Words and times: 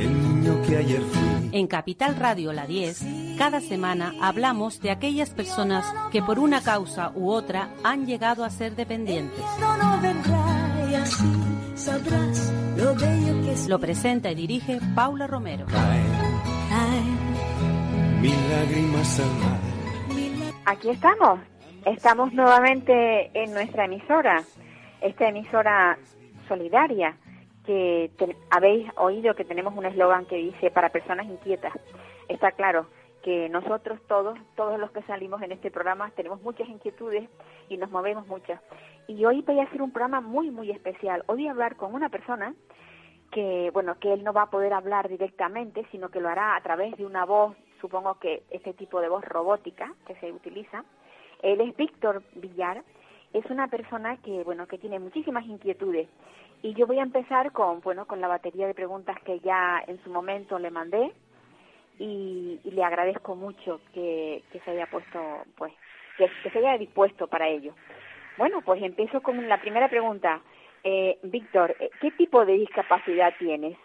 El 0.00 0.22
niño 0.22 0.62
que 0.66 0.76
ayer 0.78 1.00
fui. 1.00 1.50
En 1.52 1.66
Capital 1.66 2.16
Radio 2.16 2.52
La 2.52 2.66
10, 2.66 3.36
cada 3.36 3.60
semana 3.60 4.14
hablamos 4.22 4.80
de 4.80 4.90
aquellas 4.90 5.30
personas 5.30 5.84
que 6.10 6.22
por 6.22 6.38
una 6.38 6.62
causa 6.62 7.12
u 7.14 7.30
otra 7.30 7.68
han 7.84 8.06
llegado 8.06 8.44
a 8.44 8.50
ser 8.50 8.76
dependientes. 8.76 9.44
Lo 13.68 13.78
presenta 13.78 14.30
y 14.30 14.34
dirige 14.34 14.78
Paula 14.94 15.26
Romero. 15.26 15.66
Aquí 20.64 20.88
estamos. 20.88 21.40
Estamos 21.84 22.32
nuevamente 22.32 23.30
en 23.34 23.52
nuestra 23.52 23.86
emisora, 23.86 24.42
esta 25.00 25.28
emisora 25.28 25.98
solidaria, 26.46 27.16
que 27.64 28.10
te- 28.16 28.36
habéis 28.50 28.88
oído 28.96 29.34
que 29.34 29.44
tenemos 29.44 29.76
un 29.76 29.86
eslogan 29.86 30.26
que 30.26 30.36
dice 30.36 30.70
para 30.70 30.90
personas 30.90 31.26
inquietas. 31.26 31.72
Está 32.28 32.52
claro 32.52 32.86
que 33.22 33.48
nosotros 33.50 34.00
todos, 34.08 34.38
todos 34.56 34.78
los 34.80 34.90
que 34.92 35.02
salimos 35.02 35.42
en 35.42 35.52
este 35.52 35.70
programa, 35.70 36.10
tenemos 36.16 36.40
muchas 36.42 36.68
inquietudes 36.68 37.28
y 37.68 37.76
nos 37.76 37.90
movemos 37.90 38.26
muchas. 38.26 38.60
Y 39.08 39.24
hoy 39.24 39.42
voy 39.42 39.60
a 39.60 39.64
hacer 39.64 39.82
un 39.82 39.92
programa 39.92 40.20
muy, 40.20 40.50
muy 40.50 40.70
especial. 40.70 41.22
Hoy 41.26 41.36
voy 41.38 41.48
a 41.48 41.50
hablar 41.50 41.76
con 41.76 41.94
una 41.94 42.08
persona 42.08 42.54
que, 43.30 43.70
bueno, 43.72 43.96
que 44.00 44.12
él 44.12 44.24
no 44.24 44.32
va 44.32 44.42
a 44.42 44.50
poder 44.50 44.72
hablar 44.72 45.08
directamente, 45.08 45.86
sino 45.92 46.08
que 46.08 46.20
lo 46.20 46.28
hará 46.28 46.56
a 46.56 46.60
través 46.62 46.96
de 46.96 47.04
una 47.04 47.24
voz, 47.24 47.56
supongo 47.80 48.18
que 48.18 48.42
este 48.50 48.72
tipo 48.72 49.00
de 49.00 49.08
voz 49.08 49.24
robótica 49.24 49.92
que 50.06 50.14
se 50.16 50.32
utiliza. 50.32 50.84
Él 51.42 51.60
es 51.60 51.76
Víctor 51.76 52.22
Villar, 52.34 52.82
es 53.32 53.44
una 53.46 53.68
persona 53.68 54.16
que, 54.18 54.42
bueno, 54.44 54.66
que 54.66 54.78
tiene 54.78 54.98
muchísimas 54.98 55.44
inquietudes. 55.44 56.08
Y 56.62 56.74
yo 56.74 56.86
voy 56.86 56.98
a 56.98 57.04
empezar 57.04 57.52
con, 57.52 57.80
bueno, 57.80 58.06
con 58.06 58.20
la 58.20 58.28
batería 58.28 58.66
de 58.66 58.74
preguntas 58.74 59.16
que 59.24 59.40
ya 59.40 59.82
en 59.86 60.02
su 60.02 60.10
momento 60.10 60.58
le 60.58 60.70
mandé 60.70 61.12
y, 61.98 62.60
le 62.64 62.84
agradezco 62.84 63.34
mucho 63.34 63.80
que, 63.94 64.42
que 64.52 64.60
se 64.60 64.70
haya 64.72 64.86
puesto, 64.86 65.18
pues, 65.56 65.72
que, 66.16 66.30
que 66.42 66.50
se 66.50 66.58
haya 66.58 66.78
dispuesto 66.78 67.28
para 67.28 67.48
ello. 67.48 67.74
Bueno, 68.36 68.62
pues 68.62 68.82
empiezo 68.82 69.20
con 69.22 69.48
la 69.48 69.60
primera 69.60 69.88
pregunta. 69.88 70.40
Eh, 70.82 71.18
Víctor, 71.22 71.76
eh, 71.78 71.90
¿qué 72.00 72.10
tipo 72.12 72.44
de 72.44 72.54
discapacidad 72.54 73.34
tienes? 73.38 73.76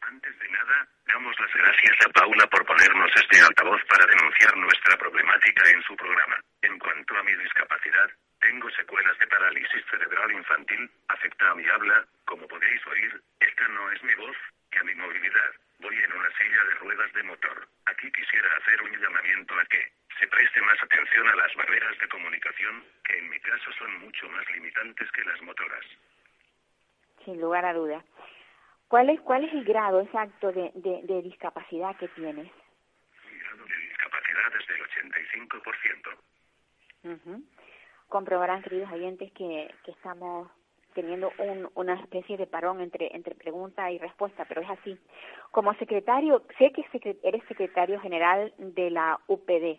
Antes 0.00 0.38
de 0.38 0.48
nada, 0.48 0.88
damos 1.06 1.34
las 1.38 1.52
gracias 1.52 1.96
a 2.06 2.12
Paula 2.12 2.46
por 2.46 2.64
ponernos 2.64 3.10
este 3.14 3.40
altavoz 3.40 3.82
para 3.84 4.06
denunciar 4.06 4.56
nuestra 4.56 4.96
problemática 4.96 5.70
en 5.70 5.82
su 5.82 5.94
programa. 5.96 6.36
En 6.62 6.78
cuanto 6.78 7.16
a 7.16 7.22
mi 7.22 7.34
discapacidad, 7.34 8.08
tengo 8.40 8.70
secuelas 8.70 9.18
de 9.18 9.26
parálisis 9.26 9.84
cerebral 9.90 10.32
infantil, 10.32 10.90
afecta 11.08 11.50
a 11.50 11.54
mi 11.54 11.66
habla, 11.66 12.06
como 12.24 12.46
podéis 12.46 12.86
oír, 12.86 13.22
esta 13.40 13.68
no 13.68 13.90
es 13.90 14.02
mi 14.02 14.14
voz, 14.14 14.36
y 14.72 14.76
a 14.78 14.84
mi 14.84 14.94
movilidad. 14.94 15.50
Voy 15.80 15.96
en 15.96 16.12
una 16.12 16.30
silla 16.36 16.64
de 16.64 16.74
ruedas 16.74 17.12
de 17.12 17.22
motor. 17.22 17.68
Aquí 17.86 18.10
quisiera 18.12 18.48
hacer 18.56 18.82
un 18.82 18.96
llamamiento 19.00 19.54
a 19.54 19.64
que 19.66 19.92
se 20.18 20.26
preste 20.26 20.60
más 20.62 20.82
atención 20.82 21.28
a 21.28 21.36
las 21.36 21.54
barreras 21.54 21.98
de 21.98 22.08
comunicación, 22.08 22.84
que 23.04 23.18
en 23.18 23.28
mi 23.28 23.40
caso 23.40 23.72
son 23.72 24.00
mucho 24.00 24.28
más 24.30 24.44
limitantes 24.52 25.10
que 25.12 25.24
las 25.24 25.40
motoras. 25.42 25.84
Sin 27.24 27.40
lugar 27.40 27.64
a 27.64 27.74
dudas. 27.74 28.04
¿Cuál 28.88 29.10
es, 29.10 29.20
cuál 29.20 29.44
es 29.44 29.52
el 29.52 29.64
grado 29.64 30.00
exacto 30.00 30.50
de, 30.50 30.72
de, 30.74 31.02
de 31.02 31.22
discapacidad 31.22 31.96
que 31.96 32.08
tienes? 32.08 32.50
Mi 33.30 33.38
grado 33.38 33.64
de 33.64 33.76
discapacidad 33.76 34.56
es 34.58 34.66
del 34.66 34.82
85%. 34.82 36.18
Ujú. 37.04 37.44
Comprobarán, 38.08 38.62
queridos 38.62 38.90
oyentes, 38.90 39.30
que, 39.32 39.70
estamos 39.86 40.50
teniendo 40.94 41.30
un, 41.38 41.70
una 41.74 41.94
especie 41.94 42.36
de 42.36 42.46
parón 42.46 42.80
entre, 42.80 43.14
entre 43.14 43.34
pregunta 43.34 43.90
y 43.90 43.98
respuesta, 43.98 44.44
pero 44.46 44.62
es 44.62 44.70
así. 44.70 44.98
Como 45.50 45.74
secretario, 45.74 46.42
sé 46.58 46.72
que 46.72 46.82
secre- 46.90 47.18
eres 47.22 47.44
secretario 47.46 48.00
general 48.00 48.52
de 48.58 48.90
la 48.90 49.20
UPD. 49.28 49.78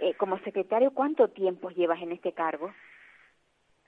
Eh, 0.00 0.14
como 0.16 0.38
secretario, 0.40 0.92
¿cuánto 0.92 1.28
tiempo 1.28 1.70
llevas 1.70 2.00
en 2.00 2.12
este 2.12 2.32
cargo? 2.32 2.72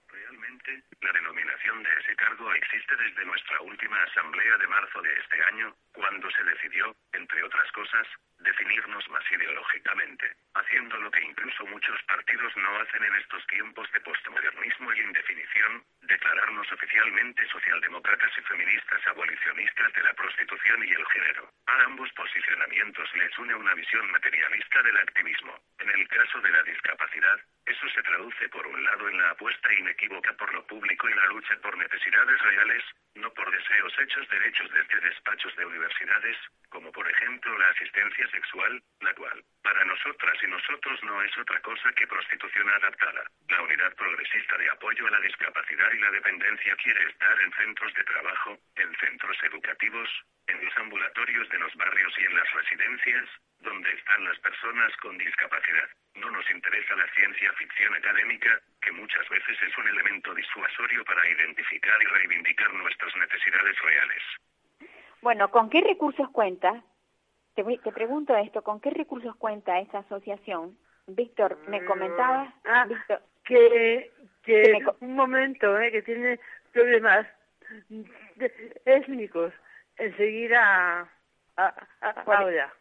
Realmente, 0.08 0.82
la 1.00 1.12
denominación 1.12 1.82
de 1.82 1.90
ese 2.00 2.16
cargo 2.16 2.52
existe 2.54 2.96
desde 2.96 3.24
nuestra 3.24 3.60
última 3.62 4.02
asamblea 4.02 4.58
de 4.58 4.66
marzo 4.66 5.02
de 5.02 5.08
este 5.18 5.42
año, 5.44 5.74
cuando 5.92 6.30
se 6.30 6.44
decidió, 6.44 6.94
entre 7.12 7.42
otras 7.42 7.70
cosas, 7.72 8.06
definirnos 8.38 9.08
más 9.10 9.24
ideológicamente, 9.30 10.32
haciendo 10.54 10.96
lo 10.96 11.10
que 11.10 11.22
incluso 11.22 11.66
muchos 11.66 12.02
partidos 12.04 12.56
no 12.56 12.76
hacen 12.80 13.04
en 13.04 13.14
estos 13.16 13.46
tiempos 13.46 13.90
de 13.92 14.00
postmodernismo 14.00 14.92
y 14.92 15.00
indefinición, 15.00 15.84
declararnos 16.02 16.72
oficialmente 16.72 17.46
socialdemócratas 17.48 18.30
y 18.38 18.42
feministas 18.42 19.06
abolicionistas 19.06 19.92
de 19.92 20.02
la 20.02 20.14
prostitución 20.14 20.84
y 20.84 20.90
el 20.90 21.06
género. 21.06 21.50
A 21.66 21.84
ambos 21.84 22.10
posicionamientos 22.12 23.14
les 23.14 23.38
une 23.38 23.54
una 23.54 23.74
visión 23.74 24.10
materialista 24.10 24.82
del 24.82 24.96
activismo. 24.96 25.54
En 25.78 25.90
el 25.90 26.08
caso 26.08 26.40
de 26.40 26.50
la 26.50 26.62
discapacidad, 26.62 27.40
eso 27.66 27.88
se 27.90 28.02
traduce 28.02 28.48
por 28.48 28.66
un 28.66 28.82
lado 28.82 29.08
en 29.08 29.18
la 29.18 29.30
apuesta 29.30 29.72
inequívoca 29.72 30.32
por 30.34 30.52
lo 30.54 30.66
público 30.66 31.08
y 31.08 31.14
la 31.14 31.26
lucha 31.26 31.56
por 31.62 31.76
necesidades 31.76 32.40
reales, 32.40 32.84
no 33.14 33.32
por 33.34 33.50
deseos 33.50 33.98
hechos 33.98 34.28
derechos 34.28 34.70
desde 34.72 35.08
despachos 35.08 35.54
de 35.56 35.66
universidades, 35.66 35.79
como 36.70 36.92
por 36.92 37.08
ejemplo 37.10 37.58
la 37.58 37.68
asistencia 37.68 38.26
sexual, 38.30 38.82
la 39.00 39.12
cual, 39.14 39.44
para 39.62 39.84
nosotras 39.84 40.38
y 40.42 40.46
nosotros 40.46 41.02
no 41.02 41.22
es 41.22 41.36
otra 41.38 41.60
cosa 41.60 41.92
que 41.92 42.06
prostitución 42.06 42.68
adaptada. 42.70 43.24
La 43.48 43.62
unidad 43.62 43.94
progresista 43.96 44.56
de 44.56 44.70
apoyo 44.70 45.06
a 45.06 45.10
la 45.10 45.20
discapacidad 45.20 45.92
y 45.92 45.98
la 45.98 46.10
dependencia 46.10 46.76
quiere 46.76 47.04
estar 47.10 47.40
en 47.40 47.52
centros 47.52 47.92
de 47.94 48.04
trabajo, 48.04 48.58
en 48.76 48.94
centros 48.96 49.36
educativos, 49.42 50.08
en 50.46 50.64
los 50.64 50.76
ambulatorios 50.76 51.48
de 51.48 51.58
los 51.58 51.74
barrios 51.74 52.14
y 52.18 52.24
en 52.24 52.34
las 52.34 52.52
residencias, 52.52 53.28
donde 53.58 53.90
están 53.90 54.24
las 54.24 54.38
personas 54.38 54.96
con 54.96 55.18
discapacidad. 55.18 55.88
No 56.14 56.30
nos 56.30 56.48
interesa 56.50 56.94
la 56.96 57.08
ciencia 57.14 57.52
ficción 57.54 57.94
académica, 57.94 58.60
que 58.80 58.92
muchas 58.92 59.28
veces 59.28 59.60
es 59.60 59.76
un 59.76 59.88
elemento 59.88 60.34
disuasorio 60.34 61.04
para 61.04 61.28
identificar 61.28 62.00
y 62.02 62.06
reivindicar 62.06 62.72
nuestras 62.74 63.14
necesidades 63.16 63.78
reales. 63.80 64.22
Bueno, 65.22 65.50
¿con 65.50 65.68
qué 65.70 65.80
recursos 65.80 66.28
cuenta? 66.30 66.82
Te, 67.54 67.62
voy- 67.62 67.78
te 67.78 67.92
pregunto 67.92 68.36
esto, 68.36 68.62
¿con 68.62 68.80
qué 68.80 68.90
recursos 68.90 69.34
cuenta 69.36 69.78
esta 69.80 69.98
asociación? 69.98 70.78
Víctor, 71.06 71.58
me 71.68 71.84
comentabas, 71.84 72.54
Ah. 72.64 72.84
Víctor, 72.86 73.22
que, 73.44 74.12
Que 74.42 74.62
que 74.62 74.72
me 74.72 74.82
co- 74.84 74.96
un 75.00 75.14
momento 75.16 75.78
eh, 75.78 75.90
que 75.90 76.02
tiene 76.02 76.38
problemas 76.72 77.26
étnicos 78.84 79.52
enseguida 79.96 81.00
a, 81.56 81.66
a, 82.00 82.10
ahora 82.26 82.72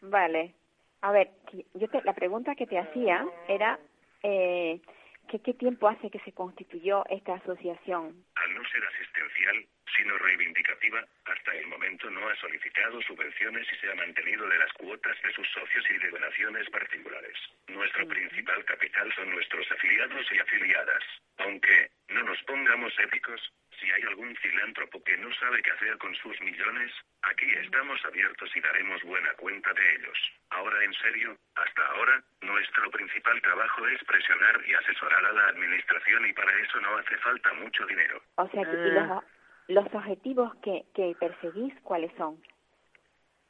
Vale. 0.00 0.54
A 1.00 1.12
ver, 1.12 1.30
yo 1.74 1.88
te- 1.88 2.02
la 2.02 2.12
pregunta 2.12 2.54
que 2.54 2.66
te 2.66 2.78
hacía 2.78 3.24
era 3.48 3.78
eh, 4.22 4.80
que 5.28 5.40
qué 5.40 5.54
tiempo 5.54 5.88
hace 5.88 6.10
que 6.10 6.20
se 6.20 6.32
constituyó 6.32 7.04
esta 7.08 7.34
asociación. 7.34 8.24
Al 8.34 8.54
no 8.54 8.64
ser 8.68 8.84
asistencial, 8.84 9.66
sino 9.96 10.18
reivindicativa, 10.18 11.04
hasta 11.24 11.54
el 11.54 11.66
momento 11.66 12.10
no 12.10 12.28
ha 12.28 12.36
solicitado 12.36 13.00
subvenciones 13.02 13.66
y 13.72 13.76
se 13.76 13.90
ha 13.90 13.94
mantenido 13.94 14.48
de 14.48 14.58
las 14.58 14.72
cuotas 14.74 15.16
de 15.22 15.32
sus 15.32 15.48
socios 15.48 15.84
y 15.90 15.98
de 15.98 16.10
donaciones 16.10 16.68
particulares. 16.70 17.36
Nuestro 17.68 18.06
principal 18.06 18.64
capital 18.64 19.12
son 19.14 19.30
nuestros 19.30 19.70
afiliados 19.70 20.26
y 20.32 20.38
afiliadas. 20.38 21.04
Aunque, 21.38 21.90
no 22.08 22.22
nos 22.22 22.42
pongamos 22.44 22.92
épicos, 22.98 23.52
si 23.82 23.90
hay 23.90 24.02
algún 24.02 24.34
filántropo 24.36 25.02
que 25.02 25.16
no 25.18 25.32
sabe 25.34 25.60
qué 25.62 25.72
hacer 25.72 25.98
con 25.98 26.14
sus 26.14 26.40
millones, 26.40 26.92
aquí 27.22 27.50
estamos 27.60 28.02
abiertos 28.04 28.48
y 28.54 28.60
daremos 28.60 29.02
buena 29.02 29.32
cuenta 29.34 29.72
de 29.74 29.94
ellos. 29.96 30.18
Ahora 30.50 30.84
en 30.84 30.94
serio, 30.94 31.36
hasta 31.56 31.86
ahora, 31.86 32.22
nuestro 32.42 32.90
principal 32.92 33.42
trabajo 33.42 33.86
es 33.88 34.02
presionar 34.04 34.60
y 34.66 34.74
asesorar 34.74 35.24
a 35.24 35.32
la 35.32 35.46
administración 35.48 36.26
y 36.26 36.32
para 36.32 36.52
eso 36.60 36.80
no 36.80 36.96
hace 36.96 37.16
falta 37.18 37.52
mucho 37.54 37.84
dinero. 37.86 38.22
O 38.36 38.48
sea, 38.48 38.64
que, 38.64 38.70
y 38.70 38.90
los, 38.92 39.24
los 39.68 39.94
objetivos 39.94 40.54
que, 40.62 40.84
que 40.94 41.16
perseguís, 41.18 41.74
¿cuáles 41.82 42.12
son? 42.16 42.40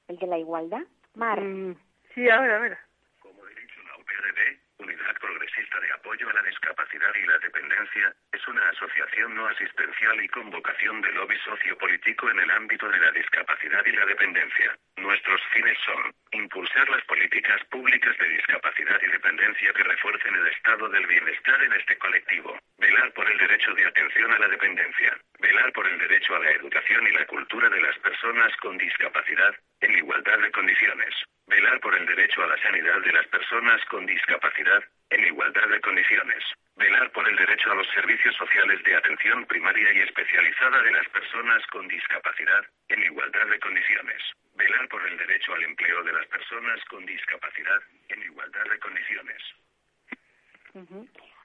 ¿El 0.08 0.16
de 0.16 0.26
la 0.26 0.38
igualdad? 0.38 0.82
Mar, 1.14 1.40
Mm, 1.40 1.76
sí 2.14 2.28
ahora 2.30 2.56
ahora 2.56 2.78
Como 3.20 3.46
he 3.46 3.54
dicho, 3.54 3.82
la 3.82 3.96
UPRD, 3.98 4.58
Unidad 4.78 5.14
Progresista 5.20 5.78
de 5.78 5.92
Apoyo 5.92 6.28
a 6.30 6.32
la 6.32 6.42
Discapacidad 6.42 7.14
y 7.14 7.26
la 7.26 7.38
Dependencia, 7.38 8.14
es 8.32 8.48
una 8.48 8.66
asociación 8.70 9.34
no 9.34 9.46
asistencial 9.46 10.24
y 10.24 10.28
con 10.28 10.50
vocación 10.50 11.00
de 11.02 11.12
lobby 11.12 11.36
sociopolítico 11.44 12.30
en 12.30 12.40
el 12.40 12.50
ámbito 12.50 12.88
de 12.88 12.98
la 12.98 13.12
discapacidad 13.12 13.84
y 13.84 13.92
la 13.92 14.06
dependencia. 14.06 14.74
Nuestros 14.96 15.40
fines 15.52 15.76
son 15.84 16.14
impulsar 16.32 16.88
las 16.88 17.04
políticas 17.04 17.62
públicas 17.70 18.16
de 18.18 18.28
discapacidad 18.28 19.00
y 19.02 19.12
dependencia 19.12 19.72
que 19.74 19.84
refuercen 19.84 20.34
el 20.34 20.46
estado 20.46 20.88
del 20.88 21.06
bienestar 21.06 21.62
en 21.62 21.72
este 21.74 21.98
colectivo, 21.98 22.58
velar 22.78 23.12
por 23.12 23.30
el 23.30 23.38
derecho 23.38 23.74
de 23.74 23.86
atención 23.86 24.32
a 24.32 24.38
la 24.38 24.48
dependencia, 24.48 25.18
velar 25.38 25.72
por 25.72 25.86
el 25.86 25.98
derecho 25.98 26.34
a 26.34 26.40
la 26.40 26.50
educación 26.52 27.06
y 27.06 27.10
la 27.10 27.26
cultura 27.26 27.68
de 27.68 27.80
las 27.80 27.98
personas 27.98 28.56
con 28.56 28.78
discapacidad, 28.78 29.54
en 29.80 29.98
igualdad 29.98 30.38
de 30.38 30.50
condiciones, 30.52 31.14
velar 31.46 31.80
por 31.80 31.94
el 31.94 32.06
derecho 32.06 32.42
a 32.42 32.46
la 32.46 32.62
sanidad 32.62 33.00
de 33.02 33.12
las 33.12 33.26
personas 33.26 33.84
con 33.86 34.06
discapacidad, 34.06 34.82
en 35.12 35.26
igualdad 35.26 35.68
de 35.68 35.80
condiciones, 35.80 36.42
velar 36.76 37.10
por 37.12 37.28
el 37.28 37.36
derecho 37.36 37.70
a 37.70 37.74
los 37.74 37.86
servicios 37.88 38.34
sociales 38.36 38.82
de 38.84 38.96
atención 38.96 39.44
primaria 39.46 39.92
y 39.92 39.98
especializada 40.00 40.82
de 40.82 40.92
las 40.92 41.08
personas 41.10 41.66
con 41.66 41.86
discapacidad, 41.86 42.64
en 42.88 43.02
igualdad 43.02 43.46
de 43.46 43.60
condiciones, 43.60 44.22
velar 44.56 44.88
por 44.88 45.06
el 45.06 45.18
derecho 45.18 45.52
al 45.54 45.64
empleo 45.64 46.02
de 46.02 46.12
las 46.12 46.26
personas 46.26 46.82
con 46.86 47.04
discapacidad, 47.04 47.80
en 48.08 48.22
igualdad 48.22 48.64
de 48.70 48.78
condiciones. 48.78 49.42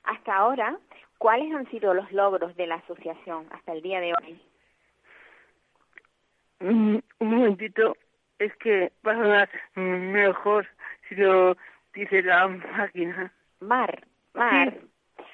Hasta 0.04 0.36
ahora, 0.36 0.78
¿cuáles 1.18 1.54
han 1.54 1.70
sido 1.70 1.94
los 1.94 2.10
logros 2.14 2.56
de 2.56 2.68
la 2.68 2.76
asociación 2.76 3.48
hasta 3.52 3.74
el 3.74 3.82
día 3.82 4.00
de 4.00 4.14
hoy? 4.14 4.42
Mm, 6.60 6.98
Un 7.20 7.30
momentito, 7.30 7.98
es 8.40 8.56
que 8.58 8.94
va 9.06 9.12
a 9.12 9.16
sonar 9.16 9.50
mejor 9.76 10.68
si 11.10 11.16
lo 11.16 11.58
dice 11.94 12.22
la 12.22 12.48
máquina. 12.48 13.34
Mar, 13.60 14.04
Mar. 14.34 14.74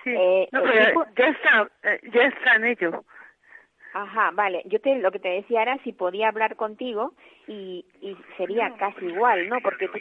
Sí, 0.03 0.09
Eh, 0.15 0.49
no, 0.51 0.61
pero 0.63 0.85
tipo- 0.87 1.05
ya 1.15 1.27
está, 1.27 1.71
eh, 1.83 1.99
ya 2.11 2.23
está 2.23 2.55
en 2.55 2.65
ello. 2.65 3.05
Ajá, 3.93 4.31
vale. 4.33 4.63
Yo 4.65 4.79
te, 4.81 4.95
lo 4.97 5.11
que 5.11 5.19
te 5.19 5.29
decía 5.29 5.61
era 5.61 5.77
si 5.83 5.93
podía 5.93 6.27
hablar 6.29 6.55
contigo 6.55 7.13
y, 7.47 7.85
y 8.01 8.17
sería 8.37 8.73
casi 8.77 9.05
igual, 9.05 9.47
¿no? 9.49 9.59
Porque 9.61 9.87
tú 9.87 9.99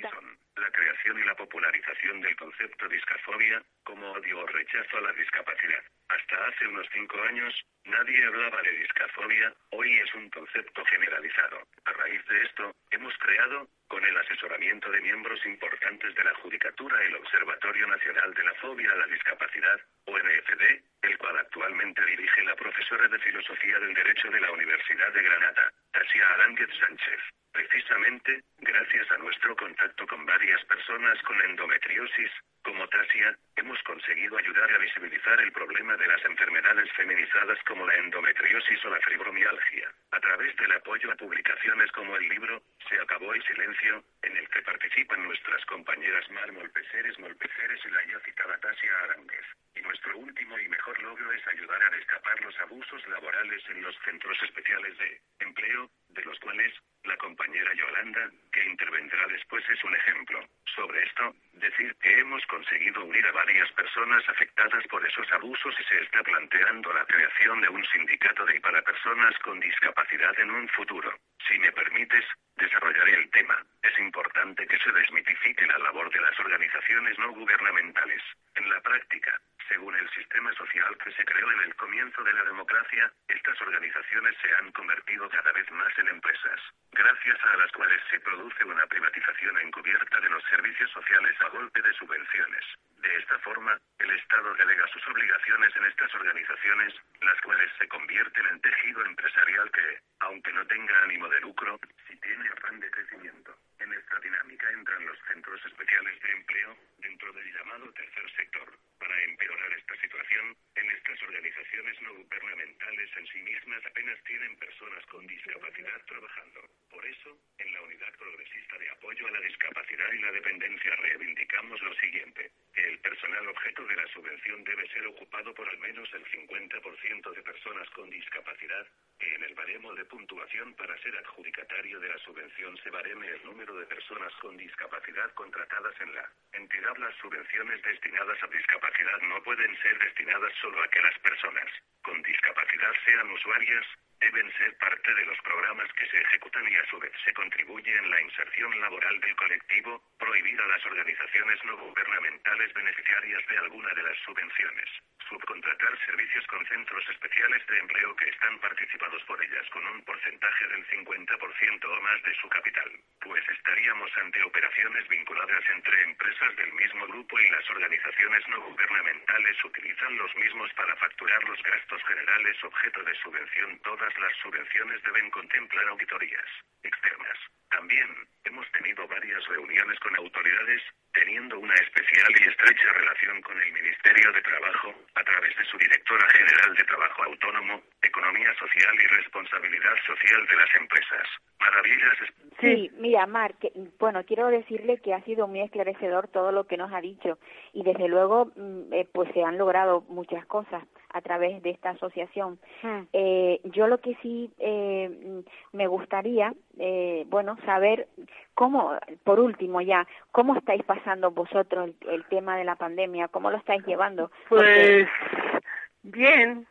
la 0.57 0.71
creación 0.71 1.19
y 1.19 1.25
la 1.25 1.35
popularización 1.35 2.21
del 2.21 2.37
concepto 2.37 2.89
discafobia, 2.89 3.63
como 3.85 4.11
odio 4.13 4.41
o 4.41 4.47
rechazo 4.47 4.97
a 4.99 5.01
la 5.03 5.13
discapacidad. 5.13 5.83
Hasta 6.13 6.45
hace 6.45 6.67
unos 6.67 6.87
cinco 6.93 7.17
años, 7.23 7.55
nadie 7.85 8.27
hablaba 8.27 8.61
de 8.61 8.71
discafobia, 8.73 9.51
hoy 9.71 9.99
es 9.99 10.15
un 10.15 10.29
concepto 10.29 10.85
generalizado. 10.85 11.67
A 11.87 11.93
raíz 11.93 12.23
de 12.27 12.43
esto, 12.43 12.77
hemos 12.91 13.17
creado, 13.17 13.67
con 13.89 14.05
el 14.05 14.15
asesoramiento 14.19 14.91
de 14.91 15.01
miembros 15.01 15.41
importantes 15.47 16.15
de 16.15 16.25
la 16.25 16.35
Judicatura, 16.35 17.03
el 17.03 17.17
Observatorio 17.17 17.87
Nacional 17.87 18.35
de 18.35 18.45
la 18.45 18.55
Fobia 18.55 18.93
a 18.93 18.97
la 18.97 19.07
Discapacidad, 19.07 19.81
ONFD, 20.05 20.63
el 21.01 21.17
cual 21.17 21.39
actualmente 21.39 22.05
dirige 22.05 22.45
la 22.45 22.57
profesora 22.57 23.09
de 23.09 23.19
Filosofía 23.19 23.79
del 23.79 23.95
Derecho 23.95 24.29
de 24.29 24.41
la 24.41 24.53
Universidad 24.53 25.13
de 25.15 25.23
Granada, 25.23 25.73
Tasia 25.93 26.29
Aránguez 26.29 26.69
Sánchez. 26.79 27.21
Precisamente, 27.53 28.43
gracias 28.59 29.11
a 29.13 29.17
nuestro 29.17 29.57
contacto 29.57 30.07
con 30.07 30.27
varias 30.27 30.63
personas 30.67 31.23
con 31.23 31.41
endometriosis, 31.41 32.31
como 32.63 32.89
Tasia, 32.89 33.37
hemos 33.57 33.83
conseguido 33.83 34.37
ayudar 34.39 34.71
a 34.73 34.79
visibilizar 34.79 35.41
el 35.41 35.53
problema 35.53 35.97
de 35.97 36.07
las 36.07 36.25
enfermedades 36.25 36.91
feminizadas 36.93 37.59
como 37.67 37.87
la 37.87 37.95
endometriosis 37.97 38.85
o 38.85 38.91
la 38.91 39.01
fibromialgia, 39.01 39.93
a 40.11 40.21
través 40.21 40.57
del 40.57 40.73
apoyo 40.73 41.11
a 41.11 41.17
publicaciones 41.17 41.91
como 41.93 42.17
el 42.17 42.29
libro 42.29 42.63
Se 42.89 42.99
acabó 43.01 43.35
el 43.35 43.43
silencio, 43.45 44.05
en 44.23 44.37
el 44.37 44.49
que 44.49 44.63
participan 44.63 45.23
nuestras 45.25 45.65
compañeras 45.67 46.31
Mar 46.31 46.53
Molpeceres 46.53 47.19
Molpeceres 47.19 47.81
y 47.85 47.91
la 47.91 48.05
ya 48.07 48.21
citada 48.21 48.59
Tasia 48.59 48.99
Aránguez. 49.05 49.47
Y 49.75 49.81
nuestro 49.83 50.17
último 50.19 50.59
y 50.59 50.69
mejor 50.69 51.01
logro 51.03 51.33
es 51.33 51.47
ayudar 51.49 51.83
a 51.83 51.91
destapar 51.91 52.41
los 52.43 52.59
abusos 52.61 53.07
laborales 53.09 53.63
en 53.69 53.83
los 53.83 53.97
centros 54.05 54.37
especiales 54.43 54.97
de 54.99 55.21
empleo, 55.41 55.91
de 56.15 56.25
los 56.25 56.39
cuales 56.41 56.73
la 57.05 57.17
compañera 57.17 57.75
Yolanda, 57.75 58.31
que 58.53 58.65
intervendrá 58.65 59.27
después, 59.27 59.65
es 59.69 59.83
un 59.85 59.95
ejemplo. 59.95 60.39
Sobre 60.77 61.03
esto, 61.03 61.35
decir 61.55 61.95
que 61.97 62.21
hemos 62.21 62.45
conseguido 62.47 63.05
unir 63.05 63.27
a 63.27 63.33
varias 63.33 63.71
personas 63.73 64.27
afectadas 64.29 64.87
por 64.89 65.05
esos 65.05 65.31
abusos 65.33 65.75
y 65.79 65.85
se 65.85 66.01
está 66.03 66.23
planteando 66.23 66.93
la 66.93 67.05
creación 67.05 67.61
de 67.61 67.69
un 67.69 67.85
sindicato 67.87 68.45
de 68.47 68.57
y 68.57 68.61
para 68.61 68.83
personas 68.83 69.37
con 69.39 69.59
discapacidad 69.61 70.39
en 70.39 70.51
un 70.51 70.69
futuro. 70.69 71.13
Si 71.49 71.59
me 71.59 71.73
permites, 71.73 72.25
desarrollaré 72.57 73.15
el 73.15 73.31
tema. 73.31 73.59
Es 73.83 73.99
importante 73.99 74.67
que 74.67 74.79
se 74.79 74.93
desmitifique 74.93 75.67
la 75.67 75.79
labor 75.79 76.11
de 76.13 76.21
las 76.21 76.39
organizaciones 76.39 77.19
no 77.19 77.33
gubernamentales. 77.33 78.23
En 78.55 78.69
la 78.69 78.81
práctica, 78.81 79.41
según 79.69 79.95
el 79.97 80.09
sistema 80.11 80.53
social 80.55 80.97
que 80.99 81.13
se 81.13 81.25
creó 81.25 81.51
en 81.53 81.61
el 81.61 81.75
comienzo 81.77 82.23
de 82.23 82.33
la 82.33 82.45
democracia, 82.45 83.13
estas 83.29 83.61
organizaciones 83.61 84.37
se 84.41 84.53
han 84.55 84.73
convertido 84.73 85.29
cada 85.29 85.53
vez 85.53 85.71
más 85.71 85.97
en 85.99 86.09
empresas, 86.09 86.61
gracias 86.93 87.39
a 87.45 87.57
las 87.57 87.73
cuales 87.73 88.01
se 88.11 88.21
produce 88.21 88.65
una 88.65 88.87
privatización 88.87 89.59
encubierta 89.59 90.21
de 90.21 90.31
los 90.31 90.43
servicios 90.45 90.91
sociales 90.91 91.37
a 91.41 91.49
golpe 91.49 91.83
de 91.83 91.93
subvenciones. 91.95 92.65
De 92.99 93.17
esta 93.17 93.39
forma, 93.41 93.79
el 93.99 94.11
Estado 94.11 94.55
delega 94.55 94.87
sus 94.89 95.07
obligaciones 95.09 95.75
en 95.77 95.85
estas 95.87 96.15
organizaciones, 96.15 96.95
las 97.21 97.41
cuales 97.41 97.71
se 97.79 97.89
convierten 97.89 98.47
en 98.47 98.61
tejido 98.61 99.05
empresarial 99.05 99.71
que, 99.71 99.99
aunque 100.21 100.53
no 100.53 100.67
tenga 100.67 101.03
ánimo 101.03 101.29
de 101.29 101.41
lucro, 101.41 101.79
sí 102.07 102.17
tiene 102.21 102.49
afán 102.49 102.79
de 102.81 102.91
crecimiento. 102.91 103.57
En 103.79 103.93
esta 103.93 104.19
dinámica 104.21 104.71
entran 104.71 105.07
los 105.07 105.19
centros 105.27 105.65
especiales 105.67 106.21
de 106.21 106.31
empleo, 106.31 106.77
dentro 106.99 107.33
del 107.33 107.53
llamado 107.53 107.93
tercer 107.93 108.31
sector. 108.37 108.73
Para 109.03 109.21
empeorar 109.25 109.73
esta 109.73 109.97
situación, 109.97 110.57
en 110.75 110.91
estas 110.91 111.23
organizaciones 111.23 112.01
no 112.03 112.15
gubernamentales 112.15 113.11
en 113.17 113.27
sí 113.27 113.43
mismas 113.43 113.85
apenas 113.85 114.23
tienen 114.25 114.57
personas 114.57 115.05
con 115.07 115.27
discapacidad 115.27 116.05
trabajando. 116.07 116.61
Por 116.91 117.05
eso, 117.07 117.37
en 117.59 117.73
la 117.73 117.83
Unidad 117.83 118.15
Progresista 118.17 118.79
de 118.79 118.91
Apoyo 118.91 119.27
a 119.27 119.31
la 119.31 119.41
Discapacidad 119.41 120.13
y 120.13 120.19
la 120.19 120.33
Dependencia 120.33 120.97
reivindicamos 120.97 121.81
lo 121.83 121.95
siguiente, 121.95 122.51
el 122.75 122.99
personal 123.01 123.49
objeto 123.49 123.85
de 123.85 123.97
la 123.97 124.07
subvención 124.09 124.65
debe 124.65 124.89
ser 124.89 125.07
ocupado 125.07 125.55
por 125.55 125.69
al 125.69 125.79
menos 125.79 126.09
el 126.15 126.25
50% 126.25 127.35
de 127.35 127.43
personas 127.43 127.91
con 127.91 128.09
discapacidad, 128.09 128.87
que 129.19 129.35
en 129.35 129.45
el 129.45 129.55
baremo 129.55 129.95
de 129.95 130.05
puntuación 130.07 130.75
para 130.75 130.97
ser 131.03 131.17
adjudicatario 131.17 132.01
de 132.01 132.09
la 132.09 132.19
subvención 132.19 132.77
se 132.79 132.91
bareme 132.91 133.29
el 133.29 133.45
número 133.45 133.77
de 133.77 133.87
personas 133.87 134.33
con 134.41 134.57
discapacidad 134.57 135.33
contratadas 135.35 135.95
en 136.01 136.15
la 136.15 136.31
entidad. 136.53 136.97
Las 136.97 137.15
subvenciones 137.17 137.83
destinadas 137.83 138.43
a 138.43 138.47
discapacidad 138.47 139.21
no 139.23 139.43
pueden 139.43 139.77
ser 139.83 139.99
destinadas 139.99 140.53
solo 140.63 140.81
a 140.81 140.89
que 140.89 141.01
las 141.01 141.19
personas 141.19 141.69
con 142.03 142.23
discapacidad 142.23 142.93
sean 143.05 143.31
usuarias, 143.33 143.85
deben 144.23 144.53
ser 144.57 144.77
parte 144.79 145.15
de 145.15 145.27
los 145.27 145.39
programas 145.43 145.93
que 145.95 146.07
se 146.07 146.21
ejecutan 146.21 146.63
y 146.71 146.77
a 146.77 146.87
su 146.87 146.99
vez 147.01 147.13
se 147.25 147.33
contribuye 147.35 147.91
en 147.91 148.09
la 148.09 148.21
inserción 148.23 148.81
laboral 148.81 149.21
del 149.21 149.35
colectivo, 149.35 150.01
prohibir 150.17 150.61
a 150.61 150.67
las 150.69 150.87
organizaciones 150.87 151.59
no 151.65 151.77
gubernamentales 151.77 152.73
beneficiarias 152.73 153.43
de 153.49 153.59
alguna 153.59 153.91
de 153.95 154.03
las 154.05 154.17
subvenciones, 154.19 154.89
subcontratar 155.29 155.99
servicios 156.07 156.47
con 156.47 156.65
centros 156.67 157.03
especiales 157.11 157.67
de 157.67 157.79
empleo 157.79 158.15
que 158.15 158.31
están 158.31 158.59
participados 158.61 159.23
por 159.25 159.43
ellas 159.43 159.69
con 159.71 159.85
un 159.87 160.05
porcentaje 160.05 160.69
del 160.69 160.87
50% 160.87 161.85
o 161.85 162.01
más 162.03 162.23
de 162.23 162.35
su 162.35 162.49
capital, 162.49 162.91
pues 163.21 163.43
estaríamos 163.49 164.11
ante 164.19 164.43
operaciones 164.45 165.09
vinculadas 165.09 165.65
entre 165.75 166.03
empresas 166.03 166.57
del 166.57 166.73
mismo 166.75 167.07
grupo 167.09 167.41
y 167.41 167.51
las 167.51 167.69
organizaciones 167.71 168.47
no 168.49 168.61
gubernamentales 168.61 169.65
utilizan 169.65 170.17
los 170.17 170.35
mismos 170.37 170.73
para 170.75 170.95
facturar 170.97 171.43
los 171.45 171.61
gastos 171.63 172.05
generales 172.05 172.57
objeto 172.63 173.03
de 173.03 173.15
subvención. 173.17 173.79
Todas 173.81 174.12
las 174.19 174.37
subvenciones 174.43 175.03
deben 175.03 175.31
contemplar 175.31 175.89
auditorías 175.89 176.47
externas. 176.83 177.39
También 177.71 178.09
hemos 178.45 178.71
tenido 178.73 179.07
varias 179.09 179.45
reuniones 179.49 179.99
con 180.01 180.15
autoridades, 180.17 180.83
teniendo 181.15 181.59
una 181.59 181.75
especial 181.75 182.33
y 182.39 182.49
estrecha 182.49 182.93
relación 182.93 183.41
con 183.43 183.61
el 183.61 183.73
Ministerio 183.73 184.33
de 184.33 184.43
Trabajo, 184.43 184.95
a 185.15 185.25
través 185.25 185.57
de 185.57 185.65
su 185.65 185.79
directora 185.79 186.29
general 186.31 186.75
de 186.75 186.85
Trabajo 186.85 187.23
Autónomo, 187.25 187.83
Economía 188.03 188.53
Social 188.59 188.95
y 188.95 189.07
Responsabilidad 189.07 189.95
Social 190.07 190.47
de 190.47 190.57
las 190.57 190.75
Empresas. 190.75 191.29
Maravillas. 191.61 192.19
Sí, 192.61 192.91
mira, 192.99 193.27
Mar, 193.27 193.55
que, 193.59 193.73
bueno, 193.99 194.25
quiero 194.25 194.49
decirle 194.49 195.01
que 195.01 195.15
ha 195.15 195.23
sido 195.25 195.47
muy 195.47 195.63
esclarecedor 195.63 196.29
todo 196.29 196.53
lo 196.53 196.67
que 196.67 196.77
nos 196.77 196.93
ha 196.93 197.01
dicho 197.01 197.39
y 197.73 197.85
desde 197.85 198.09
luego, 198.09 198.53
mm, 198.55 198.93
eh, 198.93 199.09
pues 199.13 199.33
se 199.33 199.43
han 199.43 199.59
logrado 199.59 200.03
muchas 200.03 200.45
cosas 200.47 200.85
a 201.13 201.21
través 201.21 201.63
de 201.63 201.71
esta 201.71 201.91
asociación. 201.91 202.59
Hmm. 202.83 203.03
Eh, 203.13 203.61
yo 203.65 203.87
lo 203.87 203.99
que 203.99 204.17
sí 204.23 204.51
eh, 204.59 205.43
me 205.73 205.87
gustaría, 205.87 206.53
eh, 206.79 207.25
bueno, 207.29 207.57
saber 207.65 208.09
cómo, 208.55 208.97
por 209.25 209.41
último 209.41 209.81
ya, 209.81 210.07
cómo 210.31 210.57
estáis 210.57 210.83
pasando 210.85 211.31
vosotros 211.31 211.91
el, 212.03 212.09
el 212.11 212.25
tema 212.27 212.57
de 212.57 212.65
la 212.65 212.77
pandemia, 212.77 213.29
cómo 213.29 213.51
lo 213.51 213.59
estáis 213.59 213.85
llevando. 213.87 214.31
Porque- 214.49 215.07
Pues 215.07 215.63
bien, 216.03 216.67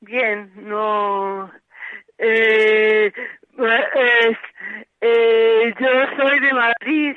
bien, 0.00 0.50
no. 0.56 1.50
Eh, 2.18 3.12
pues, 3.56 4.38
eh, 5.00 5.74
yo 5.78 5.88
soy 6.16 6.40
de 6.40 6.52
Madrid 6.52 7.16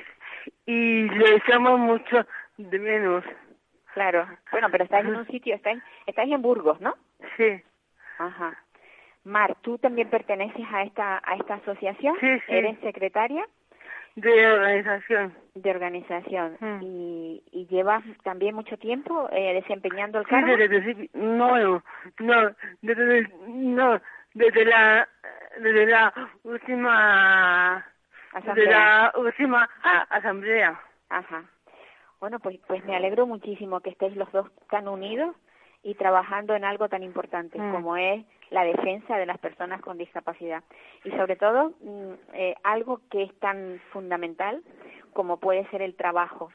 y 0.65 1.03
le 1.09 1.41
llamo 1.47 1.77
mucho 1.77 2.25
de 2.57 2.79
menos. 2.79 3.23
Claro. 3.93 4.27
Bueno, 4.51 4.67
pero 4.71 4.83
estáis 4.83 5.05
en 5.05 5.15
un 5.15 5.27
sitio, 5.31 5.55
estáis, 5.55 5.81
estáis 6.05 6.31
en 6.31 6.41
Burgos, 6.41 6.79
¿no? 6.81 6.95
Sí, 7.37 7.61
Ajá. 8.17 8.57
Mar, 9.25 9.55
¿tú 9.61 9.77
también 9.77 10.09
perteneces 10.09 10.65
a 10.71 10.83
esta 10.83 11.21
a 11.23 11.35
esta 11.35 11.55
asociación? 11.55 12.15
Sí, 12.19 12.39
sí. 12.39 12.43
¿Eres 12.55 12.79
secretaria 12.79 13.45
de 14.15 14.47
organización. 14.47 15.33
de 15.55 15.69
organización 15.69 16.57
Mm. 16.59 16.79
y, 16.81 17.43
y 17.51 17.67
llevas 17.67 18.03
también 18.23 18.55
mucho 18.55 18.77
tiempo 18.77 19.29
eh, 19.31 19.53
desempeñando 19.53 20.19
el 20.19 20.25
Sí, 20.25 20.29
cargo? 20.31 20.47
desde 20.57 20.63
el 20.63 20.69
principio. 20.83 21.09
No, 21.13 21.57
no, 21.57 21.83
no, 22.19 22.55
desde, 22.81 23.29
no, 23.47 24.01
desde 24.33 24.65
la, 24.65 25.07
desde 25.57 25.85
la 25.85 26.13
última, 26.43 27.85
desde 28.33 28.39
Asamblea. 28.39 28.71
la 28.71 29.13
última 29.17 29.69
asamblea. 30.09 30.79
Ajá. 31.09 31.43
Bueno, 32.19 32.39
pues 32.39 32.59
pues 32.67 32.83
me 32.85 32.95
alegro 32.95 33.25
muchísimo 33.25 33.79
que 33.79 33.91
estéis 33.91 34.15
los 34.15 34.31
dos 34.31 34.47
tan 34.69 34.87
unidos 34.87 35.35
y 35.83 35.95
trabajando 35.95 36.55
en 36.55 36.65
algo 36.65 36.89
tan 36.89 37.03
importante 37.03 37.57
Mm. 37.57 37.71
como 37.71 37.95
es 37.95 38.25
la 38.49 38.63
defensa 38.63 39.17
de 39.17 39.25
las 39.25 39.37
personas 39.37 39.81
con 39.81 39.97
discapacidad 39.97 40.63
y 41.05 41.11
sobre 41.11 41.35
todo 41.37 41.71
mm, 41.81 42.13
eh, 42.33 42.55
algo 42.63 42.99
que 43.09 43.23
es 43.23 43.33
tan 43.39 43.79
fundamental 43.93 44.61
como 45.13 45.37
puede 45.37 45.65
ser 45.69 45.81
el 45.81 45.95
trabajo 45.95 46.51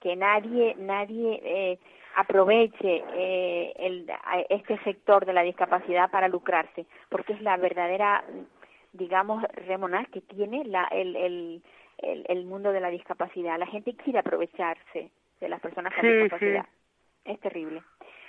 que 0.00 0.16
nadie 0.16 0.74
nadie 0.78 1.40
eh, 1.44 1.78
aproveche 2.16 3.04
eh, 3.14 3.72
el, 3.76 4.10
este 4.48 4.78
sector 4.82 5.24
de 5.24 5.32
la 5.32 5.42
discapacidad 5.42 6.10
para 6.10 6.28
lucrarse 6.28 6.86
porque 7.10 7.34
es 7.34 7.42
la 7.42 7.56
verdadera 7.56 8.24
digamos 8.92 9.42
remonar 9.66 10.08
que 10.08 10.20
tiene 10.20 10.64
la, 10.64 10.84
el, 10.84 11.14
el, 11.16 11.62
el, 12.12 12.24
el 12.28 12.44
mundo 12.46 12.72
de 12.72 12.80
la 12.80 12.90
discapacidad 12.90 13.58
la 13.58 13.66
gente 13.66 13.94
quiere 13.94 14.18
aprovecharse 14.20 15.10
de 15.40 15.48
las 15.48 15.60
personas 15.60 15.92
con 15.94 16.02
Sí, 16.02 16.08
sí. 16.08 16.22
discapacidad 16.22 16.66
es 17.24 17.40
terrible 17.40 17.82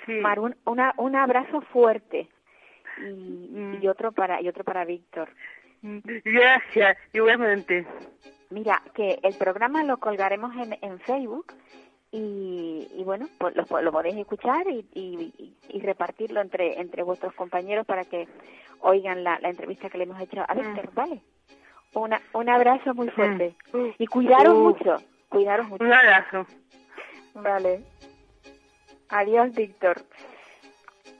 Sí. 0.05 0.13
Mar, 0.19 0.39
un, 0.39 0.55
una, 0.65 0.93
un 0.97 1.15
abrazo 1.15 1.61
fuerte 1.61 2.27
y, 2.99 3.49
Mm. 3.51 3.79
y 3.81 3.87
otro 3.87 4.11
para 4.11 4.41
y 4.41 4.47
otro 4.47 4.63
para 4.63 4.85
Víctor. 4.85 5.29
Gracias, 5.81 6.97
igualmente. 7.13 7.85
Mira, 8.49 8.81
que 8.93 9.19
el 9.23 9.35
programa 9.35 9.83
lo 9.83 9.97
colgaremos 9.97 10.55
en, 10.55 10.77
en 10.81 10.99
Facebook 10.99 11.53
y, 12.11 12.87
y 12.95 13.03
bueno, 13.03 13.27
pues 13.39 13.55
lo, 13.55 13.81
lo 13.81 13.91
podéis 13.91 14.15
escuchar 14.17 14.67
y, 14.67 14.85
y, 14.93 15.55
y 15.69 15.79
repartirlo 15.81 16.41
entre 16.41 16.79
entre 16.79 17.03
vuestros 17.03 17.33
compañeros 17.33 17.85
para 17.85 18.05
que 18.05 18.27
oigan 18.81 19.23
la, 19.23 19.39
la 19.39 19.49
entrevista 19.49 19.89
que 19.89 19.97
le 19.97 20.03
hemos 20.05 20.21
hecho 20.21 20.43
a 20.47 20.53
Mm. 20.53 20.57
Víctor, 20.59 20.93
¿vale? 20.93 21.21
Una, 21.95 22.21
un 22.33 22.49
abrazo 22.49 22.93
muy 22.93 23.09
fuerte 23.09 23.55
Mm. 23.73 23.87
y 23.97 24.07
cuidaros 24.07 24.53
Uh. 24.53 24.59
mucho, 24.63 24.97
cuidaros 25.29 25.67
mucho. 25.67 25.83
Un 25.83 25.93
abrazo. 25.93 26.45
Vale. 27.33 27.83
Adiós, 29.09 29.53
Víctor. 29.53 30.01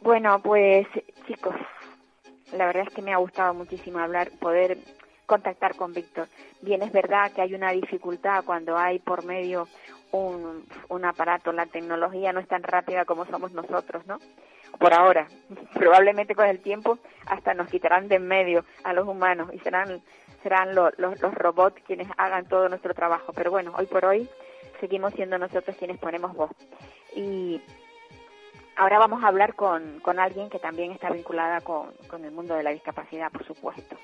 Bueno, 0.01 0.39
pues 0.41 0.86
chicos, 1.27 1.55
la 2.53 2.67
verdad 2.67 2.86
es 2.88 2.94
que 2.94 3.01
me 3.01 3.13
ha 3.13 3.17
gustado 3.17 3.53
muchísimo 3.53 4.00
hablar, 4.00 4.29
poder 4.39 4.77
contactar 5.25 5.75
con 5.75 5.94
Víctor. 5.94 6.27
Bien, 6.62 6.82
es 6.84 6.91
verdad 6.91 7.32
que 7.32 7.41
hay 7.41 7.53
una 7.55 7.72
dificultad 7.72 8.44
cuando 8.46 8.77
hay 8.77 9.00
por 9.00 9.24
medio 9.25 9.67
un, 10.12 10.65
un 10.89 11.05
aparato, 11.05 11.51
la 11.51 11.65
tecnología 11.65 12.32
no 12.32 12.39
es 12.39 12.48
tan 12.48 12.63
rápida 12.63 13.05
como 13.05 13.25
somos 13.25 13.51
nosotros, 13.51 14.05
¿no? 14.08 14.20
Por 14.79 14.94
ahora. 14.94 15.27
Probablemente 15.74 16.36
con 16.36 16.46
el 16.48 16.60
tiempo 16.60 17.00
hasta 17.27 17.53
nos 17.53 17.67
quitarán 17.70 18.08
de 18.08 18.15
en 18.15 18.27
medio 18.27 18.65
a 18.84 18.94
los 18.94 19.08
humanos 19.08 19.50
y 19.53 19.60
serán 19.60 20.01
serán 20.46 20.75
lo- 20.75 20.92
los, 20.98 21.20
los 21.22 21.34
robots 21.34 21.82
quienes 21.88 22.08
hagan 22.18 22.46
todo 22.48 22.70
nuestro 22.70 22.94
trabajo. 22.94 23.34
Pero 23.34 23.50
bueno, 23.50 23.74
hoy 23.75 23.88
por 23.88 24.06
hoy 24.06 24.30
seguimos 24.80 25.12
siendo 25.16 25.40
nosotros 25.40 25.75
quienes 25.75 25.98
ponemos 25.98 26.36
voz. 26.36 26.52
Y 27.16 27.60
ahora 28.75 29.00
vamos 29.00 29.24
a 29.24 29.28
hablar 29.30 29.56
con, 29.56 30.00
con 30.02 30.20
alguien 30.20 30.52
que 30.52 30.60
también 30.60 30.92
está 30.92 31.10
vinculada 31.10 31.62
con, 31.62 31.94
con 32.08 32.24
el 32.25 32.32
mundo 32.32 32.54
de 32.54 32.62
la 32.62 32.70
discapacidad, 32.70 33.32
por 33.32 33.44
supuesto. 33.44 33.96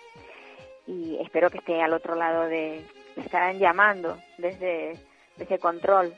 Y 0.87 1.19
espero 1.21 1.51
que 1.51 1.59
esté 1.59 1.79
al 1.79 1.93
otro 1.93 2.15
lado 2.15 2.45
de... 2.47 2.83
me 3.15 3.23
estarán 3.23 3.59
llamando 3.59 4.17
desde, 4.39 4.97
desde 5.37 5.59
control. 5.59 6.15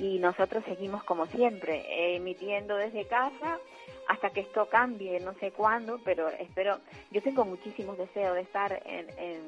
Y 0.00 0.18
nosotros 0.18 0.64
seguimos 0.64 1.04
como 1.04 1.26
siempre, 1.26 2.16
emitiendo 2.16 2.74
desde 2.76 3.06
casa 3.06 3.58
hasta 4.08 4.30
que 4.30 4.40
esto 4.40 4.66
cambie, 4.66 5.20
no 5.20 5.34
sé 5.34 5.52
cuándo, 5.52 6.00
pero 6.04 6.28
espero... 6.28 6.80
Yo 7.10 7.22
tengo 7.22 7.44
muchísimos 7.44 7.98
deseos 7.98 8.34
de 8.34 8.40
estar 8.40 8.82
en, 8.86 9.06
en, 9.18 9.40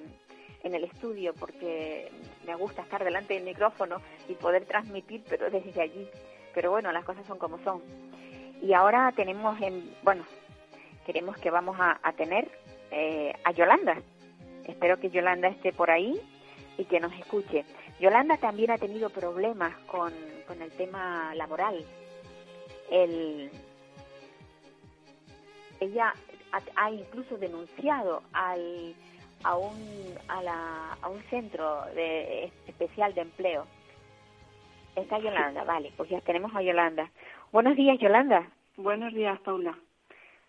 en 0.63 0.75
el 0.75 0.85
estudio 0.85 1.33
porque 1.35 2.13
me 2.47 2.55
gusta 2.55 2.83
estar 2.83 3.03
delante 3.03 3.35
del 3.35 3.45
micrófono 3.45 4.03
y 4.29 4.35
poder 4.35 4.67
transmitir, 4.67 5.25
pero 5.27 5.51
desde 5.51 5.81
allí. 5.81 6.07
Pero 6.55 6.71
bueno, 6.71 6.93
las 6.93 7.05
cosas 7.05 7.27
son 7.27 7.39
como 7.39 7.59
son. 7.65 7.83
Y 8.61 8.75
ahora 8.75 9.11
tenemos, 9.17 9.61
en, 9.63 9.91
bueno, 10.03 10.25
queremos 11.07 11.37
que 11.39 11.51
vamos 11.51 11.77
a, 11.81 11.99
a 12.03 12.13
tener 12.13 12.47
eh, 12.91 13.33
a 13.43 13.53
Yolanda. 13.53 13.97
Espero 14.67 15.01
que 15.01 15.11
Yolanda 15.11 15.49
esté 15.49 15.73
por 15.73 15.91
ahí 15.91 16.21
y 16.79 16.85
que 16.85 17.01
nos 17.01 17.13
escuche. 17.15 17.65
Yolanda 18.03 18.37
también 18.37 18.73
ha 18.73 18.79
tenido 18.79 19.11
problemas 19.11 19.73
con, 19.87 20.13
con 20.49 20.61
el 20.61 20.73
tema 20.73 21.33
laboral. 21.37 21.85
El, 22.91 23.49
ella 25.79 26.13
ha, 26.51 26.61
ha 26.75 26.91
incluso 26.91 27.39
denunciado 27.39 28.25
al, 28.33 28.93
a, 29.45 29.57
un, 29.57 29.79
a, 30.27 30.43
la, 30.43 30.99
a 31.01 31.09
un 31.09 31.21
centro 31.31 31.83
de, 31.95 32.51
especial 32.67 33.15
de 33.15 33.21
empleo. 33.21 33.69
Está 34.97 35.21
Yolanda, 35.21 35.63
vale, 35.63 35.93
pues 35.97 36.11
ya 36.11 36.21
tenemos 36.23 36.53
a 36.57 36.63
Yolanda. 36.63 37.09
Buenos 37.53 37.77
días, 37.77 38.01
Yolanda. 38.01 38.51
Buenos 38.77 39.15
días, 39.15 39.39
Paula. 39.43 39.79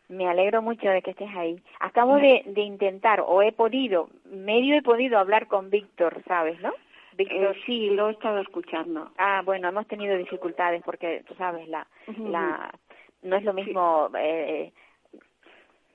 Me 0.10 0.28
alegro 0.28 0.64
mucho 0.64 0.90
de 0.90 1.04
que 1.04 1.12
estés 1.12 1.30
ahí. 1.36 1.62
Acabo 1.80 2.16
de, 2.16 2.42
de 2.48 2.62
intentar, 2.62 3.22
o 3.24 3.44
he 3.44 3.52
podido, 3.52 4.10
medio 4.26 4.76
he 4.76 4.82
podido 4.82 5.20
hablar 5.20 5.46
con 5.46 5.70
Víctor, 5.70 6.24
¿sabes, 6.28 6.60
no? 6.60 6.74
Víctor. 7.16 7.56
Eh, 7.56 7.62
sí, 7.66 7.90
lo 7.92 8.10
he 8.10 8.12
estado 8.12 8.40
escuchando. 8.40 9.12
Ah, 9.18 9.42
bueno, 9.46 9.70
hemos 9.70 9.88
tenido 9.88 10.18
dificultades 10.18 10.82
porque, 10.84 11.24
tú 11.28 11.36
sabes, 11.36 11.68
la, 11.68 11.88
la, 12.18 12.74
no 13.22 13.36
es 13.36 13.44
lo 13.44 13.54
mismo 13.54 14.10
eh, 14.18 14.72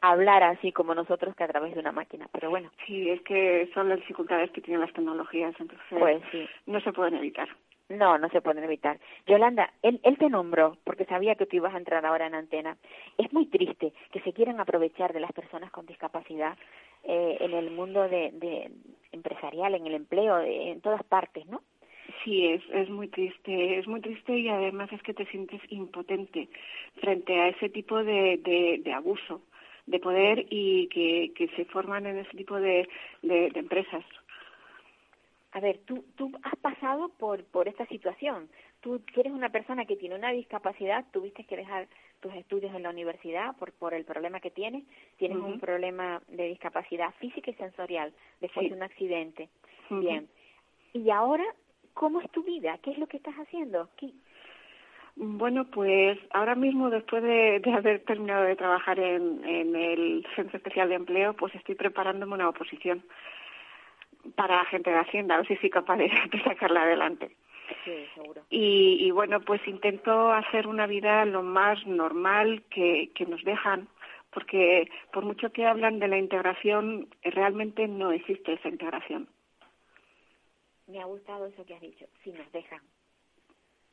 hablar 0.00 0.42
así 0.42 0.72
como 0.72 0.94
nosotros 0.94 1.34
que 1.34 1.44
a 1.44 1.48
través 1.48 1.74
de 1.74 1.80
una 1.80 1.92
máquina, 1.92 2.28
pero 2.32 2.50
bueno, 2.50 2.70
Sí, 2.86 3.10
es 3.10 3.20
que 3.22 3.70
son 3.74 3.88
las 3.88 3.98
dificultades 3.98 4.50
que 4.50 4.60
tienen 4.60 4.80
las 4.80 4.92
tecnologías, 4.92 5.54
entonces 5.58 5.86
pues 5.90 6.22
sí. 6.30 6.48
no 6.66 6.80
se 6.80 6.92
pueden 6.92 7.14
evitar. 7.14 7.48
No, 7.88 8.18
no 8.18 8.28
se 8.28 8.42
pueden 8.42 8.64
evitar. 8.64 8.98
Yolanda, 9.26 9.72
él, 9.82 9.98
él 10.02 10.18
te 10.18 10.28
nombró 10.28 10.76
porque 10.84 11.06
sabía 11.06 11.36
que 11.36 11.46
tú 11.46 11.56
ibas 11.56 11.74
a 11.74 11.78
entrar 11.78 12.04
ahora 12.04 12.26
en 12.26 12.34
antena. 12.34 12.76
Es 13.16 13.32
muy 13.32 13.46
triste 13.46 13.94
que 14.12 14.20
se 14.20 14.32
quieran 14.34 14.60
aprovechar 14.60 15.12
de 15.14 15.20
las 15.20 15.32
personas 15.32 15.70
con 15.70 15.86
discapacidad 15.86 16.56
eh, 17.04 17.38
en 17.40 17.54
el 17.54 17.70
mundo 17.70 18.06
de, 18.08 18.70
empresarial, 19.12 19.74
en 19.74 19.86
el 19.86 19.94
empleo, 19.94 20.40
en 20.40 20.80
todas 20.82 21.02
partes, 21.04 21.46
¿no? 21.46 21.62
Sí, 22.24 22.46
es, 22.46 22.62
es 22.72 22.90
muy 22.90 23.08
triste, 23.08 23.78
es 23.78 23.86
muy 23.86 24.00
triste 24.00 24.36
y 24.36 24.48
además 24.48 24.92
es 24.92 25.02
que 25.02 25.14
te 25.14 25.26
sientes 25.26 25.60
impotente 25.70 26.48
frente 27.00 27.40
a 27.40 27.48
ese 27.48 27.68
tipo 27.70 28.02
de, 28.02 28.82
abuso 28.94 29.42
de 29.86 29.98
poder 30.00 30.46
y 30.50 30.88
que, 30.88 31.50
se 31.56 31.64
forman 31.66 32.06
en 32.06 32.18
ese 32.18 32.36
tipo 32.36 32.56
de 32.56 32.86
empresas. 33.22 34.04
A 35.52 35.60
ver, 35.60 35.78
tú, 35.86 36.04
tú 36.16 36.30
has 36.42 36.56
pasado 36.56 37.08
por, 37.18 37.42
por 37.44 37.68
esta 37.68 37.86
situación. 37.86 38.48
Tú 38.80 39.00
eres 39.16 39.32
una 39.32 39.48
persona 39.48 39.86
que 39.86 39.96
tiene 39.96 40.14
una 40.14 40.30
discapacidad, 40.30 41.06
tuviste 41.10 41.44
que 41.44 41.56
dejar 41.56 41.88
tus 42.20 42.34
estudios 42.34 42.74
en 42.74 42.82
la 42.82 42.90
universidad 42.90 43.56
por, 43.56 43.72
por 43.72 43.94
el 43.94 44.04
problema 44.04 44.40
que 44.40 44.50
tienes. 44.50 44.84
Tienes 45.16 45.38
un 45.38 45.58
problema 45.58 46.20
de 46.28 46.48
discapacidad 46.48 47.14
física 47.18 47.50
y 47.50 47.54
sensorial 47.54 48.12
después 48.40 48.64
Sí. 48.64 48.70
de 48.70 48.76
un 48.76 48.82
accidente. 48.82 49.48
Bien. 49.90 50.28
Y 50.92 51.08
ahora, 51.10 51.44
¿cómo 51.94 52.20
es 52.20 52.30
tu 52.30 52.42
vida? 52.42 52.78
¿Qué 52.82 52.90
es 52.90 52.98
lo 52.98 53.06
que 53.06 53.16
estás 53.16 53.34
haciendo? 53.36 53.88
¿Qué- 53.96 54.12
Bueno, 55.16 55.64
pues 55.70 56.18
ahora 56.30 56.54
mismo, 56.54 56.90
después 56.90 57.22
de, 57.22 57.58
de 57.60 57.72
haber 57.72 58.04
terminado 58.04 58.44
de 58.44 58.54
trabajar 58.54 58.98
en, 59.00 59.44
en 59.44 59.74
el 59.74 60.26
Centro 60.36 60.58
Especial 60.58 60.88
de 60.90 60.94
Empleo, 60.96 61.32
pues 61.34 61.54
estoy 61.56 61.74
preparándome 61.74 62.34
una 62.34 62.48
oposición 62.50 63.02
para 64.34 64.64
gente 64.66 64.90
de 64.90 64.98
Hacienda, 64.98 65.34
a 65.34 65.38
ver 65.38 65.48
si 65.48 65.56
soy 65.56 65.70
capaz 65.70 65.96
de, 65.96 66.08
de 66.32 66.42
sacarla 66.42 66.82
adelante. 66.82 67.30
Sí, 67.84 68.06
seguro. 68.14 68.42
Y, 68.50 68.96
y 69.00 69.10
bueno, 69.10 69.40
pues 69.40 69.60
intento 69.66 70.32
hacer 70.32 70.66
una 70.66 70.86
vida 70.86 71.24
lo 71.24 71.42
más 71.42 71.86
normal 71.86 72.62
que, 72.70 73.10
que 73.14 73.26
nos 73.26 73.42
dejan, 73.44 73.88
porque 74.30 74.88
por 75.12 75.24
mucho 75.24 75.52
que 75.52 75.66
hablan 75.66 75.98
de 75.98 76.08
la 76.08 76.18
integración, 76.18 77.08
realmente 77.22 77.86
no 77.88 78.12
existe 78.12 78.54
esa 78.54 78.68
integración. 78.68 79.28
Me 80.86 81.00
ha 81.00 81.04
gustado 81.04 81.46
eso 81.46 81.64
que 81.66 81.74
has 81.74 81.80
dicho. 81.80 82.06
Si 82.24 82.32
nos 82.32 82.50
dejan. 82.52 82.80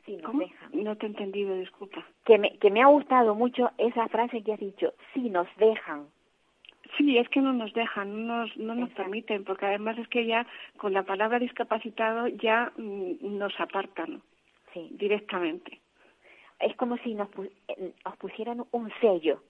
Si 0.05 0.15
nos 0.15 0.25
¿Cómo? 0.25 0.39
dejan. 0.39 0.69
No 0.71 0.95
te 0.95 1.05
he 1.05 1.09
entendido, 1.09 1.55
disculpa. 1.55 2.05
Que 2.23 2.37
me, 2.37 2.57
que 2.57 2.71
me 2.71 2.81
ha 2.81 2.87
gustado 2.87 3.35
mucho 3.35 3.71
esa 3.77 4.07
frase 4.07 4.43
que 4.43 4.53
has 4.53 4.59
dicho. 4.59 4.93
Si 5.13 5.29
nos 5.29 5.47
dejan. 5.57 6.07
Sí, 6.97 7.17
es 7.17 7.27
que 7.29 7.41
no 7.41 7.53
nos 7.53 7.73
dejan, 7.73 8.27
no 8.27 8.37
nos, 8.41 8.57
no 8.57 8.75
nos 8.75 8.89
Exacto. 8.89 9.03
permiten, 9.03 9.43
porque 9.43 9.65
además 9.65 9.97
es 9.97 10.07
que 10.07 10.25
ya 10.25 10.45
con 10.77 10.93
la 10.93 11.03
palabra 11.03 11.39
discapacitado 11.39 12.27
ya 12.27 12.71
mm, 12.77 13.37
nos 13.37 13.59
apartan. 13.59 14.21
Sí. 14.75 14.89
directamente. 14.91 15.79
Es 16.59 16.75
como 16.75 16.97
si 16.97 17.13
nos, 17.15 17.29
eh, 17.69 17.93
nos 18.03 18.17
pusieran 18.17 18.65
un 18.71 18.91
sello, 18.99 19.41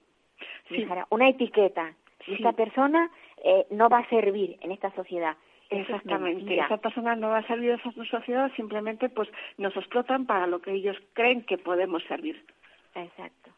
Sí. 0.69 0.77
dijera, 0.77 1.07
una 1.09 1.29
etiqueta. 1.29 1.95
Sí. 2.25 2.33
esta 2.33 2.53
persona 2.53 3.11
eh, 3.43 3.67
no 3.69 3.87
va 3.89 3.99
a 3.99 4.09
servir 4.09 4.57
en 4.61 4.71
esta 4.71 4.91
sociedad. 4.95 5.35
Exactamente. 5.69 6.57
Esa 6.59 6.77
persona 6.77 7.15
no 7.15 7.29
va 7.29 7.39
a 7.39 7.47
servir 7.47 7.71
a 7.71 7.75
esa 7.75 7.91
sociedad, 7.91 8.51
simplemente 8.55 9.09
pues 9.09 9.29
nos 9.57 9.75
explotan 9.75 10.25
para 10.25 10.47
lo 10.47 10.59
que 10.61 10.71
ellos 10.71 10.97
creen 11.13 11.43
que 11.43 11.57
podemos 11.57 12.03
servir. 12.03 12.43
Exacto. 12.95 13.51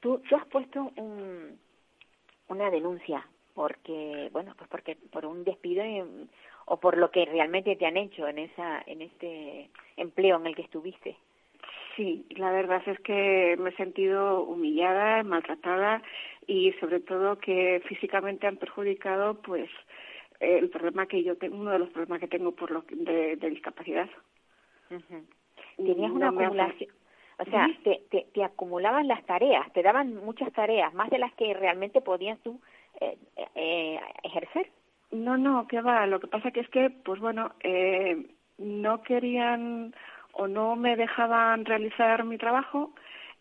Tú, 0.00 0.22
tú 0.28 0.36
has 0.36 0.46
puesto 0.46 0.92
un, 0.96 1.58
una 2.50 2.70
denuncia 2.70 3.26
porque, 3.54 4.28
bueno, 4.32 4.54
pues 4.56 4.68
porque 4.70 4.96
por 5.10 5.26
un 5.26 5.44
despido 5.44 5.84
o 6.66 6.78
por 6.78 6.96
lo 6.96 7.10
que 7.10 7.26
realmente 7.26 7.76
te 7.76 7.86
han 7.86 7.96
hecho 7.96 8.26
en 8.28 8.38
esa, 8.38 8.82
en 8.86 9.02
este 9.02 9.68
empleo 9.96 10.36
en 10.36 10.46
el 10.46 10.54
que 10.54 10.62
estuviste. 10.62 11.16
Sí, 11.96 12.24
la 12.30 12.52
verdad 12.52 12.82
es 12.86 12.98
que 13.00 13.56
me 13.58 13.70
he 13.70 13.76
sentido 13.76 14.44
humillada, 14.44 15.22
maltratada 15.24 16.02
y 16.46 16.72
sobre 16.74 17.00
todo 17.00 17.38
que 17.38 17.82
físicamente 17.86 18.46
han 18.46 18.56
perjudicado 18.56 19.34
pues 19.42 19.68
el 20.38 20.70
problema 20.70 21.06
que 21.06 21.22
yo 21.22 21.36
tengo, 21.36 21.56
uno 21.56 21.72
de 21.72 21.80
los 21.80 21.90
problemas 21.90 22.20
que 22.20 22.28
tengo 22.28 22.52
por 22.52 22.70
lo 22.70 22.84
de, 22.88 23.36
de 23.36 23.50
discapacidad. 23.50 24.08
Tenías 25.76 26.10
No 26.10 26.14
una 26.14 26.28
acumulación, 26.28 26.90
o 27.40 27.44
sea, 27.46 27.66
te, 27.84 28.02
te, 28.10 28.26
te 28.34 28.44
acumulaban 28.44 29.08
las 29.08 29.24
tareas, 29.24 29.72
te 29.72 29.82
daban 29.82 30.14
muchas 30.16 30.52
tareas, 30.52 30.92
más 30.92 31.08
de 31.08 31.18
las 31.18 31.32
que 31.34 31.54
realmente 31.54 32.02
podías 32.02 32.38
tú 32.40 32.60
eh, 33.00 33.16
eh, 33.54 33.98
ejercer. 34.22 34.68
No, 35.10 35.38
no, 35.38 35.66
que 35.66 35.80
va. 35.80 36.06
Lo 36.06 36.20
que 36.20 36.26
pasa 36.26 36.50
que 36.50 36.60
es 36.60 36.68
que, 36.68 36.90
pues 36.90 37.18
bueno, 37.18 37.52
eh, 37.60 38.26
no 38.58 39.02
querían 39.02 39.94
o 40.32 40.46
no 40.48 40.76
me 40.76 40.96
dejaban 40.96 41.64
realizar 41.64 42.24
mi 42.24 42.36
trabajo, 42.36 42.92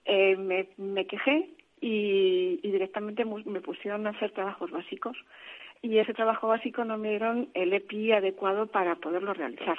eh, 0.06 0.38
me, 0.38 0.70
me 0.78 1.06
quejé 1.06 1.50
y, 1.82 2.60
y 2.64 2.72
directamente 2.72 3.26
me 3.26 3.62
pusieron 3.62 4.08
a 4.08 4.12
hacer 4.12 4.32
trabajos 4.32 4.72
básicos. 4.72 5.18
Y 5.82 5.98
ese 5.98 6.14
trabajo 6.14 6.48
básico 6.48 6.86
no 6.86 6.98
me 6.98 7.10
dieron 7.10 7.50
el 7.54 7.74
EPI 7.74 8.14
adecuado 8.14 8.68
para 8.68 8.96
poderlo 8.96 9.34
realizar. 9.34 9.78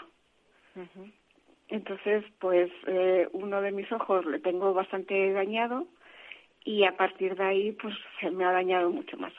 Entonces, 1.70 2.24
pues 2.40 2.70
eh, 2.86 3.28
uno 3.32 3.60
de 3.62 3.72
mis 3.72 3.90
ojos 3.92 4.26
le 4.26 4.40
tengo 4.40 4.74
bastante 4.74 5.32
dañado 5.32 5.86
y 6.64 6.84
a 6.84 6.96
partir 6.96 7.36
de 7.36 7.44
ahí, 7.44 7.72
pues 7.72 7.94
se 8.20 8.30
me 8.30 8.44
ha 8.44 8.52
dañado 8.52 8.90
mucho 8.90 9.16
más. 9.16 9.32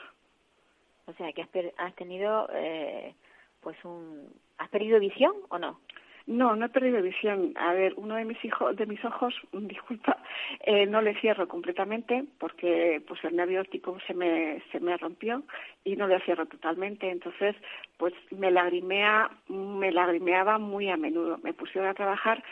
O 1.06 1.12
sea, 1.14 1.32
que 1.32 1.42
has, 1.42 1.48
per- 1.48 1.74
has 1.76 1.94
tenido, 1.94 2.48
eh, 2.52 3.14
pues 3.60 3.76
un, 3.84 4.28
¿has 4.58 4.68
perdido 4.70 4.98
visión 4.98 5.34
o 5.50 5.58
no? 5.58 5.80
No, 6.26 6.54
no 6.54 6.66
he 6.66 6.68
perdido 6.68 7.02
visión. 7.02 7.52
A 7.56 7.72
ver, 7.72 7.94
uno 7.96 8.14
de 8.14 8.24
mis 8.24 8.42
hijos, 8.44 8.76
de 8.76 8.86
mis 8.86 9.04
ojos, 9.04 9.34
disculpa, 9.52 10.18
eh, 10.60 10.86
no 10.86 11.02
le 11.02 11.18
cierro 11.20 11.48
completamente 11.48 12.24
porque 12.38 13.02
pues 13.06 13.22
el 13.24 13.36
nervio 13.36 13.60
óptico 13.60 13.98
se 14.06 14.14
me 14.14 14.62
se 14.70 14.80
me 14.80 14.96
rompió 14.96 15.42
y 15.84 15.96
no 15.96 16.06
le 16.06 16.20
cierro 16.20 16.46
totalmente. 16.46 17.10
Entonces, 17.10 17.56
pues 17.96 18.14
me 18.30 18.50
lagrimea, 18.50 19.30
me 19.48 19.90
lagrimeaba 19.92 20.58
muy 20.58 20.88
a 20.88 20.96
menudo. 20.96 21.38
Me 21.42 21.54
pusieron 21.54 21.90
a 21.90 21.94
trabajar 21.94 22.42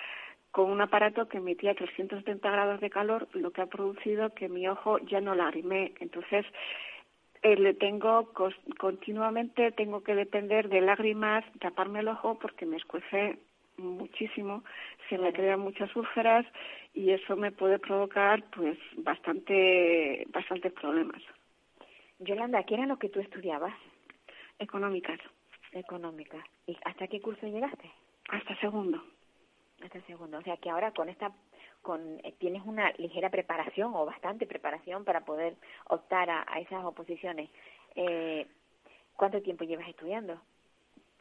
con 0.50 0.70
un 0.70 0.80
aparato 0.80 1.28
que 1.28 1.38
emitía 1.38 1.74
370 1.74 2.50
grados 2.50 2.80
de 2.80 2.90
calor, 2.90 3.28
lo 3.34 3.52
que 3.52 3.62
ha 3.62 3.66
producido 3.66 4.34
que 4.34 4.48
mi 4.48 4.66
ojo 4.66 4.98
ya 4.98 5.20
no 5.20 5.36
lagrimee. 5.36 5.94
Entonces, 6.00 6.44
eh, 7.42 7.56
le 7.56 7.72
tengo 7.74 8.32
continuamente 8.78 9.72
tengo 9.72 10.02
que 10.02 10.14
depender 10.14 10.68
de 10.68 10.80
lágrimas, 10.82 11.44
taparme 11.60 12.00
el 12.00 12.08
ojo 12.08 12.38
porque 12.38 12.66
me 12.66 12.76
escuece 12.76 13.38
muchísimo, 13.80 14.62
se 15.08 15.18
me 15.18 15.32
crean 15.32 15.60
muchas 15.60 15.94
úlceras 15.96 16.46
y 16.94 17.10
eso 17.10 17.36
me 17.36 17.52
puede 17.52 17.78
provocar 17.78 18.42
pues 18.50 18.78
bastante 18.96 20.26
bastantes 20.32 20.72
problemas 20.72 21.22
Yolanda, 22.18 22.62
¿qué 22.64 22.74
era 22.74 22.86
lo 22.86 22.98
que 22.98 23.08
tú 23.08 23.20
estudiabas? 23.20 23.74
económicas 24.58 25.18
Económica. 25.72 26.44
¿Y 26.66 26.76
hasta 26.84 27.06
qué 27.06 27.20
curso 27.20 27.46
llegaste? 27.46 27.90
hasta 28.30 28.56
segundo. 28.56 29.02
Hasta 29.82 30.00
segundo. 30.02 30.38
O 30.38 30.42
sea, 30.42 30.56
que 30.56 30.70
ahora 30.70 30.92
con 30.92 31.08
esta, 31.08 31.32
con 31.82 32.20
eh, 32.22 32.34
tienes 32.38 32.62
una 32.64 32.92
ligera 32.98 33.30
preparación 33.30 33.92
o 33.94 34.04
bastante 34.04 34.46
preparación 34.46 35.04
para 35.04 35.24
poder 35.24 35.56
optar 35.88 36.30
a, 36.30 36.44
a 36.46 36.60
esas 36.60 36.84
oposiciones. 36.84 37.50
Eh, 37.94 38.46
¿Cuánto 39.16 39.42
tiempo 39.42 39.64
llevas 39.64 39.88
estudiando? 39.88 40.40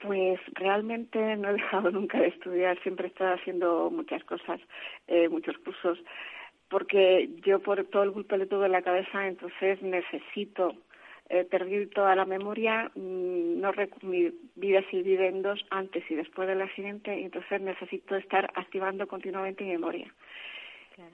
Pues 0.01 0.39
realmente 0.53 1.35
no 1.37 1.49
he 1.49 1.53
dejado 1.61 1.91
nunca 1.91 2.19
de 2.19 2.27
estudiar, 2.27 2.81
siempre 2.83 3.07
he 3.07 3.09
estado 3.09 3.35
haciendo 3.35 3.89
muchas 3.91 4.23
cosas, 4.23 4.59
eh, 5.07 5.29
muchos 5.29 5.57
cursos, 5.59 5.99
porque 6.69 7.29
yo 7.45 7.59
por 7.59 7.83
todo 7.85 8.03
el 8.03 8.11
golpe 8.11 8.37
le 8.37 8.45
tuve 8.45 8.67
en 8.67 8.71
la 8.73 8.81
cabeza, 8.81 9.27
entonces 9.27 9.81
necesito 9.81 10.75
eh, 11.31 11.45
perdí 11.45 11.85
toda 11.87 12.15
la 12.15 12.25
memoria, 12.25 12.91
mm, 12.95 13.59
no 13.59 13.71
mi 14.01 14.31
vida 14.55 14.81
se 14.89 14.97
divide 14.97 15.27
en 15.27 15.43
dos, 15.43 15.63
antes 15.69 16.03
y 16.09 16.15
después 16.15 16.47
del 16.47 16.61
accidente, 16.61 17.19
y 17.19 17.25
entonces 17.25 17.61
necesito 17.61 18.15
estar 18.15 18.49
activando 18.55 19.07
continuamente 19.07 19.63
mi 19.63 19.71
memoria. 19.71 20.11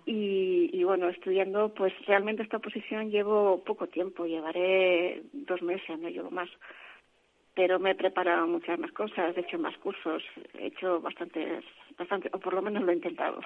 Y, 0.06 0.70
y 0.74 0.84
bueno, 0.84 1.10
estudiando, 1.10 1.74
pues 1.74 1.94
realmente 2.08 2.42
esta 2.42 2.60
posición 2.60 3.12
llevo 3.12 3.64
poco 3.64 3.88
tiempo, 3.88 4.26
llevaré 4.26 5.22
dos 5.34 5.62
meses, 5.62 6.00
no 6.00 6.10
llevo 6.10 6.32
más. 6.32 6.50
Pero 7.56 7.80
me 7.80 7.92
he 7.92 7.96
preparado 7.96 8.48
muchas 8.48 8.78
más 8.78 8.92
cosas, 8.92 9.36
he 9.36 9.40
hecho 9.42 9.58
más 9.58 9.78
cursos, 9.78 10.22
he 10.60 10.68
hecho 10.68 11.00
bastantes, 11.02 11.64
bastante, 11.98 12.30
o 12.34 12.40
por 12.40 12.54
lo 12.54 12.62
menos 12.62 12.84
lo 12.84 12.92
he 12.92 12.96
intentado. 12.96 13.40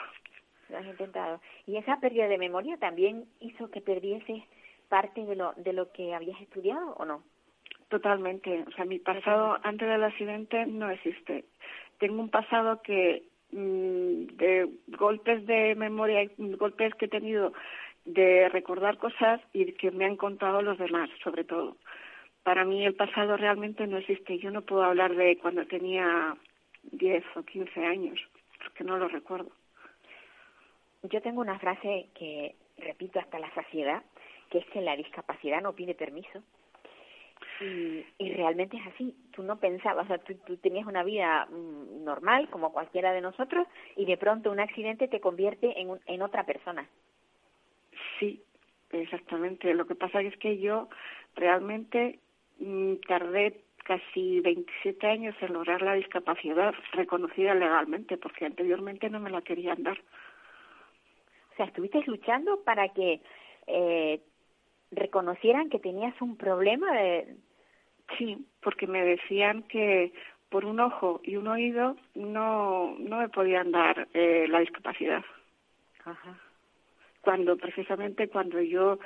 Lo 0.70 0.78
has 0.78 0.86
intentado. 0.86 1.40
¿Y 1.66 1.78
esa 1.78 2.00
pérdida 2.00 2.28
de 2.28 2.38
memoria 2.38 2.78
también 2.78 3.26
hizo 3.40 3.70
que 3.70 3.82
perdieses 3.82 4.44
parte 4.88 5.24
de 5.24 5.36
lo, 5.36 5.54
de 5.58 5.74
lo 5.74 5.92
que 5.92 6.14
habías 6.14 6.42
estudiado 6.42 6.96
o 6.98 7.06
no? 7.06 7.24
Totalmente. 7.90 8.66
O 8.68 8.72
sea, 8.72 8.86
mi 8.86 9.00
pasado 9.00 9.58
antes 9.64 9.88
del 9.88 10.04
accidente 10.04 10.66
no 10.66 10.90
existe. 10.90 11.46
Tengo 11.98 12.22
un 12.22 12.30
pasado 12.30 12.82
que 12.82 13.24
mm, 13.52 14.38
de 14.38 14.70
golpes 14.88 15.46
de 15.48 15.76
memoria, 15.76 16.30
golpes 16.38 16.94
que 16.96 17.06
he 17.06 17.10
tenido 17.10 17.54
de 18.06 18.50
recordar 18.50 18.98
cosas 18.98 19.42
y 19.54 19.74
que 19.74 19.92
me 19.92 20.06
han 20.06 20.18
contado 20.18 20.62
los 20.62 20.78
demás, 20.78 21.10
sobre 21.24 21.44
todo. 21.44 21.78
Para 22.44 22.66
mí 22.66 22.86
el 22.86 22.96
pasado 22.96 23.38
realmente 23.38 23.86
no 23.88 23.98
existe. 23.98 24.38
Yo 24.40 24.52
no 24.52 24.62
puedo 24.64 24.84
hablar 24.84 25.16
de 25.16 25.38
cuando 25.38 25.66
tenía 25.68 26.36
10 26.84 27.24
o 27.36 27.44
15 27.44 27.86
años, 27.86 28.20
porque 28.64 28.84
no 28.84 28.98
lo 28.98 29.08
recuerdo. 29.08 29.52
Yo 31.04 31.22
tengo 31.22 31.42
una 31.42 31.60
frase 31.60 32.08
que 32.16 32.56
repito 32.78 33.20
hasta 33.20 33.40
la 33.40 33.54
saciedad, 33.54 34.04
que 34.50 34.60
es 34.60 34.66
que 34.68 34.82
la 34.82 34.96
discapacidad 34.96 35.62
no 35.62 35.74
pide 35.74 35.94
permiso. 35.96 36.44
Y, 37.62 38.06
y 38.18 38.34
realmente 38.34 38.78
es 38.78 38.88
así. 38.88 39.16
Tú 39.32 39.44
no 39.44 39.60
pensabas, 39.60 40.06
o 40.06 40.08
sea, 40.08 40.18
tú, 40.20 40.34
tú 40.46 40.58
tenías 40.58 40.88
una 40.88 41.04
vida 41.04 41.46
mm, 41.48 42.04
normal, 42.04 42.50
como 42.50 42.72
cualquiera 42.72 43.12
de 43.12 43.22
nosotros, 43.22 43.68
y 43.98 44.06
de 44.06 44.18
pronto 44.18 44.52
un 44.52 44.60
accidente 44.62 45.08
te 45.10 45.20
convierte 45.20 45.80
en, 45.80 45.90
un- 45.90 46.00
en 46.06 46.22
otra 46.22 46.46
persona. 46.46 46.88
Sí, 48.20 48.42
exactamente. 48.92 49.74
Lo 49.74 49.86
que 49.88 49.96
pasa 49.96 50.22
es 50.22 50.36
que 50.38 50.58
yo 50.58 50.88
realmente 51.36 52.20
tardé 53.08 53.62
casi 53.84 54.40
27 54.42 55.08
años 55.08 55.36
en 55.42 55.54
lograr 55.54 55.82
la 55.82 55.94
discapacidad 55.94 56.74
reconocida 56.94 57.56
legalmente, 57.56 58.18
porque 58.18 58.46
anteriormente 58.46 59.10
no 59.10 59.20
me 59.20 59.32
la 59.32 59.42
querían 59.42 59.82
dar. 59.84 59.98
O 61.52 61.56
sea, 61.56 61.66
estuviste 61.66 62.04
luchando 62.06 62.62
para 62.64 62.90
que 62.90 63.22
eh, 63.68 64.22
reconocieran 64.92 65.70
que 65.70 65.80
tenías 65.80 66.20
un 66.22 66.38
problema 66.38 66.92
de... 66.94 67.36
Sí, 68.18 68.46
porque 68.62 68.88
me 68.88 69.04
decían 69.04 69.64
que 69.64 70.14
por 70.50 70.66
un 70.66 70.80
ojo 70.80 71.22
y 71.24 71.36
un 71.36 71.48
oído 71.48 71.96
no, 72.16 72.96
no 72.98 73.18
me 73.18 73.30
podían 73.30 73.72
dar 73.72 74.08
eh, 74.14 74.48
la 74.50 74.60
discapacidad. 74.60 75.24
Ajá. 76.06 76.40
Cuando 77.22 77.58
precisamente 77.58 78.30
cuando 78.30 78.62
yo 78.62 79.00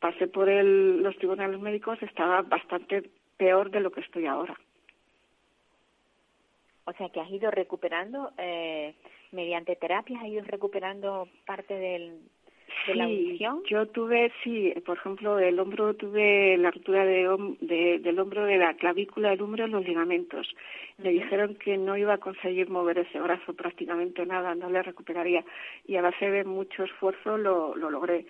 pasé 0.00 0.26
por 0.26 0.48
el, 0.48 1.02
los 1.02 1.16
tribunales 1.16 1.60
médicos 1.60 2.02
estaba 2.02 2.42
bastante 2.42 3.10
peor 3.36 3.70
de 3.70 3.80
lo 3.80 3.90
que 3.90 4.00
estoy 4.00 4.26
ahora. 4.26 4.58
O 6.84 6.92
sea, 6.94 7.08
que 7.10 7.20
has 7.20 7.30
ido 7.30 7.50
recuperando, 7.50 8.32
eh, 8.38 8.94
mediante 9.32 9.76
terapias, 9.76 10.22
has 10.22 10.28
ido 10.28 10.42
recuperando 10.44 11.28
parte 11.46 11.74
del, 11.74 12.18
de 12.86 12.94
la 12.96 13.04
Sí, 13.06 13.10
audición. 13.26 13.62
yo 13.68 13.86
tuve, 13.86 14.32
sí, 14.42 14.72
por 14.84 14.96
ejemplo, 14.96 15.38
el 15.38 15.60
hombro, 15.60 15.94
tuve 15.94 16.56
la 16.56 16.70
ruptura 16.72 17.04
de, 17.04 17.28
de- 17.60 17.98
del 18.00 18.18
hombro 18.18 18.44
de 18.44 18.56
la 18.56 18.74
clavícula 18.74 19.30
del 19.30 19.42
hombro 19.42 19.66
los 19.68 19.84
ligamentos. 19.86 20.48
Me 20.98 21.10
dijeron 21.10 21.54
que 21.56 21.76
no 21.76 21.96
iba 21.96 22.14
a 22.14 22.18
conseguir 22.18 22.68
mover 22.70 22.98
ese 22.98 23.20
brazo 23.20 23.54
prácticamente 23.54 24.26
nada, 24.26 24.54
no 24.54 24.68
le 24.70 24.82
recuperaría. 24.82 25.44
Y 25.86 25.96
a 25.96 26.02
base 26.02 26.28
de 26.30 26.44
mucho 26.44 26.82
esfuerzo 26.84 27.38
lo, 27.38 27.76
lo 27.76 27.90
logré. 27.90 28.26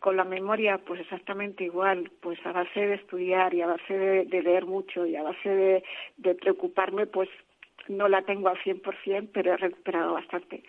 Con 0.00 0.16
la 0.16 0.24
memoria, 0.24 0.78
pues 0.78 1.00
exactamente 1.00 1.64
igual, 1.64 2.10
pues 2.20 2.38
a 2.46 2.52
base 2.52 2.86
de 2.86 2.94
estudiar 2.94 3.52
y 3.54 3.62
a 3.62 3.66
base 3.66 3.98
de, 3.98 4.24
de 4.26 4.42
leer 4.42 4.66
mucho 4.66 5.06
y 5.06 5.16
a 5.16 5.22
base 5.22 5.48
de, 5.48 5.84
de 6.16 6.34
preocuparme, 6.34 7.06
pues 7.06 7.28
no 7.88 8.08
la 8.08 8.22
tengo 8.22 8.48
al 8.48 8.58
100%, 8.58 9.30
pero 9.32 9.54
he 9.54 9.56
recuperado 9.56 10.14
bastante. 10.14 10.62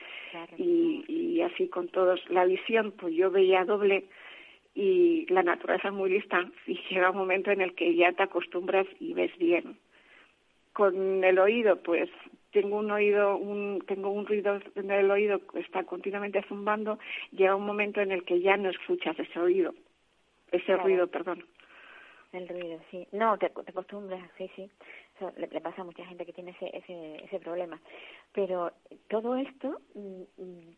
Y, 0.57 1.03
y 1.07 1.41
así 1.41 1.67
con 1.67 1.89
todos. 1.89 2.21
La 2.29 2.45
visión, 2.45 2.91
pues 2.91 3.13
yo 3.13 3.29
veía 3.29 3.65
doble 3.65 4.05
y 4.75 5.25
la 5.29 5.43
naturaleza 5.43 5.89
es 5.89 5.93
muy 5.93 6.09
lista 6.09 6.49
y 6.67 6.79
llega 6.89 7.11
un 7.11 7.17
momento 7.17 7.51
en 7.51 7.61
el 7.61 7.75
que 7.75 7.95
ya 7.95 8.11
te 8.13 8.23
acostumbras 8.23 8.87
y 8.99 9.13
ves 9.13 9.35
bien. 9.37 9.77
Con 10.73 11.23
el 11.23 11.39
oído, 11.39 11.77
pues 11.77 12.09
tengo 12.51 12.77
un 12.77 12.91
oído, 12.91 13.37
un, 13.37 13.83
tengo 13.87 14.09
un 14.09 14.25
ruido 14.25 14.59
en 14.75 14.91
el 14.91 15.09
oído 15.11 15.41
está 15.55 15.83
continuamente 15.83 16.43
zumbando, 16.47 16.99
llega 17.31 17.55
un 17.55 17.65
momento 17.65 18.01
en 18.01 18.11
el 18.11 18.23
que 18.23 18.41
ya 18.41 18.57
no 18.57 18.69
escuchas 18.69 19.17
ese 19.19 19.39
oído, 19.39 19.73
ese 20.51 20.75
ruido, 20.77 21.07
perdón. 21.07 21.45
El 22.31 22.47
ruido, 22.47 22.79
sí. 22.91 23.07
No, 23.11 23.37
te, 23.37 23.49
te 23.49 23.71
acostumbras, 23.71 24.21
sí, 24.37 24.49
sí. 24.55 24.69
Eso 25.15 25.33
le, 25.35 25.47
pasa 25.61 25.81
a 25.81 25.85
mucha 25.85 26.05
gente 26.05 26.25
que 26.25 26.33
tiene 26.33 26.51
ese, 26.51 26.69
ese, 26.77 27.25
ese 27.25 27.39
problema. 27.39 27.79
Pero 28.33 28.71
todo 29.07 29.35
esto, 29.35 29.81
mm, 29.95 30.21
mm, 30.37 30.75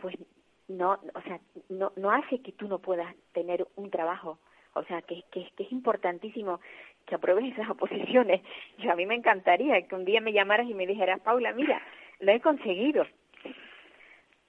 pues 0.00 0.16
no, 0.68 0.92
o 1.14 1.22
sea, 1.22 1.40
no, 1.70 1.92
no 1.96 2.10
hace 2.10 2.40
que 2.40 2.52
tú 2.52 2.68
no 2.68 2.78
puedas 2.78 3.14
tener 3.32 3.66
un 3.76 3.90
trabajo. 3.90 4.38
O 4.74 4.82
sea, 4.84 5.02
que, 5.02 5.22
que, 5.30 5.48
es 5.58 5.72
importantísimo 5.72 6.60
que 7.06 7.14
apruebes 7.14 7.52
esas 7.52 7.70
oposiciones. 7.70 8.40
Yo 8.78 8.92
a 8.92 8.96
mí 8.96 9.06
me 9.06 9.14
encantaría 9.14 9.82
que 9.86 9.94
un 9.94 10.04
día 10.04 10.20
me 10.20 10.32
llamaras 10.32 10.68
y 10.68 10.74
me 10.74 10.86
dijeras, 10.86 11.20
Paula, 11.20 11.52
mira, 11.52 11.80
lo 12.20 12.32
he 12.32 12.40
conseguido. 12.40 13.06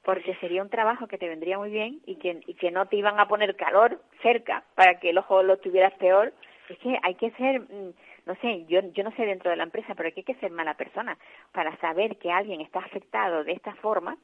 Porque 0.04 0.36
sería 0.36 0.62
un 0.62 0.70
trabajo 0.70 1.08
que 1.08 1.18
te 1.18 1.30
vendría 1.30 1.58
muy 1.58 1.70
bien 1.70 2.02
y 2.06 2.16
que, 2.16 2.42
y 2.46 2.56
que 2.56 2.72
no 2.72 2.88
te 2.88 2.98
iban 2.98 3.20
a 3.20 3.28
poner 3.28 3.56
calor 3.56 4.02
cerca 4.22 4.64
para 4.76 5.00
que 5.00 5.12
el 5.12 5.18
ojo 5.18 5.44
lo 5.44 5.58
tuvieras 5.58 5.94
peor. 5.94 6.34
Es 6.70 6.78
que 6.80 6.98
hay 7.02 7.16
que 7.16 7.32
ser, 7.32 7.62
mm, 7.62 7.94
no 8.26 8.36
sé, 8.36 8.66
yo, 8.68 8.82
yo 8.94 9.04
no 9.04 9.12
sé 9.16 9.26
dentro 9.26 9.50
de 9.50 9.58
la 9.58 9.64
empresa, 9.64 9.96
pero 9.96 10.10
hay 10.14 10.24
que 10.24 10.36
ser 10.36 10.52
mala 10.52 10.76
persona 10.76 11.18
para 11.54 11.76
saber 11.78 12.18
que 12.18 12.32
alguien 12.32 12.62
está 12.62 12.80
afectado 12.80 13.44
de 13.44 13.54
esta 13.54 13.76
forma 13.76 14.18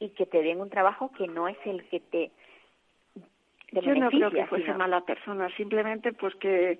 y 0.00 0.10
que 0.10 0.26
te 0.26 0.42
den 0.42 0.60
un 0.60 0.70
trabajo 0.70 1.10
que 1.12 1.26
no 1.26 1.48
es 1.48 1.58
el 1.64 1.86
que 1.88 2.00
te, 2.00 2.30
yo 3.72 3.94
no 3.94 4.10
creo 4.10 4.30
que 4.30 4.46
fuese 4.46 4.72
mala 4.74 5.00
persona 5.02 5.48
simplemente 5.56 6.12
pues 6.12 6.34
que 6.36 6.78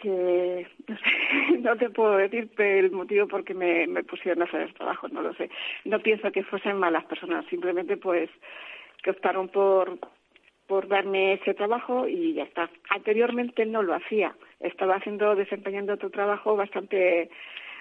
que 0.00 0.66
no, 0.88 0.96
sé, 0.96 1.58
no 1.58 1.76
te 1.76 1.90
puedo 1.90 2.16
decir 2.16 2.50
el 2.58 2.90
motivo 2.90 3.26
por 3.28 3.44
qué 3.44 3.54
me, 3.54 3.86
me 3.86 4.04
pusieron 4.04 4.42
a 4.42 4.46
hacer 4.46 4.62
el 4.62 4.74
trabajo, 4.74 5.08
no 5.08 5.22
lo 5.22 5.34
sé. 5.34 5.50
No 5.84 6.00
pienso 6.00 6.30
que 6.32 6.42
fuesen 6.42 6.78
malas 6.78 7.04
personas, 7.04 7.46
simplemente 7.46 7.96
pues 7.96 8.30
que 9.02 9.10
optaron 9.10 9.48
por 9.48 9.98
por 10.66 10.88
darme 10.88 11.34
ese 11.34 11.52
trabajo 11.52 12.08
y 12.08 12.34
ya 12.34 12.44
está. 12.44 12.70
Anteriormente 12.88 13.66
no 13.66 13.82
lo 13.82 13.94
hacía, 13.94 14.34
estaba 14.60 14.96
haciendo 14.96 15.36
desempeñando 15.36 15.92
otro 15.92 16.10
trabajo 16.10 16.56
bastante 16.56 17.28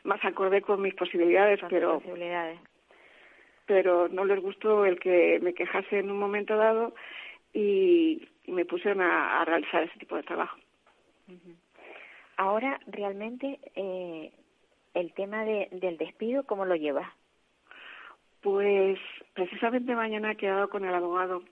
más 0.04 0.24
acorde 0.26 0.62
con 0.62 0.82
mis 0.82 0.94
posibilidades, 0.94 1.62
pero 1.70 2.00
posibilidades 2.00 2.60
pero 3.66 4.08
no 4.10 4.26
les 4.26 4.42
gustó 4.42 4.86
el 4.86 5.00
que 5.00 5.40
me 5.42 5.54
quejase 5.54 6.00
en 6.00 6.12
un 6.12 6.18
momento 6.18 6.56
dado 6.56 6.94
y, 7.54 8.28
me 8.48 8.66
pusieron 8.66 9.02
a, 9.02 9.44
realizar 9.46 9.84
ese 9.84 10.00
tipo 10.00 10.18
de 10.18 10.24
trabajo. 10.24 10.58
Ahora, 12.36 12.80
realmente, 12.88 13.60
eh, 13.76 14.32
el 14.94 15.14
tema 15.14 15.46
de, 15.46 15.70
del 15.72 15.98
despido, 15.98 16.44
¿cómo 16.44 16.66
lo 16.66 16.76
llevas? 16.76 17.10
Pues 18.42 19.00
precisamente 19.34 19.96
mañana 19.96 20.32
he 20.32 20.36
quedado 20.36 20.70
con 20.70 20.84
el 20.84 20.94
abogado 20.94 21.44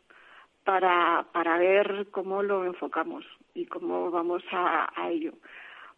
para, 0.65 1.25
para 1.31 1.57
ver 1.57 2.07
cómo 2.11 2.43
lo 2.43 2.65
enfocamos 2.65 3.25
y 3.53 3.65
cómo 3.67 4.11
vamos 4.11 4.43
a, 4.51 4.91
a 4.95 5.09
ello. 5.09 5.31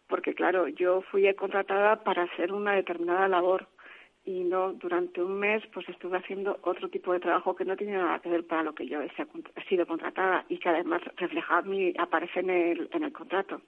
Porque, 0.06 0.34
claro, 0.34 0.68
yo 0.68 1.02
fui 1.02 1.32
contratada 1.34 2.04
para 2.04 2.22
hacer 2.22 2.52
una 2.52 2.74
determinada 2.74 3.26
labor 3.26 3.66
y 4.24 4.44
no 4.44 4.72
durante 4.72 5.22
un 5.22 5.38
mes 5.38 5.62
pues 5.72 5.88
estuve 5.88 6.18
haciendo 6.18 6.58
otro 6.62 6.88
tipo 6.88 7.12
de 7.12 7.20
trabajo 7.20 7.54
que 7.54 7.64
no 7.64 7.76
tenía 7.76 7.98
nada 7.98 8.18
que 8.20 8.30
ver 8.30 8.46
para 8.46 8.62
lo 8.62 8.74
que 8.74 8.86
yo 8.86 9.00
he 9.02 9.64
sido 9.68 9.86
contratada 9.86 10.44
y 10.48 10.58
que 10.58 10.68
además 10.68 11.02
reflejaba 11.16 11.62
mi 11.62 11.92
aparece 11.98 12.40
en 12.40 12.50
el 12.50 12.88
en 12.92 13.04
el 13.04 13.12
contrato. 13.12 13.60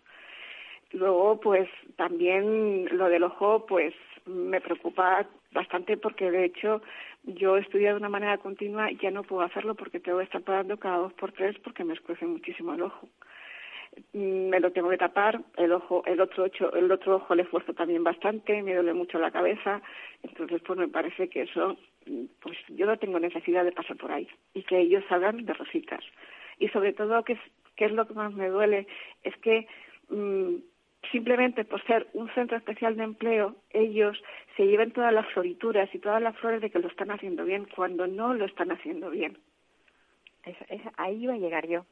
Luego 0.92 1.40
pues 1.40 1.68
también 1.96 2.86
lo 2.96 3.08
del 3.08 3.24
ojo 3.24 3.66
pues 3.66 3.94
me 4.24 4.60
preocupa 4.60 5.26
bastante 5.52 5.96
porque 5.96 6.30
de 6.30 6.44
hecho 6.44 6.80
yo 7.24 7.56
estudio 7.56 7.90
de 7.90 7.96
una 7.96 8.08
manera 8.08 8.38
continua 8.38 8.90
y 8.90 8.96
ya 8.96 9.10
no 9.10 9.24
puedo 9.24 9.42
hacerlo 9.42 9.74
porque 9.74 10.00
tengo 10.00 10.18
que 10.18 10.24
estar 10.24 10.42
parando 10.42 10.78
cada 10.78 10.98
dos 10.98 11.12
por 11.14 11.32
tres 11.32 11.56
porque 11.58 11.84
me 11.84 11.94
escuece 11.94 12.24
muchísimo 12.24 12.74
el 12.74 12.82
ojo 12.82 13.08
me 14.12 14.60
lo 14.60 14.72
tengo 14.72 14.88
que 14.90 14.98
tapar, 14.98 15.40
el 15.56 15.72
ojo, 15.72 16.02
el 16.06 16.20
otro 16.20 16.44
ocho, 16.44 16.72
el 16.74 16.90
otro 16.90 17.16
ojo 17.16 17.34
le 17.34 17.42
esfuerzo 17.42 17.74
también 17.74 18.04
bastante, 18.04 18.62
me 18.62 18.74
duele 18.74 18.94
mucho 18.94 19.18
la 19.18 19.30
cabeza, 19.30 19.82
entonces 20.22 20.62
pues 20.66 20.78
me 20.78 20.88
parece 20.88 21.28
que 21.28 21.42
eso, 21.42 21.76
mm, 22.06 22.24
pues 22.40 22.56
yo 22.68 22.86
no 22.86 22.98
tengo 22.98 23.18
necesidad 23.18 23.64
de 23.64 23.72
pasar 23.72 23.96
por 23.96 24.12
ahí 24.12 24.28
y 24.54 24.62
que 24.62 24.78
ellos 24.78 25.04
salgan 25.08 25.44
de 25.44 25.52
rositas. 25.54 26.04
Y 26.58 26.68
sobre 26.68 26.92
todo, 26.92 27.22
que 27.24 27.34
es, 27.34 27.40
que 27.74 27.86
es 27.86 27.92
lo 27.92 28.06
que 28.06 28.14
más 28.14 28.32
me 28.32 28.48
duele, 28.48 28.86
es 29.22 29.36
que 29.38 29.66
mm, 30.08 30.56
simplemente 31.12 31.64
por 31.64 31.84
ser 31.84 32.06
un 32.12 32.28
centro 32.34 32.56
especial 32.56 32.96
de 32.96 33.04
empleo, 33.04 33.56
ellos 33.70 34.20
se 34.56 34.66
lleven 34.66 34.92
todas 34.92 35.12
las 35.12 35.26
florituras 35.32 35.94
y 35.94 35.98
todas 35.98 36.22
las 36.22 36.36
flores 36.38 36.60
de 36.60 36.70
que 36.70 36.78
lo 36.78 36.88
están 36.88 37.10
haciendo 37.10 37.44
bien 37.44 37.66
cuando 37.74 38.06
no 38.06 38.34
lo 38.34 38.44
están 38.46 38.72
haciendo 38.72 39.10
bien. 39.10 39.38
Ahí 40.96 41.24
iba 41.24 41.34
a 41.34 41.38
llegar 41.38 41.66
yo 41.66 41.84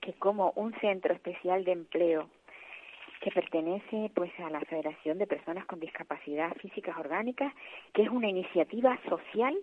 que 0.00 0.14
como 0.14 0.52
un 0.56 0.72
centro 0.80 1.12
especial 1.14 1.64
de 1.64 1.72
empleo 1.72 2.28
que 3.20 3.30
pertenece 3.30 4.10
pues 4.14 4.32
a 4.40 4.48
la 4.48 4.60
Federación 4.60 5.18
de 5.18 5.26
Personas 5.26 5.66
con 5.66 5.78
Discapacidad 5.78 6.56
Físicas 6.56 6.96
Orgánicas, 6.96 7.52
que 7.92 8.02
es 8.02 8.08
una 8.08 8.28
iniciativa 8.28 8.98
social, 9.08 9.54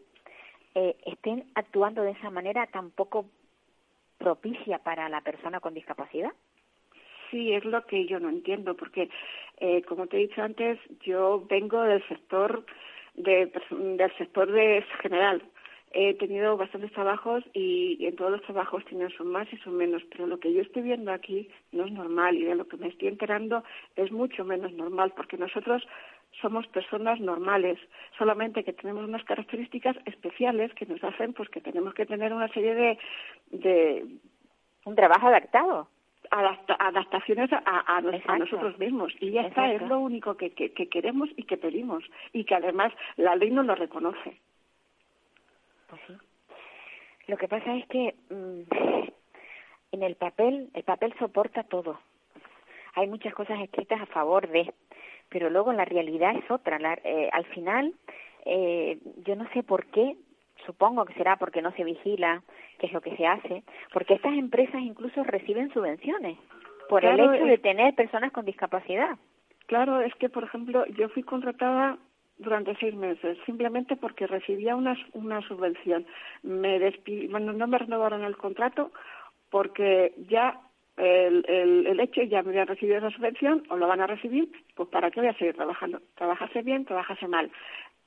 eh, 0.75 0.95
estén 1.05 1.45
actuando 1.55 2.03
de 2.03 2.11
esa 2.11 2.29
manera 2.29 2.67
tan 2.67 2.91
poco 2.91 3.25
propicia 4.19 4.79
para 4.79 5.09
la 5.09 5.21
persona 5.21 5.59
con 5.59 5.73
discapacidad? 5.73 6.31
Sí, 7.31 7.51
es 7.53 7.65
lo 7.65 7.85
que 7.85 8.05
yo 8.05 8.19
no 8.19 8.29
entiendo, 8.29 8.75
porque 8.75 9.09
eh, 9.59 9.81
como 9.83 10.07
te 10.07 10.17
he 10.17 10.27
dicho 10.27 10.41
antes, 10.41 10.79
yo 11.01 11.43
vengo 11.49 11.81
del 11.81 12.07
sector 12.07 12.63
de, 13.15 13.51
del 13.71 14.17
sector 14.17 14.51
de 14.51 14.85
general, 15.01 15.41
he 15.91 16.13
tenido 16.15 16.57
bastantes 16.57 16.91
trabajos 16.91 17.43
y, 17.53 18.05
en 18.05 18.15
todos 18.15 18.31
los 18.31 18.41
trabajos 18.41 18.83
tienen 18.85 19.09
son 19.11 19.27
más 19.27 19.51
y 19.51 19.57
son 19.57 19.77
menos, 19.77 20.03
pero 20.11 20.27
lo 20.27 20.39
que 20.39 20.53
yo 20.53 20.61
estoy 20.61 20.81
viendo 20.81 21.11
aquí 21.11 21.49
no 21.71 21.85
es 21.85 21.91
normal 21.91 22.35
y 22.35 22.43
de 22.43 22.55
lo 22.55 22.67
que 22.67 22.77
me 22.77 22.87
estoy 22.87 23.07
enterando 23.07 23.63
es 23.95 24.11
mucho 24.11 24.43
menos 24.43 24.73
normal 24.73 25.13
porque 25.15 25.37
nosotros 25.37 25.87
somos 26.41 26.67
personas 26.67 27.19
normales, 27.19 27.79
solamente 28.17 28.63
que 28.63 28.73
tenemos 28.73 29.05
unas 29.05 29.23
características 29.23 29.95
especiales 30.05 30.73
que 30.73 30.85
nos 30.85 31.03
hacen 31.03 31.33
pues 31.33 31.49
que 31.49 31.61
tenemos 31.61 31.93
que 31.93 32.05
tener 32.05 32.33
una 32.33 32.49
serie 32.49 32.75
de, 32.75 32.99
de 33.51 34.05
un 34.85 34.95
trabajo 34.95 35.27
adaptado. 35.27 35.89
Adaptaciones 36.29 37.49
a, 37.53 38.01
nosotros 38.37 38.77
mismos. 38.77 39.13
Y 39.21 39.31
ya 39.31 39.43
está 39.43 39.71
es 39.71 39.81
lo 39.83 39.99
único 39.99 40.35
que, 40.35 40.51
que 40.51 40.89
queremos 40.89 41.29
y 41.37 41.43
que 41.43 41.55
pedimos. 41.55 42.03
Y 42.33 42.43
que 42.43 42.55
además 42.55 42.91
la 43.15 43.37
ley 43.37 43.49
nos 43.49 43.65
lo 43.65 43.75
reconoce 43.75 44.37
pues 45.87 46.01
sí. 46.07 46.13
Lo 47.27 47.37
que 47.37 47.47
pasa 47.47 47.75
es 47.75 47.85
que 47.87 48.15
mm, 48.29 48.61
en 49.91 50.03
el 50.03 50.15
papel, 50.15 50.69
el 50.73 50.83
papel 50.83 51.13
soporta 51.19 51.63
todo. 51.63 51.99
Hay 52.95 53.07
muchas 53.07 53.33
cosas 53.33 53.59
escritas 53.61 54.01
a 54.01 54.05
favor 54.07 54.47
de, 54.47 54.73
pero 55.29 55.49
luego 55.49 55.73
la 55.73 55.85
realidad 55.85 56.35
es 56.35 56.49
otra. 56.49 56.77
Eh, 57.03 57.29
al 57.31 57.45
final, 57.45 57.93
eh, 58.45 58.97
yo 59.25 59.35
no 59.35 59.47
sé 59.53 59.63
por 59.63 59.85
qué, 59.87 60.15
supongo 60.65 61.05
que 61.05 61.13
será 61.13 61.37
porque 61.37 61.61
no 61.61 61.71
se 61.73 61.83
vigila 61.83 62.41
qué 62.79 62.87
es 62.87 62.93
lo 62.93 63.01
que 63.01 63.15
se 63.15 63.27
hace, 63.27 63.63
porque 63.93 64.15
estas 64.15 64.33
empresas 64.33 64.81
incluso 64.81 65.23
reciben 65.23 65.71
subvenciones 65.73 66.37
por 66.89 67.03
el 67.03 67.19
hecho 67.19 67.45
de 67.45 67.57
tener 67.57 67.93
personas 67.95 68.31
con 68.31 68.45
discapacidad. 68.45 69.17
Claro, 69.67 69.99
es 69.99 70.15
que, 70.15 70.29
por 70.29 70.45
ejemplo, 70.45 70.85
yo 70.87 71.09
fui 71.09 71.23
contratada 71.23 71.97
durante 72.37 72.75
seis 72.75 72.95
meses, 72.95 73.37
simplemente 73.45 73.95
porque 73.95 74.27
recibía 74.27 74.75
una, 74.75 74.95
una 75.13 75.41
subvención. 75.41 76.05
Me 76.43 76.79
bueno, 77.29 77.53
no 77.53 77.67
me 77.67 77.77
renovaron 77.77 78.23
el 78.23 78.37
contrato 78.37 78.91
porque 79.49 80.13
ya 80.29 80.59
el, 80.97 81.45
el, 81.47 81.87
el, 81.87 81.99
hecho 81.99 82.21
ya 82.23 82.43
me 82.43 82.49
habían 82.49 82.67
recibido 82.67 82.97
esa 82.97 83.11
subvención 83.11 83.63
o 83.69 83.77
lo 83.77 83.87
van 83.87 84.01
a 84.01 84.07
recibir, 84.07 84.49
pues 84.75 84.89
¿para 84.89 85.11
qué 85.11 85.19
voy 85.19 85.29
a 85.29 85.37
seguir 85.37 85.55
trabajando? 85.55 86.01
Trabajase 86.15 86.61
bien, 86.63 86.85
trabajase 86.85 87.27
mal. 87.27 87.51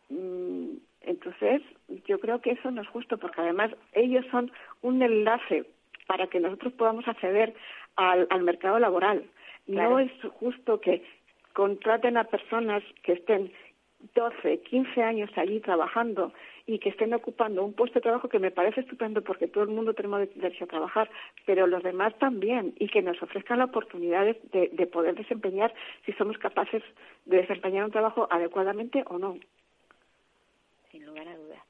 Mm, 0.09 0.75
entonces, 1.03 1.63
yo 2.07 2.19
creo 2.21 2.41
que 2.41 2.53
eso 2.53 2.71
no 2.71 2.83
es 2.83 2.89
justo 2.89 3.17
porque 3.19 3.41
además 3.41 3.71
ellos 3.93 4.25
son 4.31 4.53
un 4.83 5.03
enlace 5.03 5.65
para 6.07 6.27
que 6.27 6.41
nosotros 6.41 6.73
podamos 6.75 7.07
acceder 7.07 7.55
al, 7.97 8.27
al 8.31 8.43
mercado 8.43 8.79
laboral. 8.79 9.25
No 9.67 10.01
es 10.01 10.11
justo 10.41 10.81
que 10.81 11.05
contraten 11.53 12.17
a 12.17 12.25
personas 12.25 12.83
que 13.03 13.13
estén 13.13 13.53
12, 14.15 14.61
15 14.63 15.03
años 15.03 15.31
allí 15.37 15.61
trabajando 15.61 16.33
y 16.67 16.79
que 16.79 16.91
estén 16.91 17.13
ocupando 17.15 17.65
un 17.65 17.73
puesto 17.73 17.99
de 17.99 18.03
trabajo 18.03 18.29
que 18.29 18.39
me 18.39 18.51
parece 18.51 18.81
estupendo 18.81 19.23
porque 19.23 19.49
todo 19.49 19.65
el 19.65 19.71
mundo 19.71 19.95
tenemos 19.95 20.29
derecho 20.35 20.65
a 20.65 20.69
trabajar, 20.69 21.11
pero 21.47 21.67
los 21.67 21.83
demás 21.83 22.17
también, 22.19 22.75
y 22.79 22.89
que 22.89 23.03
nos 23.03 23.23
ofrezcan 23.23 23.59
la 23.59 23.67
oportunidad 23.67 24.25
de, 24.25 24.71
de 24.73 24.87
poder 24.87 25.15
desempeñar 25.15 25.75
si 26.07 26.13
somos 26.13 26.39
capaces 26.39 26.83
de 27.27 27.39
desempeñar 27.39 27.85
un 27.85 27.91
trabajo 27.91 28.29
adecuadamente 28.31 29.05
o 29.07 29.19
no. 29.19 29.37
Sin 30.91 31.07
lugar 31.07 31.29
a 31.29 31.37
dudas. 31.37 31.63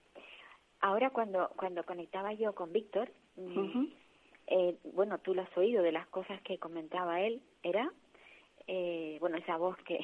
Ahora 0.81 1.11
cuando, 1.11 1.51
cuando 1.57 1.85
conectaba 1.85 2.33
yo 2.33 2.55
con 2.55 2.73
Víctor, 2.73 3.11
mm, 3.37 3.85
eh, 4.47 4.77
bueno, 4.95 5.19
tú 5.19 5.35
lo 5.35 5.43
has 5.43 5.57
oído 5.57 5.83
de 5.83 5.93
las 5.93 6.07
cosas 6.09 6.41
que 6.43 6.59
comentaba 6.59 7.21
él, 7.21 7.43
¿era? 7.63 7.93
Eh, 8.67 9.19
bueno, 9.21 9.37
esa 9.37 9.57
voz 9.57 9.77
que, 9.85 9.99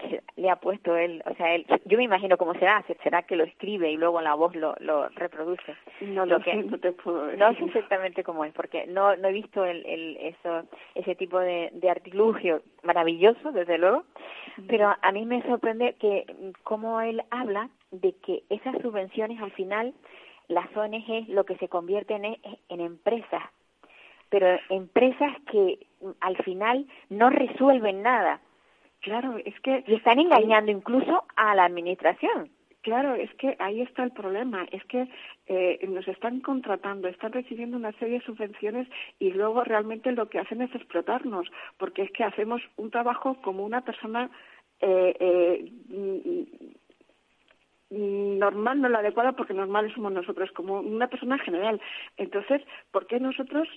que 0.00 0.22
le 0.36 0.50
ha 0.50 0.56
puesto 0.56 0.96
él, 0.96 1.22
o 1.26 1.34
sea, 1.34 1.54
él, 1.54 1.66
yo 1.84 1.98
me 1.98 2.04
imagino 2.04 2.36
cómo 2.36 2.54
será, 2.54 2.84
será 3.02 3.22
que 3.22 3.36
lo 3.36 3.44
escribe 3.44 3.90
y 3.90 3.96
luego 3.96 4.20
la 4.20 4.34
voz 4.34 4.54
lo, 4.56 4.74
lo 4.80 5.08
reproduce. 5.10 5.76
No 6.00 6.26
lo, 6.26 6.40
que, 6.40 6.54
no 6.54 6.78
te 6.78 6.92
puedo 6.92 7.26
decir. 7.26 7.38
No 7.38 7.54
sé 7.54 7.64
exactamente 7.64 8.24
cómo 8.24 8.44
es, 8.44 8.52
porque 8.52 8.86
no, 8.86 9.16
no 9.16 9.28
he 9.28 9.32
visto 9.32 9.64
el, 9.64 9.84
el, 9.86 10.16
eso, 10.16 10.64
ese 10.94 11.14
tipo 11.14 11.38
de, 11.38 11.70
de 11.72 11.90
artilugio 11.90 12.62
maravilloso, 12.82 13.52
desde 13.52 13.78
luego, 13.78 14.04
pero 14.66 14.94
a 15.00 15.12
mí 15.12 15.26
me 15.26 15.42
sorprende 15.42 15.94
que 15.94 16.26
cómo 16.64 17.00
él 17.00 17.22
habla 17.30 17.68
de 17.90 18.14
que 18.24 18.42
esas 18.50 18.80
subvenciones 18.82 19.40
al 19.40 19.52
final, 19.52 19.94
las 20.48 20.74
ONG 20.76 21.28
lo 21.28 21.44
que 21.44 21.56
se 21.56 21.68
convierten 21.68 22.24
en, 22.24 22.36
en 22.68 22.80
empresas, 22.80 23.42
pero 24.28 24.58
empresas 24.68 25.36
que 25.50 25.86
al 26.20 26.36
final 26.38 26.86
no 27.08 27.30
resuelven 27.30 28.02
nada 28.02 28.40
Claro, 29.00 29.38
es 29.44 29.58
que... 29.60 29.84
Y 29.86 29.94
están 29.94 30.18
engañando 30.18 30.70
incluso 30.70 31.24
a 31.36 31.54
la 31.54 31.64
administración. 31.64 32.50
Claro, 32.82 33.14
es 33.14 33.32
que 33.34 33.56
ahí 33.58 33.82
está 33.82 34.04
el 34.04 34.12
problema, 34.12 34.66
es 34.72 34.82
que 34.86 35.06
eh, 35.46 35.86
nos 35.86 36.08
están 36.08 36.40
contratando, 36.40 37.08
están 37.08 37.32
recibiendo 37.32 37.76
una 37.76 37.92
serie 37.92 38.20
de 38.20 38.24
subvenciones 38.24 38.88
y 39.18 39.32
luego 39.32 39.64
realmente 39.64 40.12
lo 40.12 40.30
que 40.30 40.38
hacen 40.38 40.62
es 40.62 40.74
explotarnos, 40.74 41.46
porque 41.76 42.02
es 42.02 42.10
que 42.12 42.24
hacemos 42.24 42.62
un 42.76 42.90
trabajo 42.90 43.34
como 43.42 43.66
una 43.66 43.82
persona 43.82 44.30
eh, 44.80 45.14
eh, 45.20 46.46
normal, 47.90 48.80
no 48.80 48.88
la 48.88 49.00
adecuada, 49.00 49.32
porque 49.32 49.52
normales 49.52 49.92
somos 49.92 50.12
nosotros, 50.12 50.50
como 50.52 50.80
una 50.80 51.08
persona 51.08 51.38
general. 51.38 51.82
Entonces, 52.16 52.62
¿por 52.92 53.06
qué 53.06 53.20
nosotros, 53.20 53.68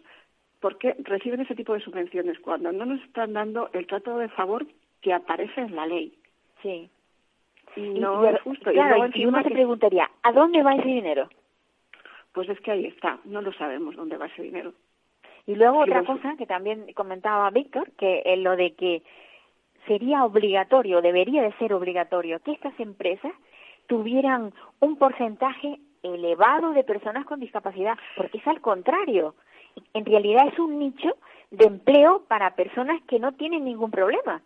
por 0.61 0.77
qué 0.77 0.95
reciben 0.99 1.41
ese 1.41 1.55
tipo 1.55 1.73
de 1.73 1.81
subvenciones 1.81 2.39
cuando 2.39 2.71
no 2.71 2.85
nos 2.85 3.01
están 3.01 3.33
dando 3.33 3.69
el 3.73 3.85
trato 3.85 4.17
de 4.17 4.29
favor 4.29 4.65
que 5.03 5.13
aparece 5.13 5.61
en 5.61 5.75
la 5.75 5.85
ley. 5.85 6.17
Sí. 6.63 6.89
Y 7.75 7.81
no 7.99 8.25
es 8.25 8.41
justo. 8.41 8.71
Claro, 8.71 9.05
y, 9.13 9.25
uno 9.25 9.43
se 9.43 9.51
preguntaría, 9.51 10.09
¿a 10.23 10.31
dónde 10.31 10.63
va 10.63 10.75
ese 10.75 10.87
dinero? 10.87 11.29
Pues 12.31 12.49
es 12.49 12.59
que 12.61 12.71
ahí 12.71 12.85
está, 12.85 13.19
no 13.25 13.41
lo 13.41 13.53
sabemos 13.53 13.95
dónde 13.95 14.17
va 14.17 14.27
ese 14.27 14.41
dinero. 14.41 14.73
Y 15.45 15.55
luego 15.55 15.79
otra 15.79 16.03
cosa 16.05 16.35
que 16.37 16.45
también 16.45 16.91
comentaba 16.93 17.49
Víctor, 17.49 17.91
que 17.91 18.23
es 18.25 18.39
lo 18.39 18.55
de 18.55 18.73
que 18.73 19.03
sería 19.87 20.23
obligatorio, 20.23 21.01
debería 21.01 21.43
de 21.43 21.51
ser 21.53 21.73
obligatorio, 21.73 22.39
que 22.39 22.53
estas 22.53 22.79
empresas 22.79 23.33
tuvieran 23.87 24.53
un 24.79 24.95
porcentaje 24.95 25.79
elevado 26.01 26.71
de 26.71 26.85
personas 26.85 27.25
con 27.25 27.41
discapacidad, 27.41 27.97
porque 28.15 28.37
es 28.37 28.47
al 28.47 28.61
contrario. 28.61 29.35
En 29.93 30.05
realidad 30.05 30.47
es 30.47 30.57
un 30.59 30.79
nicho 30.79 31.17
de 31.51 31.65
empleo 31.65 32.23
para 32.27 32.55
personas 32.55 33.01
que 33.03 33.19
no 33.19 33.33
tienen 33.33 33.65
ningún 33.65 33.91
problema. 33.91 34.41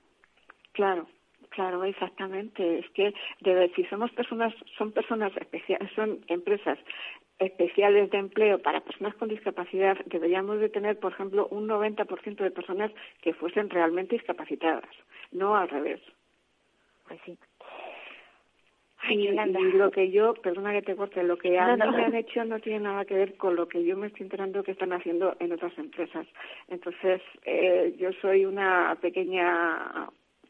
Claro, 0.78 1.08
claro, 1.50 1.84
exactamente. 1.84 2.78
Es 2.78 2.90
que 2.92 3.12
de, 3.42 3.72
si 3.76 3.84
somos 3.86 4.12
personas, 4.12 4.54
son 4.78 4.92
personas 4.92 5.36
especiales, 5.36 5.90
son 5.96 6.20
empresas 6.28 6.78
especiales 7.40 8.12
de 8.12 8.20
empleo 8.20 8.60
para 8.60 8.82
personas 8.82 9.16
con 9.16 9.28
discapacidad, 9.28 9.98
deberíamos 10.06 10.60
de 10.60 10.70
tener, 10.70 11.00
por 11.00 11.14
ejemplo, 11.14 11.48
un 11.50 11.68
90% 11.68 12.44
de 12.44 12.52
personas 12.52 12.92
que 13.24 13.34
fuesen 13.34 13.72
realmente 13.72 14.16
discapacitadas, 14.16 14.90
no 15.32 15.56
al 15.56 15.68
revés. 15.68 16.00
Pues 17.08 17.20
sí. 17.26 17.36
y, 19.10 19.30
lo 19.30 19.90
que 19.90 20.12
yo, 20.12 20.36
perdona 20.36 20.74
que 20.74 20.84
te 20.84 20.96
corte, 20.96 21.24
lo 21.24 21.38
que 21.38 21.58
a 21.58 21.76
mí 21.76 21.92
me 21.96 22.06
han 22.06 22.16
hecho 22.16 22.46
no 22.46 22.60
tiene 22.60 22.82
nada 22.82 23.06
que 23.06 23.16
ver 23.16 23.36
con 23.36 23.56
lo 23.56 23.68
que 23.68 23.84
yo 23.84 23.98
me 23.98 24.08
estoy 24.08 24.26
enterando 24.26 24.64
que 24.64 24.74
están 24.74 24.94
haciendo 24.94 25.36
en 25.40 25.54
otras 25.54 25.76
empresas. 25.80 26.28
Entonces, 26.68 27.22
eh, 27.46 27.96
yo 27.98 28.12
soy 28.22 28.46
una 28.46 28.96
pequeña 29.02 30.08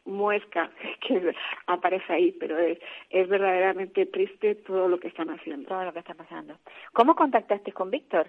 muesca 0.08 0.70
que 1.06 1.34
aparece 1.66 2.12
ahí, 2.12 2.32
pero 2.32 2.58
es, 2.58 2.78
es 3.10 3.28
verdaderamente 3.28 4.06
triste 4.06 4.56
todo 4.56 4.88
lo 4.88 4.98
que 4.98 5.08
están 5.08 5.30
haciendo. 5.30 5.68
Todo 5.68 5.84
lo 5.84 5.92
que 5.92 6.00
está 6.00 6.14
pasando. 6.14 6.56
¿Cómo 6.92 7.14
contactaste 7.14 7.72
con 7.72 7.90
Víctor? 7.90 8.28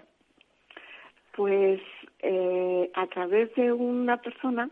Pues 1.34 1.80
eh, 2.20 2.90
a 2.94 3.06
través 3.06 3.54
de 3.54 3.72
una 3.72 4.18
persona 4.18 4.68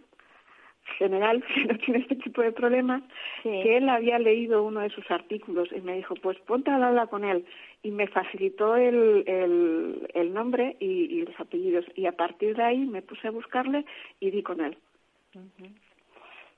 general 0.97 1.45
que 1.55 1.65
no 1.65 1.79
tiene 1.79 2.01
este 2.01 2.17
tipo 2.17 2.43
de 2.43 2.53
problemas, 2.53 3.03
que 3.43 3.77
él 3.77 3.89
había 3.89 4.19
leído 4.19 4.63
uno 4.63 4.81
de 4.81 4.91
sus 4.91 5.09
artículos 5.11 5.69
y 5.75 5.81
me 5.81 5.97
dijo, 5.97 6.15
pues 6.17 6.39
ponte 6.41 6.71
a 6.71 6.77
hablar 6.77 7.09
con 7.09 7.25
él. 7.25 7.45
Y 7.83 7.91
me 7.91 8.09
facilitó 8.09 8.77
el, 8.77 9.25
el, 9.27 10.09
el 10.15 10.35
nombre 10.35 10.77
y, 10.81 11.23
los 11.23 11.39
apellidos. 11.39 11.85
Y 11.95 12.07
a 12.07 12.13
partir 12.13 12.57
de 12.57 12.65
ahí 12.65 12.79
me 12.79 13.03
puse 13.03 13.29
a 13.29 13.33
buscarle 13.33 13.85
y 14.21 14.31
di 14.31 14.43
con 14.43 14.61
él 14.61 14.77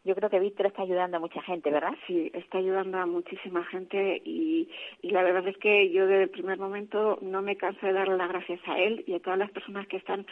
yo 0.04 0.14
creo 0.14 0.30
que 0.30 0.40
Víctor 0.40 0.66
está 0.66 0.82
ayudando 0.82 1.18
a 1.18 1.20
mucha 1.20 1.42
gente, 1.42 1.70
¿verdad? 1.70 1.94
Sí, 2.06 2.30
está 2.32 2.58
ayudando 2.58 2.98
a 2.98 3.06
muchísima 3.06 3.64
gente 3.64 4.22
y, 4.24 4.68
y 5.02 5.10
la 5.10 5.22
verdad 5.22 5.46
es 5.46 5.56
que 5.58 5.90
yo 5.90 6.06
desde 6.06 6.24
el 6.24 6.30
primer 6.30 6.58
momento 6.58 7.18
no 7.20 7.42
me 7.42 7.56
canso 7.56 7.86
de 7.86 7.92
darle 7.92 8.16
las 8.16 8.30
gracias 8.30 8.60
a 8.66 8.78
él 8.78 9.04
y 9.06 9.14
a 9.14 9.20
todas 9.20 9.38
las 9.38 9.50
personas 9.50 9.86
que 9.88 9.98
están 9.98 10.26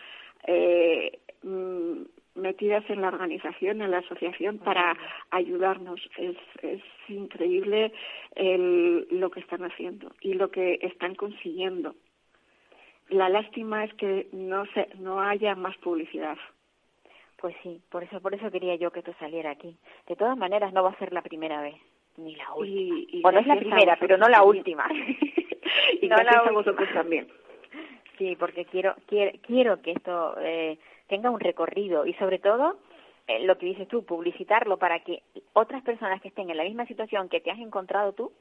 eh, 0.46 1.18
mm, 1.42 2.02
metidas 2.36 2.88
en 2.88 3.02
la 3.02 3.08
organización, 3.08 3.82
en 3.82 3.90
la 3.90 3.98
asociación 3.98 4.58
para 4.58 4.96
ayudarnos. 5.30 6.00
Es, 6.16 6.36
es 6.62 6.82
increíble 7.08 7.92
el, 8.36 9.06
lo 9.10 9.30
que 9.30 9.40
están 9.40 9.64
haciendo 9.64 10.12
y 10.22 10.34
lo 10.34 10.50
que 10.50 10.78
están 10.82 11.14
consiguiendo. 11.14 11.94
La 13.10 13.28
lástima 13.28 13.84
es 13.84 13.94
que 13.94 14.28
no 14.32 14.64
se, 14.72 14.88
no 14.98 15.20
haya 15.20 15.54
más 15.54 15.76
publicidad. 15.78 16.38
Pues 17.40 17.54
sí, 17.62 17.80
por 17.90 18.02
eso, 18.02 18.20
por 18.20 18.34
eso 18.34 18.50
quería 18.50 18.74
yo 18.74 18.90
que 18.90 19.02
tú 19.02 19.12
saliera 19.18 19.50
aquí. 19.50 19.76
De 20.06 20.16
todas 20.16 20.36
maneras, 20.36 20.72
no 20.72 20.82
va 20.82 20.90
a 20.90 20.98
ser 20.98 21.12
la 21.12 21.22
primera 21.22 21.62
vez, 21.62 21.76
ni 22.16 22.34
la 22.34 22.52
última. 22.54 23.28
o 23.28 23.32
no 23.32 23.38
es 23.38 23.46
la 23.46 23.56
primera, 23.56 23.96
pero 24.00 24.16
no 24.16 24.28
la 24.28 24.42
última. 24.42 24.88
y 26.02 26.08
no 26.08 26.16
la 26.16 26.30
a 26.30 26.52
vosotros 26.52 26.88
también. 26.92 27.28
Sí, 28.16 28.36
porque 28.38 28.64
quiero, 28.64 28.94
quiero, 29.06 29.38
quiero 29.42 29.80
que 29.80 29.92
esto 29.92 30.34
eh, 30.40 30.78
tenga 31.06 31.30
un 31.30 31.40
recorrido 31.40 32.04
y 32.04 32.14
sobre 32.14 32.38
todo 32.38 32.78
eh, 33.28 33.44
lo 33.44 33.56
que 33.58 33.66
dices 33.66 33.86
tú, 33.86 34.04
publicitarlo 34.04 34.78
para 34.78 35.00
que 35.00 35.22
otras 35.52 35.82
personas 35.82 36.20
que 36.20 36.28
estén 36.28 36.50
en 36.50 36.56
la 36.56 36.64
misma 36.64 36.86
situación 36.86 37.28
que 37.28 37.40
te 37.40 37.50
has 37.50 37.58
encontrado 37.58 38.12
tú, 38.12 38.32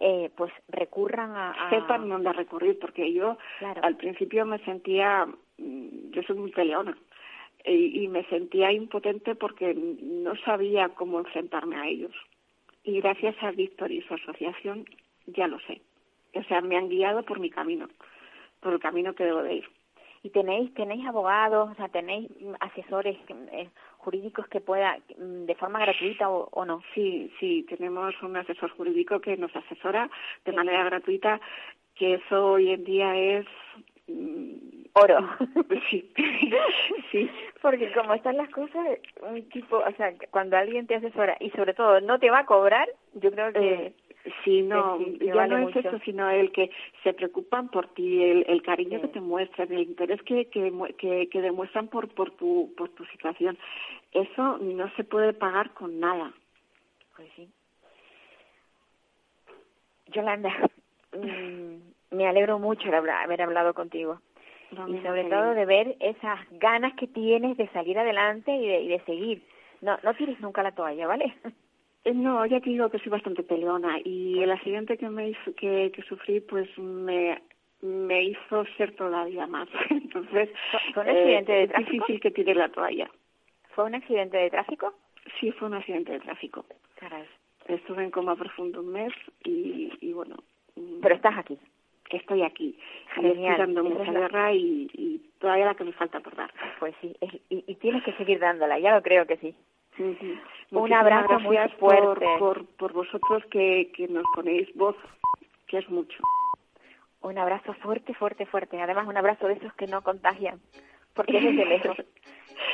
eh, 0.00 0.30
pues 0.36 0.52
recurran 0.68 1.32
a, 1.32 1.50
a... 1.50 1.70
Sepan 1.70 2.08
dónde 2.08 2.32
recurrir, 2.32 2.78
porque 2.78 3.12
yo 3.12 3.36
al 3.82 3.96
principio 3.96 4.46
me 4.46 4.58
sentía, 4.60 5.26
mm, 5.58 6.10
yo 6.12 6.22
soy 6.22 6.36
muy 6.36 6.50
peleona, 6.52 6.96
y, 7.66 8.06
me 8.08 8.24
sentía 8.24 8.72
impotente 8.72 9.34
porque 9.34 9.74
no 9.74 10.36
sabía 10.36 10.88
cómo 10.90 11.18
enfrentarme 11.18 11.76
a 11.76 11.88
ellos. 11.88 12.14
Y 12.84 13.00
gracias 13.00 13.34
a 13.42 13.50
Víctor 13.50 13.90
y 13.90 14.02
su 14.02 14.14
asociación 14.14 14.84
ya 15.26 15.48
lo 15.48 15.58
sé. 15.60 15.80
O 16.34 16.42
sea, 16.44 16.60
me 16.60 16.76
han 16.76 16.88
guiado 16.88 17.24
por 17.24 17.40
mi 17.40 17.50
camino, 17.50 17.88
por 18.60 18.72
el 18.74 18.80
camino 18.80 19.14
que 19.14 19.24
debo 19.24 19.42
de 19.42 19.54
ir. 19.56 19.68
¿Y 20.22 20.30
tenéis 20.30 20.72
tenéis 20.74 21.06
abogados, 21.06 21.70
o 21.70 21.74
sea, 21.74 21.88
tenéis 21.88 22.28
asesores 22.60 23.16
eh, 23.52 23.68
jurídicos 23.98 24.46
que 24.48 24.60
pueda 24.60 24.98
de 25.16 25.54
forma 25.54 25.80
gratuita 25.80 26.28
o, 26.28 26.64
no? 26.64 26.82
Sí, 26.94 27.32
sí, 27.38 27.64
tenemos 27.68 28.14
un 28.22 28.36
asesor 28.36 28.70
jurídico 28.70 29.20
que 29.20 29.36
nos 29.36 29.54
asesora 29.54 30.10
de 30.44 30.52
manera 30.52 30.84
gratuita, 30.84 31.40
que 31.94 32.14
eso 32.14 32.52
hoy 32.52 32.70
en 32.70 32.84
día 32.84 33.16
es 33.16 33.46
oro. 34.92 35.18
Sí, 35.90 36.10
sí. 37.12 37.30
Porque 37.62 37.92
como 37.92 38.14
están 38.14 38.36
las 38.36 38.48
cosas, 38.50 38.98
un 39.22 39.48
tipo, 39.50 39.76
o 39.76 39.92
sea, 39.96 40.12
cuando 40.30 40.56
alguien 40.56 40.86
te 40.86 40.96
asesora 40.96 41.36
y 41.40 41.50
sobre 41.50 41.74
todo 41.74 42.00
no 42.00 42.18
te 42.18 42.30
va 42.30 42.40
a 42.40 42.46
cobrar, 42.46 42.88
yo 43.14 43.30
creo 43.30 43.52
que... 43.52 43.74
Eh, 43.74 43.92
sí, 44.44 44.62
no, 44.62 44.98
ya 45.20 45.46
no 45.46 45.68
es 45.68 45.76
eso, 45.76 45.98
sino 46.04 46.28
el 46.30 46.50
que 46.52 46.70
se 47.02 47.12
preocupan 47.12 47.68
por 47.68 47.88
ti, 47.94 48.22
el, 48.22 48.44
el 48.48 48.62
cariño 48.62 49.00
que 49.00 49.08
te 49.08 49.20
muestran, 49.20 49.72
el 49.72 49.82
interés 49.82 50.20
que, 50.22 50.46
que, 50.46 51.28
que, 51.30 51.40
demuestran 51.40 51.88
por, 51.88 52.08
por, 52.08 52.30
tu, 52.32 52.72
por 52.76 52.88
tu 52.90 53.04
situación. 53.06 53.56
Eso 54.12 54.58
no 54.58 54.90
se 54.96 55.04
puede 55.04 55.32
pagar 55.32 55.72
con 55.74 56.00
nada. 56.00 56.32
Pues 57.14 57.28
sí. 57.36 57.48
Yolanda, 60.08 60.50
mm, 61.12 61.95
me 62.16 62.26
alegro 62.26 62.58
mucho 62.58 62.90
de 62.90 62.96
haber 62.96 63.42
hablado 63.42 63.74
contigo 63.74 64.20
y 64.72 64.98
sobre 65.02 65.24
todo 65.24 65.54
de 65.54 65.64
ver 65.64 65.96
esas 66.00 66.40
ganas 66.52 66.94
que 66.94 67.06
tienes 67.06 67.56
de 67.56 67.68
salir 67.68 67.98
adelante 67.98 68.50
y 68.54 68.66
de, 68.66 68.80
y 68.80 68.88
de 68.88 69.00
seguir. 69.00 69.42
No, 69.80 69.96
no 70.02 70.14
tires 70.14 70.40
nunca 70.40 70.62
la 70.62 70.72
toalla, 70.72 71.06
¿vale? 71.06 71.34
Eh, 72.04 72.14
no, 72.14 72.44
ya 72.46 72.60
te 72.60 72.70
digo 72.70 72.88
que 72.88 72.98
soy 72.98 73.10
bastante 73.10 73.42
peleona 73.42 73.98
y 74.04 74.40
el 74.42 74.50
accidente 74.50 74.96
que 74.96 75.08
me 75.08 75.30
hizo, 75.30 75.54
que, 75.54 75.90
que 75.94 76.02
sufrí 76.02 76.40
pues 76.40 76.68
me 76.78 77.40
me 77.82 78.22
hizo 78.24 78.64
ser 78.76 78.92
todavía 78.96 79.46
más. 79.46 79.68
Entonces, 79.90 80.48
¿Fue 80.94 81.02
un 81.02 81.08
accidente 81.10 81.52
de 81.52 81.62
es 81.64 81.68
tráfico? 81.70 81.92
difícil 81.92 82.20
que 82.20 82.30
tire 82.30 82.54
la 82.54 82.68
toalla. 82.70 83.10
¿Fue 83.74 83.84
un 83.84 83.94
accidente 83.94 84.38
de 84.38 84.50
tráfico? 84.50 84.94
Sí, 85.38 85.52
fue 85.52 85.68
un 85.68 85.74
accidente 85.74 86.12
de 86.12 86.20
tráfico. 86.20 86.64
Caray. 86.94 87.24
Estuve 87.68 88.02
en 88.04 88.10
coma 88.10 88.34
profundo 88.36 88.80
un 88.80 88.92
mes 88.92 89.12
y, 89.44 89.92
y 90.00 90.12
bueno, 90.12 90.36
Pero 91.02 91.14
estás 91.14 91.36
aquí. 91.36 91.58
Estoy 92.12 92.42
aquí. 92.42 92.78
Genial. 93.14 93.52
Estoy 93.52 93.66
dando 93.66 93.84
mucha 93.84 94.12
la- 94.12 94.20
guerra 94.20 94.52
y, 94.52 94.88
y 94.92 95.18
todavía 95.38 95.66
la 95.66 95.74
que 95.74 95.84
me 95.84 95.92
falta 95.92 96.20
por 96.20 96.34
dar. 96.36 96.52
Pues 96.78 96.94
sí, 97.00 97.16
es- 97.20 97.34
y, 97.48 97.64
y 97.66 97.74
tienes 97.76 98.02
que 98.04 98.12
seguir 98.14 98.38
dándola, 98.38 98.78
ya 98.78 98.94
lo 98.94 99.02
creo 99.02 99.26
que 99.26 99.36
sí. 99.38 99.54
Un 100.70 100.92
abrazo 100.92 101.40
muy 101.40 101.56
fuerte. 101.78 102.26
Por, 102.38 102.38
por, 102.38 102.66
por 102.76 102.92
vosotros 102.92 103.42
que, 103.50 103.90
que 103.94 104.08
nos 104.08 104.24
ponéis 104.34 104.68
voz, 104.74 104.96
que 105.66 105.78
es 105.78 105.88
mucho. 105.88 106.22
Un 107.22 107.38
abrazo 107.38 107.72
fuerte, 107.74 108.12
fuerte, 108.14 108.46
fuerte. 108.46 108.80
Además, 108.80 109.06
un 109.08 109.16
abrazo 109.16 109.48
de 109.48 109.54
esos 109.54 109.72
que 109.74 109.86
no 109.86 110.02
contagian, 110.02 110.60
porque 111.14 111.38
es 111.38 111.44
desde 111.44 111.64
lejos. 111.66 111.96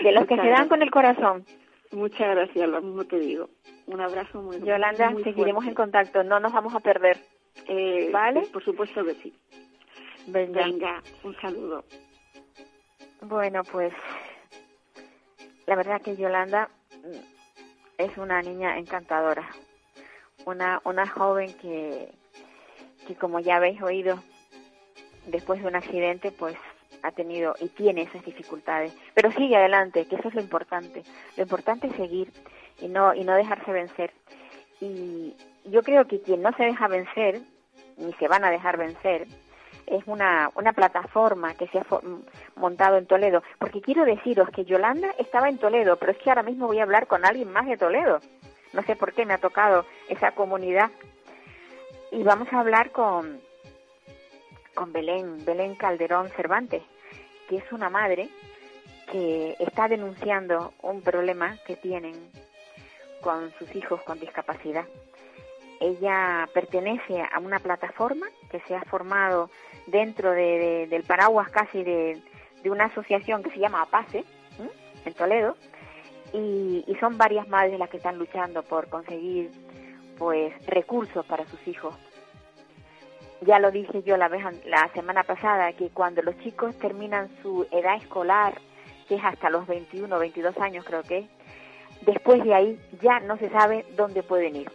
De 0.03 0.13
los 0.13 0.27
que 0.27 0.37
se 0.37 0.49
dan 0.49 0.69
con 0.69 0.83
el 0.83 0.91
corazón. 0.91 1.45
Muchas 1.93 2.35
gracias, 2.35 2.69
lo 2.69 2.81
mismo 2.81 3.05
te 3.05 3.19
digo. 3.19 3.49
Un 3.87 4.01
abrazo 4.01 4.41
muy 4.43 4.59
Yolanda, 4.61 5.11
muy 5.11 5.23
seguiremos 5.25 5.65
en 5.67 5.75
contacto, 5.75 6.25
no 6.25 6.41
nos 6.41 6.53
vamos 6.53 6.75
a 6.75 6.81
perder. 6.81 7.19
Eh, 7.69 8.11
¿Vale? 8.13 8.43
Por 8.53 8.65
supuesto 8.65 9.05
que 9.05 9.15
sí. 9.15 9.33
Venga. 10.27 10.65
Venga, 10.65 11.03
un 11.25 11.35
saludo. 11.41 11.85
Bueno, 13.23 13.63
pues 13.65 13.93
la 15.67 15.77
verdad 15.77 16.03
que 16.03 16.17
Yolanda 16.17 16.69
mm, 17.05 18.03
es 18.03 18.19
una 18.19 18.43
niña 18.43 18.79
encantadora, 18.79 19.49
una 20.45 20.81
una 20.85 21.07
joven 21.07 21.53
que 21.55 22.11
que 23.07 23.15
como 23.17 23.41
ya 23.41 23.57
habéis 23.57 23.81
oído 23.83 24.23
después 25.27 25.61
de 25.63 25.69
un 25.69 25.77
accidente 25.77 26.31
pues 26.33 26.57
ha 27.03 27.11
tenido 27.13 27.55
y 27.61 27.69
tiene 27.69 28.03
esas 28.03 28.25
dificultades, 28.25 28.97
pero 29.15 29.33
sigue 29.33 29.57
adelante, 29.57 30.07
que 30.07 30.17
eso 30.17 30.29
es 30.29 30.35
lo 30.35 30.41
importante. 30.41 31.03
Lo 31.37 31.43
importante 31.43 31.89
es 31.89 31.97
seguir 31.97 32.33
y 32.81 32.89
no 32.89 33.15
y 33.15 33.25
no 33.25 33.35
dejarse 33.35 33.73
vencer. 33.73 34.13
Y 34.81 35.35
yo 35.65 35.83
creo 35.83 36.07
que 36.07 36.21
quien 36.21 36.43
no 36.43 36.53
se 36.57 36.65
deja 36.65 36.89
vencer 36.89 37.41
ni 37.97 38.13
se 38.15 38.29
van 38.29 38.45
a 38.45 38.51
dejar 38.51 38.77
vencer 38.77 39.27
es 39.87 40.03
una, 40.07 40.51
una 40.55 40.73
plataforma 40.73 41.55
que 41.55 41.67
se 41.69 41.79
ha 41.79 41.87
montado 42.57 42.97
en 42.97 43.07
Toledo. 43.07 43.43
Porque 43.59 43.81
quiero 43.81 44.05
deciros 44.05 44.49
que 44.51 44.65
Yolanda 44.65 45.11
estaba 45.19 45.49
en 45.49 45.59
Toledo, 45.59 45.97
pero 45.97 46.13
es 46.13 46.19
que 46.19 46.31
ahora 46.31 46.43
mismo 46.43 46.67
voy 46.67 46.79
a 46.79 46.85
hablar 46.85 47.07
con 47.07 47.25
alguien 47.25 47.53
más 47.53 47.67
de 47.67 47.77
Toledo. 47.77 48.21
No 48.73 48.83
sé 48.83 48.97
por 48.97 49.13
qué 49.13 49.27
me 49.27 49.35
ha 49.35 49.39
tocado 49.39 49.85
esa 50.09 50.33
comunidad. 50.33 50.91
Y 52.11 52.23
vamos 52.23 52.49
a 52.53 52.61
hablar 52.61 52.91
con, 52.91 53.41
con 54.75 54.93
Belén, 54.93 55.45
Belén 55.45 55.75
Calderón 55.75 56.29
Cervantes, 56.31 56.83
que 57.49 57.57
es 57.57 57.73
una 57.73 57.91
madre 57.91 58.29
que 59.11 59.57
está 59.59 59.89
denunciando 59.89 60.73
un 60.83 61.03
problema 61.03 61.57
que 61.67 61.77
tienen 61.77 62.15
con 63.21 63.53
sus 63.59 63.75
hijos 63.75 64.01
con 64.03 64.19
discapacidad. 64.19 64.85
Ella 65.83 66.49
pertenece 66.55 67.21
a 67.21 67.39
una 67.41 67.59
plataforma 67.59 68.27
que 68.51 68.61
se 68.61 68.75
ha 68.77 68.83
formado 68.83 69.51
dentro 69.87 70.31
de, 70.31 70.59
de- 70.59 70.87
del 70.87 71.03
paraguas 71.03 71.51
casi 71.51 71.83
de, 71.83 72.23
de 72.63 72.71
una 72.71 72.85
asociación 72.85 73.43
que 73.43 73.51
se 73.51 73.59
llama 73.59 73.83
APACE, 73.83 74.25
¿m? 74.61 74.71
en 75.05 75.15
Toledo, 75.15 75.57
y, 76.33 76.85
son 77.01 77.19
varias 77.19 77.49
madres 77.49 77.79
las 77.81 77.91
que 77.91 77.97
están 77.97 78.17
luchando 78.17 78.63
por 78.63 78.89
conseguir 78.89 79.51
pues 80.19 80.55
recursos 80.67 81.27
para 81.27 81.45
sus 81.47 81.67
hijos. 81.67 81.95
Ya 83.41 83.59
lo 83.59 83.73
dije 83.73 84.05
yo 84.05 84.17
la 84.17 84.29
vez 84.29 84.45
la 84.67 84.89
semana 84.95 85.25
pasada 85.25 85.73
que 85.73 85.89
cuando 85.91 86.23
los 86.23 86.39
chicos 86.39 86.79
terminan 86.79 87.29
su 87.43 87.67
edad 87.73 87.97
escolar, 87.97 88.61
que 89.09 89.17
es 89.17 89.25
hasta 89.25 89.51
los 89.51 89.67
21 89.67 90.17
22 90.17 90.57
años 90.59 90.85
creo 90.85 91.03
que 91.03 91.19
es, 91.19 91.27
después 92.03 92.45
de 92.45 92.55
ahí 92.55 92.79
ya 93.01 93.19
no 93.19 93.37
se 93.39 93.51
sabe 93.51 93.85
dónde 93.97 94.23
pueden 94.23 94.55
ir. 94.55 94.71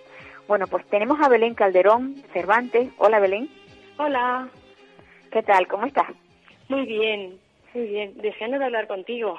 Bueno, 0.48 0.68
pues 0.68 0.86
tenemos 0.88 1.20
a 1.22 1.30
Belén 1.30 1.56
Calderón 1.56 2.16
Cervantes. 2.34 2.90
Hola 2.98 3.20
Belén, 3.20 3.50
Hola, 3.98 4.48
¿qué 5.32 5.42
tal? 5.44 5.68
¿Cómo 5.68 5.86
estás? 5.86 6.08
muy 6.70 6.86
bien, 6.86 7.40
muy 7.74 7.88
bien. 7.88 8.18
Deseando 8.18 8.60
de 8.60 8.66
hablar 8.66 8.88
contigo. 8.88 9.38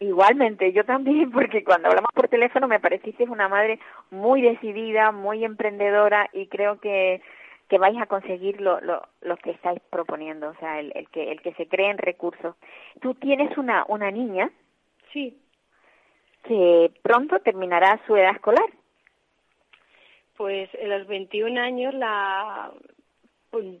Igualmente, 0.00 0.72
yo 0.72 0.84
también, 0.84 1.30
porque 1.32 1.62
cuando 1.64 1.88
hablamos 1.88 2.10
por 2.14 2.28
teléfono 2.28 2.66
me 2.68 2.80
pareciste 2.80 3.24
una 3.24 3.48
madre 3.48 3.78
muy 4.10 4.42
decidida, 4.42 5.12
muy 5.12 5.44
emprendedora 5.44 6.28
y 6.32 6.48
creo 6.48 6.80
que, 6.80 7.22
que 7.68 7.78
vais 7.78 7.96
a 8.00 8.06
conseguir 8.06 8.60
lo, 8.60 8.80
lo, 8.80 9.02
lo 9.20 9.36
que 9.36 9.50
estáis 9.52 9.80
proponiendo, 9.90 10.48
o 10.50 10.54
sea, 10.56 10.80
el, 10.80 10.92
el, 10.94 11.08
que, 11.08 11.30
el 11.30 11.40
que 11.40 11.54
se 11.54 11.68
creen 11.68 11.98
recursos. 11.98 12.56
Tú 13.00 13.14
tienes 13.14 13.56
una, 13.56 13.84
una 13.88 14.10
niña 14.10 14.50
Sí, 15.12 15.38
que 16.44 16.90
pronto 17.02 17.38
terminará 17.40 18.00
su 18.06 18.16
edad 18.16 18.34
escolar. 18.34 18.64
Pues 20.42 20.68
en 20.74 20.90
los 20.90 21.06
21 21.06 21.60
años 21.60 21.94
la 21.94 22.72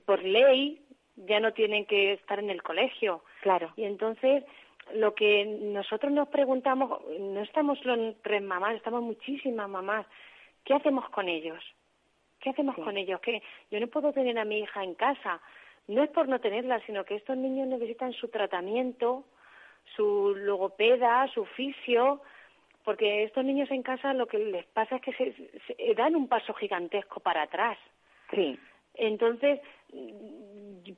por, 0.06 0.22
ley 0.22 0.80
ya 1.16 1.40
no 1.40 1.52
tienen 1.52 1.86
que 1.86 2.12
estar 2.12 2.38
en 2.38 2.50
el 2.50 2.62
colegio. 2.62 3.24
Claro. 3.40 3.72
Y 3.76 3.82
entonces 3.82 4.44
lo 4.94 5.12
que 5.12 5.44
nosotros 5.44 6.12
nos 6.12 6.28
preguntamos, 6.28 7.00
no 7.18 7.40
estamos 7.42 7.80
solo 7.80 8.14
tres 8.22 8.42
mamás, 8.42 8.76
estamos 8.76 9.02
muchísimas 9.02 9.68
mamás. 9.68 10.06
¿Qué 10.64 10.72
hacemos 10.74 11.08
con 11.10 11.28
ellos? 11.28 11.58
¿Qué 12.38 12.50
hacemos 12.50 12.76
Sí. 12.76 12.82
con 12.82 12.96
ellos? 12.96 13.20
Que 13.20 13.42
yo 13.72 13.80
no 13.80 13.88
puedo 13.88 14.12
tener 14.12 14.38
a 14.38 14.44
mi 14.44 14.60
hija 14.60 14.84
en 14.84 14.94
casa. 14.94 15.40
No 15.88 16.04
es 16.04 16.10
por 16.10 16.28
no 16.28 16.38
tenerla, 16.38 16.78
sino 16.86 17.04
que 17.04 17.16
estos 17.16 17.36
niños 17.36 17.66
necesitan 17.66 18.12
su 18.12 18.28
tratamiento, 18.28 19.24
su 19.96 20.32
logopeda, 20.36 21.26
su 21.34 21.44
fisio, 21.44 22.22
porque 22.84 23.24
estos 23.24 23.44
niños 23.44 23.70
en 23.70 23.82
casa 23.82 24.12
lo 24.14 24.26
que 24.26 24.38
les 24.38 24.66
pasa 24.66 24.96
es 24.96 25.02
que 25.02 25.12
se, 25.12 25.32
se- 25.66 25.94
dan 25.94 26.16
un 26.16 26.28
paso 26.28 26.52
gigantesco 26.54 27.20
para 27.20 27.42
atrás. 27.42 27.78
Sí. 28.34 28.58
Entonces, 28.94 29.60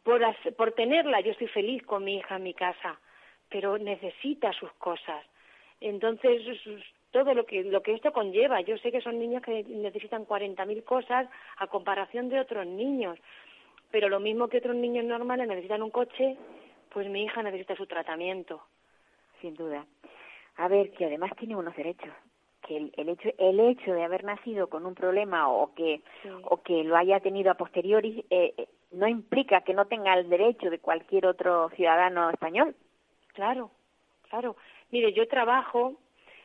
por, 0.03 0.21
por 0.57 0.73
tenerla, 0.73 1.21
yo 1.21 1.33
estoy 1.33 1.49
feliz 1.49 1.83
con 1.85 2.05
mi 2.05 2.17
hija 2.17 2.37
en 2.37 2.43
mi 2.43 2.55
casa, 2.55 2.99
pero 3.49 3.79
necesita 3.79 4.53
sus 4.53 4.73
cosas. 4.75 5.25
Entonces, 5.81 6.43
todo 7.11 7.35
lo 7.35 7.45
que, 7.47 7.63
lo 7.65 7.83
que 7.83 7.93
esto 7.95 8.13
conlleva, 8.13 8.61
yo 8.63 8.77
sé 8.79 8.91
que 8.91 9.01
son 9.01 9.19
niños 9.19 9.43
que 9.43 9.63
necesitan 9.65 10.25
40.000 10.25 10.83
cosas 10.85 11.29
a 11.59 11.67
comparación 11.67 12.29
de 12.29 12.41
otros 12.41 12.67
niños, 12.67 13.19
pero 13.91 14.09
lo 14.09 14.19
mismo 14.21 14.49
que 14.49 14.59
otros 14.59 14.75
niños 14.77 15.05
normales 15.05 15.47
necesitan 15.47 15.83
un 15.83 15.91
coche, 15.91 16.37
pues 16.93 17.09
mi 17.09 17.25
hija 17.25 17.43
necesita 17.43 17.77
su 17.77 17.87
tratamiento. 17.87 18.63
sin 19.41 19.55
duda. 19.55 19.85
A 20.57 20.69
ver, 20.69 20.93
que 20.93 21.05
además 21.07 21.33
tiene 21.37 21.57
unos 21.57 21.75
derechos. 21.77 22.13
Que 22.67 22.77
el, 22.77 22.93
el 22.97 23.09
hecho 23.11 23.29
el 23.39 23.61
hecho 23.61 23.93
de 23.93 24.05
haber 24.05 24.25
nacido 24.25 24.69
con 24.69 24.87
un 24.87 24.95
problema 24.95 25.49
o 25.51 25.75
que 25.75 26.01
Sí. 26.23 26.29
o 26.45 26.63
que 26.63 26.83
lo 26.85 26.97
haya 26.97 27.21
tenido 27.21 27.51
a 27.51 27.55
posteriori 27.57 28.25
eh, 28.31 28.55
eh, 28.57 28.69
no 28.93 29.07
implica 29.07 29.61
que 29.63 29.75
no 29.75 29.87
tenga 29.87 30.15
el 30.15 30.29
derecho 30.31 30.71
de 30.71 30.79
cualquier 30.79 31.27
otro 31.27 31.69
ciudadano 31.71 32.31
español. 32.31 32.75
Claro, 33.35 33.71
claro. 34.31 34.57
Mire, 34.91 35.13
yo 35.13 35.27
trabajo 35.29 35.95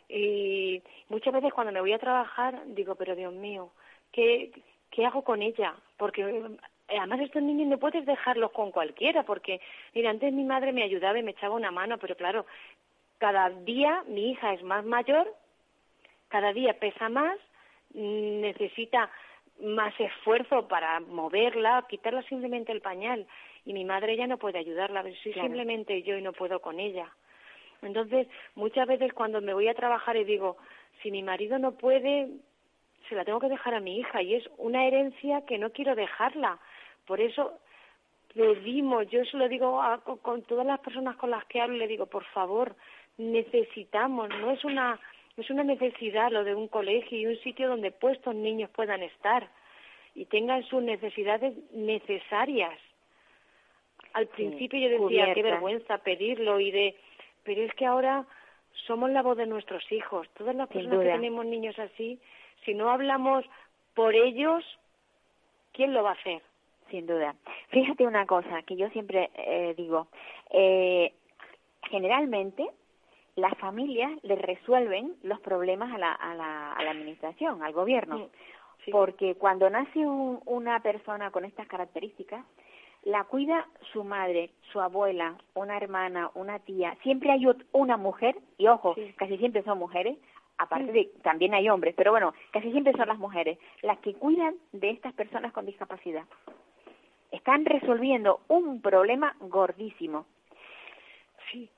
y 0.10 0.82
muchas 1.08 1.34
veces 1.34 1.54
cuando 1.54 1.72
me 1.72 1.80
voy 1.82 1.94
a 1.94 2.00
trabajar 2.00 2.60
digo, 2.66 2.96
pero 2.96 3.16
Dios 3.16 3.32
mío, 3.34 3.70
¿qué, 4.12 4.52
qué 4.90 5.06
hago 5.06 5.24
con 5.24 5.42
ella? 5.42 5.76
Porque 5.98 6.22
eh, 6.24 6.98
además 6.98 7.20
estos 7.22 7.44
niños 7.44 7.68
no 7.68 7.78
puedes 7.78 8.06
dejarlos 8.06 8.52
con 8.52 8.72
cualquiera, 8.72 9.24
porque, 9.24 9.62
mira, 9.94 10.10
antes 10.10 10.34
mi 10.34 10.44
madre 10.44 10.74
me 10.74 10.84
ayudaba 10.84 11.20
y 11.20 11.24
me 11.24 11.32
echaba 11.32 11.56
una 11.56 11.72
mano, 11.72 11.98
pero 12.00 12.16
claro, 12.16 12.46
cada 13.20 13.50
día 13.50 14.04
mi 14.08 14.32
hija 14.32 14.54
es 14.54 14.64
más 14.64 14.84
mayor, 14.86 15.32
cada 16.30 16.52
día 16.54 16.80
pesa 16.80 17.10
más, 17.10 17.38
necesita 17.94 19.10
más 19.62 19.94
esfuerzo 20.00 20.68
para 20.68 21.00
moverla, 21.02 21.86
quitarla 21.90 22.22
simplemente 22.24 22.72
el 22.72 22.82
pañal. 22.82 23.28
Y 23.66 23.74
mi 23.74 23.84
madre 23.86 24.16
ya 24.16 24.26
no 24.26 24.38
puede 24.38 24.58
ayudarla, 24.60 25.04
soy 25.04 25.34
Claro. 25.34 25.42
simplemente 25.48 26.02
yo 26.04 26.18
y 26.18 26.22
no 26.22 26.34
puedo 26.34 26.60
con 26.62 26.80
ella. 26.80 27.08
Entonces, 27.82 28.28
muchas 28.56 28.88
veces 28.88 29.14
cuando 29.14 29.42
me 29.42 29.54
voy 29.54 29.68
a 29.68 29.74
trabajar 29.74 30.16
y 30.18 30.24
digo, 30.24 30.58
si 31.02 31.12
mi 31.12 31.24
marido 31.24 31.60
no 31.60 31.74
puede, 31.74 32.30
se 33.08 33.16
la 33.16 33.26
tengo 33.26 33.40
que 33.40 33.50
dejar 33.50 33.74
a 33.74 33.80
mi 33.80 33.98
hija 34.00 34.22
y 34.22 34.36
es 34.36 34.50
una 34.58 34.86
herencia 34.86 35.46
que 35.46 35.58
no 35.58 35.72
quiero 35.72 35.96
dejarla. 35.96 36.58
Por 37.06 37.20
eso 37.22 37.60
pedimos, 38.34 39.08
yo 39.10 39.24
se 39.26 39.38
lo 39.38 39.48
digo 39.50 39.82
a- 39.82 40.02
con 40.02 40.44
todas 40.44 40.66
las 40.66 40.80
personas 40.80 41.16
con 41.18 41.32
las 41.32 41.44
que 41.46 41.62
hablo, 41.62 41.78
le 41.78 41.88
digo, 41.88 42.06
por 42.06 42.24
favor, 42.26 42.76
necesitamos, 43.20 44.30
no 44.30 44.52
es 44.52 44.64
una 44.64 45.00
es 45.38 45.50
una 45.50 45.64
necesidad 45.64 46.32
lo 46.32 46.44
de 46.44 46.54
un 46.54 46.68
colegio 46.68 47.18
y 47.18 47.26
un 47.26 47.38
sitio 47.38 47.70
donde 47.70 47.92
puestos 47.92 48.36
niños 48.36 48.70
puedan 48.72 49.02
estar 49.04 49.48
y 50.14 50.26
tengan 50.26 50.64
sus 50.64 50.82
necesidades 50.82 51.54
necesarias. 51.72 52.78
Al 54.14 54.28
principio 54.28 54.80
yo 54.80 54.90
decía, 54.90 55.26
qué 55.28 55.34
cubiertas. 55.34 55.44
vergüenza 55.44 55.98
pedirlo 56.00 56.60
y 56.60 56.72
de, 56.72 56.96
pero 57.44 57.62
es 57.62 57.74
que 57.76 57.86
ahora 57.86 58.26
somos 58.86 59.12
la 59.12 59.22
voz 59.22 59.38
de 59.38 59.46
nuestros 59.46 59.90
hijos. 59.92 60.28
Todas 60.38 60.56
las 60.56 60.68
personas 60.68 61.00
que 61.00 61.12
tenemos 61.12 61.46
niños 61.46 61.78
así, 61.80 62.20
si 62.66 62.74
no 62.74 62.90
hablamos 62.90 63.46
por 63.94 64.16
ellos, 64.16 64.64
¿quién 65.72 65.94
lo 65.94 66.04
va 66.04 66.12
a 66.12 66.14
hacer? 66.14 66.42
Sin 66.90 67.06
duda. 67.06 67.36
Fíjate 67.70 68.06
una 68.06 68.26
cosa 68.26 68.62
que 68.64 68.76
yo 68.76 68.90
siempre 68.90 69.30
eh, 69.36 69.74
digo. 69.78 70.08
Eh, 70.50 71.14
generalmente 71.90 72.68
las 73.40 73.58
familias 73.58 74.12
le 74.24 74.36
resuelven 74.36 75.16
los 75.24 75.40
problemas 75.40 75.94
a 75.94 75.98
la, 75.98 76.12
a 76.14 76.36
la, 76.36 76.74
a 76.74 76.84
la 76.84 76.92
administración, 76.92 77.64
al 77.64 77.74
gobierno. 77.74 78.30
Porque 78.92 79.36
cuando 79.36 79.70
nace 79.70 80.00
un, 80.00 80.42
una 80.46 80.82
persona 80.82 81.32
con 81.32 81.46
estas 81.46 81.68
características, 81.68 82.44
la 83.04 83.24
cuida 83.26 83.68
su 83.94 84.04
madre, 84.04 84.52
su 84.72 84.82
abuela, 84.82 85.36
una 85.54 85.78
hermana, 85.78 86.32
una 86.34 86.60
tía. 86.60 86.98
Siempre 87.04 87.32
hay 87.32 87.46
una 87.72 87.98
mujer, 87.98 88.36
y 88.58 88.68
ojo, 88.68 88.96
casi 89.16 89.38
siempre 89.38 89.64
son 89.64 89.80
mujeres, 89.80 90.18
aparte 90.58 90.92
de 90.92 91.12
también 91.24 91.54
hay 91.54 91.70
hombres, 91.70 91.94
pero 91.96 92.12
bueno, 92.12 92.34
casi 92.52 92.72
siempre 92.72 92.94
son 92.94 93.08
las 93.08 93.18
mujeres 93.18 93.58
las 93.82 94.00
que 94.00 94.14
cuidan 94.14 94.56
de 94.74 94.90
estas 94.90 95.14
personas 95.14 95.54
con 95.54 95.66
discapacidad. 95.66 96.26
Están 97.32 97.66
resolviendo 97.66 98.42
un 98.48 98.82
problema 98.82 99.36
gordísimo. 99.40 100.26
Sí. 101.52 101.70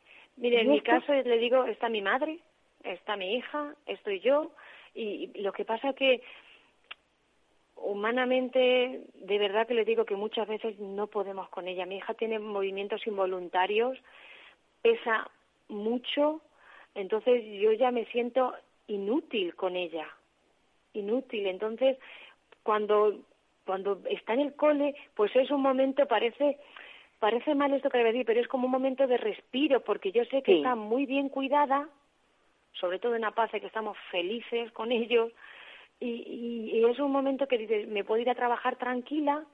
Mire, 0.41 0.61
en 0.61 0.71
mi 0.71 0.81
caso 0.81 1.13
le 1.13 1.37
digo, 1.37 1.65
está 1.65 1.87
mi 1.87 2.01
madre, 2.01 2.39
está 2.83 3.15
mi 3.15 3.35
hija, 3.35 3.75
estoy 3.85 4.21
yo, 4.21 4.51
y 4.95 5.27
lo 5.39 5.53
que 5.53 5.65
pasa 5.65 5.93
que 5.93 6.23
humanamente, 7.75 9.01
de 9.13 9.37
verdad 9.37 9.67
que 9.67 9.75
le 9.75 9.85
digo 9.85 10.03
que 10.03 10.15
muchas 10.15 10.47
veces 10.47 10.79
no 10.79 11.05
podemos 11.05 11.47
con 11.49 11.67
ella. 11.67 11.85
Mi 11.85 11.97
hija 11.97 12.15
tiene 12.15 12.39
movimientos 12.39 13.05
involuntarios, 13.05 13.99
pesa 14.81 15.29
mucho, 15.69 16.41
entonces 16.95 17.43
yo 17.61 17.71
ya 17.73 17.91
me 17.91 18.05
siento 18.05 18.55
inútil 18.87 19.53
con 19.53 19.75
ella, 19.75 20.07
inútil. 20.93 21.45
Entonces, 21.45 21.99
cuando 22.63 23.19
cuando 23.63 24.01
está 24.09 24.33
en 24.33 24.39
el 24.39 24.55
cole, 24.55 24.95
pues 25.15 25.35
es 25.35 25.51
un 25.51 25.61
momento, 25.61 26.07
parece 26.07 26.57
parece 27.21 27.53
mal 27.53 27.71
esto 27.71 27.91
que 27.91 27.99
le 27.99 28.03
voy 28.03 28.09
a 28.09 28.13
decir, 28.13 28.25
pero 28.25 28.41
es 28.41 28.47
como 28.47 28.65
un 28.65 28.71
momento 28.71 29.05
de 29.05 29.17
respiro, 29.17 29.81
porque 29.81 30.11
yo 30.11 30.25
sé 30.25 30.41
que 30.41 30.57
está 30.57 30.73
muy 30.73 31.05
bien 31.05 31.29
cuidada, 31.29 31.87
sobre 32.73 32.97
todo 32.97 33.15
en 33.15 33.23
Apace, 33.23 33.61
que 33.61 33.67
estamos 33.67 33.95
felices 34.09 34.71
con 34.71 34.91
ellos, 34.91 35.31
y, 35.99 36.71
y, 36.73 36.83
es 36.83 36.97
un 36.97 37.11
momento 37.11 37.47
que 37.47 37.59
dices, 37.59 37.87
me 37.87 38.03
puedo 38.03 38.19
ir 38.19 38.29
a 38.31 38.33
trabajar 38.33 38.75
tranquila, 38.77 39.45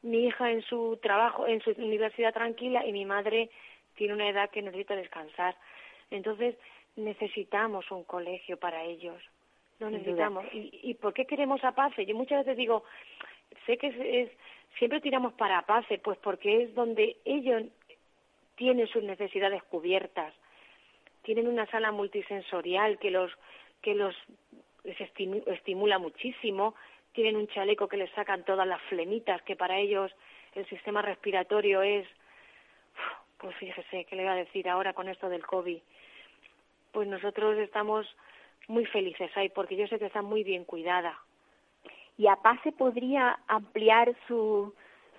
mi 0.00 0.24
hija 0.24 0.50
en 0.50 0.62
su 0.62 0.98
trabajo, 1.02 1.46
en 1.46 1.60
su 1.60 1.72
universidad 1.72 2.32
tranquila 2.32 2.86
y 2.86 2.92
mi 2.92 3.04
madre 3.04 3.50
tiene 3.94 4.14
una 4.14 4.30
edad 4.30 4.48
que 4.48 4.62
necesita 4.62 4.96
descansar. 4.96 5.54
Entonces 6.10 6.56
necesitamos 6.96 7.90
un 7.90 8.04
colegio 8.04 8.56
para 8.56 8.84
ellos, 8.84 9.22
lo 9.80 9.90
necesitamos. 9.90 10.46
¿Y, 10.54 10.80
¿Y 10.82 10.94
por 10.94 11.12
qué 11.12 11.26
queremos 11.26 11.62
a 11.62 11.72
Pace? 11.72 12.06
Yo 12.06 12.16
muchas 12.16 12.38
veces 12.38 12.56
digo, 12.56 12.84
sé 13.66 13.76
que 13.76 13.88
es, 13.88 14.30
siempre 14.78 15.00
tiramos 15.00 15.32
para 15.34 15.62
Pace, 15.62 15.98
pues 15.98 16.18
porque 16.18 16.62
es 16.62 16.74
donde 16.74 17.16
ellos 17.24 17.64
tienen 18.56 18.86
sus 18.88 19.02
necesidades 19.02 19.62
cubiertas, 19.64 20.34
tienen 21.22 21.48
una 21.48 21.66
sala 21.66 21.92
multisensorial 21.92 22.98
que 22.98 23.10
los 23.10 23.30
que 23.80 23.94
los 23.94 24.14
estimula 24.84 25.98
muchísimo, 25.98 26.74
tienen 27.12 27.36
un 27.36 27.48
chaleco 27.48 27.88
que 27.88 27.96
les 27.96 28.10
sacan 28.12 28.44
todas 28.44 28.66
las 28.66 28.80
flemitas, 28.82 29.42
que 29.42 29.56
para 29.56 29.78
ellos 29.78 30.12
el 30.54 30.66
sistema 30.68 31.02
respiratorio 31.02 31.82
es, 31.82 32.06
pues 33.38 33.54
fíjese, 33.56 34.04
¿qué 34.04 34.16
le 34.16 34.22
voy 34.22 34.32
a 34.32 34.36
decir 34.36 34.68
ahora 34.68 34.92
con 34.92 35.08
esto 35.08 35.28
del 35.28 35.46
COVID? 35.46 35.78
Pues 36.92 37.08
nosotros 37.08 37.58
estamos 37.58 38.06
muy 38.68 38.86
felices 38.86 39.30
ahí, 39.36 39.48
porque 39.48 39.76
yo 39.76 39.86
sé 39.88 39.98
que 39.98 40.06
está 40.06 40.22
muy 40.22 40.44
bien 40.44 40.64
cuidada. 40.64 41.18
¿Y 42.18 42.26
a 42.26 42.38
se 42.62 42.72
podría 42.72 43.38
ampliar 43.48 44.14
su, 44.28 44.74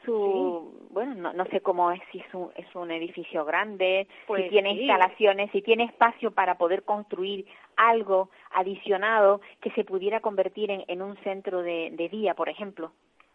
su 0.06 0.88
bueno 0.92 1.16
no, 1.16 1.34
no 1.34 1.46
sé 1.46 1.62
cómo 1.62 1.92
es 1.92 2.02
si 2.12 2.20
es 2.20 2.34
un, 2.34 2.52
es 2.56 2.74
un 2.76 2.92
edificio 2.92 3.46
grande 3.46 4.08
si 4.10 4.28
Pues 4.28 4.50
tiene 4.50 4.74
sí. 4.74 4.80
instalaciones 4.82 5.52
si 5.52 5.62
tiene 5.62 5.86
espacio 5.86 6.32
para 6.32 6.56
poder 6.58 6.84
construir 6.84 7.46
algo 7.76 8.30
adicionado 8.52 9.42
que 9.62 9.72
se 9.72 9.84
pudiera 9.84 10.20
convertir 10.20 10.70
en, 10.72 10.84
en 10.88 11.02
un 11.02 11.18
centro 11.24 11.62
de, 11.62 11.90
de 11.94 12.10
día 12.10 12.34
por 12.36 12.50
ejemplo 12.50 12.92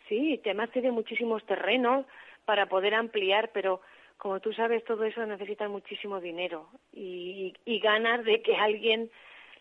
Sí, 0.08 0.40
además 0.42 0.70
tiene 0.70 0.90
muchísimos 0.90 1.44
terrenos 1.44 2.06
para 2.46 2.66
poder 2.66 2.94
ampliar, 2.94 3.50
pero 3.52 3.82
como 4.16 4.40
tú 4.40 4.54
sabes, 4.54 4.82
todo 4.84 5.04
eso 5.04 5.24
necesita 5.26 5.68
muchísimo 5.68 6.18
dinero 6.18 6.66
y, 6.92 7.52
y, 7.66 7.74
y 7.74 7.78
ganas 7.78 8.24
de 8.24 8.40
que 8.40 8.56
alguien 8.56 9.10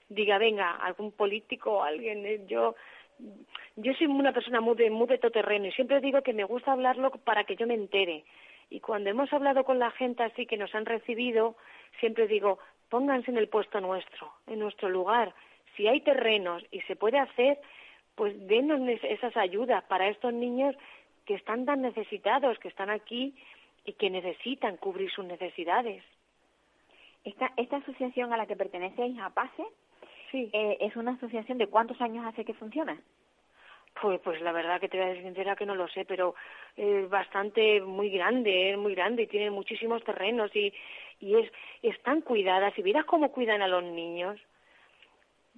diga, 0.10 0.38
venga, 0.38 0.72
algún 0.72 1.12
político, 1.12 1.84
alguien, 1.84 2.26
eh, 2.26 2.46
yo 2.48 2.76
yo 3.76 3.94
soy 3.94 4.08
una 4.08 4.34
persona 4.34 4.62
muy 4.62 4.76
de, 4.76 4.90
muy 4.90 5.08
de 5.08 5.18
todoterreno 5.18 5.68
y 5.68 5.72
siempre 5.72 6.02
digo 6.02 6.22
que 6.22 6.34
me 6.34 6.44
gusta 6.44 6.72
hablarlo 6.72 7.12
para 7.12 7.44
que 7.44 7.56
yo 7.56 7.68
me 7.68 7.76
entere. 7.76 8.24
Y 8.70 8.80
cuando 8.80 9.10
hemos 9.10 9.32
hablado 9.32 9.64
con 9.64 9.80
la 9.80 9.92
gente 9.92 10.24
así 10.24 10.46
que 10.46 10.58
nos 10.58 10.74
han 10.76 10.86
recibido, 10.86 11.56
siempre 12.00 12.28
digo, 12.28 12.60
pónganse 12.90 13.32
en 13.32 13.38
el 13.38 13.48
puesto 13.48 13.80
nuestro, 13.80 14.32
en 14.48 14.60
nuestro 14.60 14.90
lugar. 14.90 15.34
Si 15.76 15.88
hay 15.88 16.02
terrenos 16.02 16.64
y 16.72 16.82
se 16.82 16.96
puede 16.96 17.20
hacer, 17.20 17.60
pues 18.16 18.36
denos 18.48 18.82
esas 19.04 19.38
ayudas 19.38 19.84
para 19.86 20.10
estos 20.10 20.34
niños 20.34 20.76
que 21.26 21.36
están 21.36 21.66
tan 21.66 21.82
necesitados, 21.82 22.58
que 22.60 22.68
están 22.68 22.90
aquí 22.90 23.36
y 23.86 23.94
que 23.94 24.10
necesitan 24.10 24.78
cubrir 24.78 25.12
sus 25.12 25.26
necesidades. 25.26 26.04
esta 27.24 27.52
esta 27.58 27.78
asociación 27.78 28.34
a 28.34 28.38
la 28.38 28.48
que 28.48 28.56
pertenecéis 28.56 29.20
a 29.20 29.30
PASE 29.30 29.66
Sí. 30.32 30.50
eh, 30.54 30.78
es 30.82 30.96
una 30.96 31.12
asociación 31.14 31.58
de 31.58 31.68
cuántos 31.68 32.00
años 32.02 32.26
hace 32.26 32.44
que 32.46 32.54
funciona 32.54 32.98
Pues, 34.02 34.20
pues 34.22 34.42
la 34.42 34.52
verdad 34.52 34.80
que 34.80 34.90
te 34.90 34.98
voy 35.00 35.10
a 35.10 35.14
ser 35.14 35.24
sincera 35.24 35.56
que 35.56 35.66
no 35.66 35.74
lo 35.76 35.88
sé, 35.88 36.06
pero 36.06 36.36
es 36.76 37.10
bastante 37.10 37.82
muy 37.82 38.10
grande, 38.10 38.72
es 38.72 38.78
muy 38.78 38.94
grande 38.94 39.24
y 39.24 39.28
tiene 39.28 39.50
muchísimos 39.50 40.04
terrenos 40.04 40.56
y, 40.56 40.72
y 41.20 41.36
es 41.36 41.52
están 41.82 42.22
cuidadas. 42.22 42.74
Si 42.76 42.82
vieras 42.84 43.06
cómo 43.06 43.32
cuidan 43.32 43.62
a 43.62 43.68
los 43.68 43.84
niños, 43.84 44.40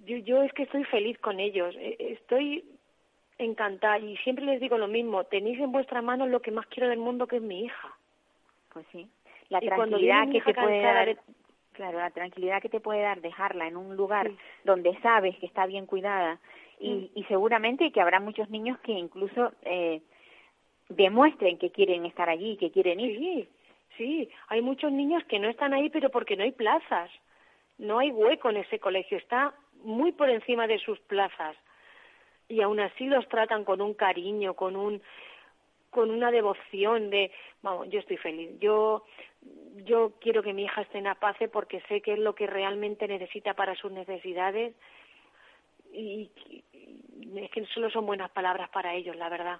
yo, 0.05 0.17
yo 0.17 0.43
es 0.43 0.53
que 0.53 0.63
estoy 0.63 0.85
feliz 0.85 1.17
con 1.19 1.39
ellos, 1.39 1.75
eh, 1.77 1.97
estoy 1.99 2.63
encantada 3.37 3.99
y 3.99 4.15
siempre 4.17 4.45
les 4.45 4.61
digo 4.61 4.77
lo 4.77 4.87
mismo, 4.87 5.23
tenéis 5.25 5.59
en 5.59 5.71
vuestra 5.71 6.01
mano 6.01 6.25
lo 6.27 6.41
que 6.41 6.51
más 6.51 6.65
quiero 6.67 6.87
del 6.89 6.99
mundo 6.99 7.27
que 7.27 7.37
es 7.37 7.41
mi 7.41 7.65
hija. 7.65 7.97
pues 8.73 8.85
sí 8.91 9.09
la 9.49 9.59
Y 9.61 9.65
tranquilidad 9.67 10.29
que 10.29 10.41
te 10.41 10.53
puede 10.53 10.81
dar 10.81 11.05
de- 11.07 11.17
claro 11.79 11.97
la 11.99 12.11
tranquilidad 12.11 12.61
que 12.61 12.67
te 12.67 12.81
puede 12.81 13.01
dar 13.01 13.21
dejarla 13.21 13.65
en 13.67 13.77
un 13.77 13.95
lugar 13.95 14.27
Sí. 14.27 14.37
donde 14.65 14.99
sabes 15.01 15.33
que 15.39 15.45
está 15.45 15.65
bien 15.65 15.85
cuidada 15.85 16.37
y, 16.77 16.89
Mm. 16.91 17.09
y 17.15 17.23
seguramente 17.23 17.91
que 17.93 18.01
habrá 18.01 18.19
muchos 18.19 18.49
niños 18.49 18.77
que 18.79 18.91
incluso 18.91 19.53
eh, 19.63 20.01
demuestren 20.89 21.57
que 21.57 21.71
quieren 21.71 22.05
estar 22.05 22.27
allí 22.29 22.57
que 22.57 22.69
quieren 22.71 22.99
ir 22.99 23.17
Sí, 23.17 23.47
sí, 23.97 24.29
hay 24.49 24.61
muchos 24.61 24.91
niños 24.91 25.23
que 25.29 25.39
no 25.39 25.47
están 25.49 25.73
ahí, 25.73 25.89
pero 25.89 26.09
porque 26.09 26.35
no 26.35 26.43
hay 26.43 26.51
plazas. 26.51 27.09
No 27.77 27.99
hay 27.99 28.11
hueco 28.11 28.49
en 28.49 28.57
ese 28.57 28.77
colegio, 28.79 29.17
está 29.17 29.53
muy 29.83 30.11
por 30.11 30.29
encima 30.29 30.67
de 30.67 30.79
sus 30.79 30.99
plazas. 31.01 31.55
Y 32.49 32.61
aún 32.61 32.79
así 32.79 33.05
los 33.05 33.27
tratan 33.29 33.63
con 33.63 33.79
un 33.79 33.93
cariño, 33.93 34.53
con 34.53 34.75
un 34.75 35.01
con 35.89 36.11
una 36.11 36.31
devoción 36.31 37.09
de, 37.09 37.31
vamos, 37.61 37.89
yo 37.89 37.99
estoy 37.99 38.17
feliz. 38.17 38.51
Yo 38.59 39.05
yo 39.85 40.11
quiero 40.19 40.43
que 40.43 40.53
mi 40.53 40.63
hija 40.63 40.81
esté 40.81 40.97
en 40.97 41.07
Apace 41.07 41.47
porque 41.47 41.81
sé 41.87 42.01
que 42.01 42.13
es 42.13 42.19
lo 42.19 42.35
que 42.35 42.47
realmente 42.47 43.07
necesita 43.07 43.53
para 43.53 43.75
sus 43.75 43.91
necesidades 43.91 44.75
y, 45.93 46.29
y 46.41 47.39
es 47.39 47.49
que 47.51 47.65
solo 47.67 47.89
son 47.89 48.05
buenas 48.05 48.29
palabras 48.31 48.69
para 48.69 48.93
ellos, 48.93 49.15
la 49.15 49.29
verdad. 49.29 49.59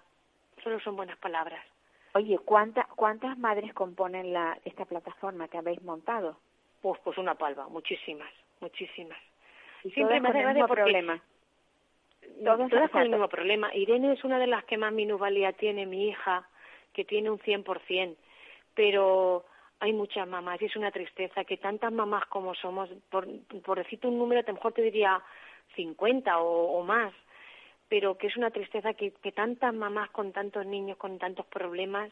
Solo 0.64 0.80
son 0.82 0.96
buenas 0.96 1.18
palabras. 1.18 1.66
Oye, 2.14 2.40
¿cuánta, 2.40 2.88
¿cuántas 2.96 3.38
madres 3.38 3.74
componen 3.74 4.34
la, 4.34 4.58
esta 4.66 4.86
plataforma 4.86 5.48
que 5.48 5.58
habéis 5.58 5.82
montado? 5.84 6.38
Pues, 6.82 7.00
pues 7.04 7.18
una 7.18 7.36
palma, 7.36 7.68
muchísimas, 7.70 8.32
muchísimas. 8.62 9.18
Y 9.84 9.92
Siempre 9.92 10.20
me 10.20 10.30
hace 10.30 10.42
gracia 10.42 10.68
porque 10.68 10.82
problema. 10.82 11.22
Todas, 12.44 12.70
todas 12.70 12.92
con 12.92 13.02
el 13.02 13.10
mismo 13.10 13.28
problema. 13.30 13.74
Irene 13.76 14.14
es 14.14 14.24
una 14.24 14.40
de 14.40 14.48
las 14.48 14.64
que 14.66 14.78
más 14.78 14.94
minusvalía 14.94 15.52
tiene, 15.54 15.86
mi 15.86 16.08
hija, 16.10 16.48
que 16.94 17.04
tiene 17.06 17.30
un 17.30 17.40
100%, 17.40 18.16
pero 18.76 19.46
hay 19.80 19.94
muchas 19.94 20.28
mamás 20.28 20.62
y 20.62 20.66
es 20.66 20.76
una 20.76 20.92
tristeza 20.92 21.44
que 21.46 21.58
tantas 21.58 21.92
mamás 21.92 22.26
como 22.28 22.54
somos, 22.56 22.90
por, 23.10 23.28
por 23.64 23.78
decirte 23.78 24.08
un 24.08 24.18
número, 24.18 24.42
a 24.42 24.44
lo 24.48 24.54
mejor 24.54 24.74
te 24.74 24.82
diría 24.82 25.22
50 25.76 26.40
o, 26.40 26.80
o 26.80 26.84
más, 26.84 27.14
pero 27.88 28.18
que 28.18 28.28
es 28.28 28.38
una 28.38 28.52
tristeza 28.52 28.94
que, 28.94 29.12
que 29.12 29.32
tantas 29.32 29.74
mamás 29.74 30.10
con 30.12 30.32
tantos 30.32 30.66
niños, 30.66 30.98
con 30.98 31.18
tantos 31.18 31.46
problemas, 31.48 32.12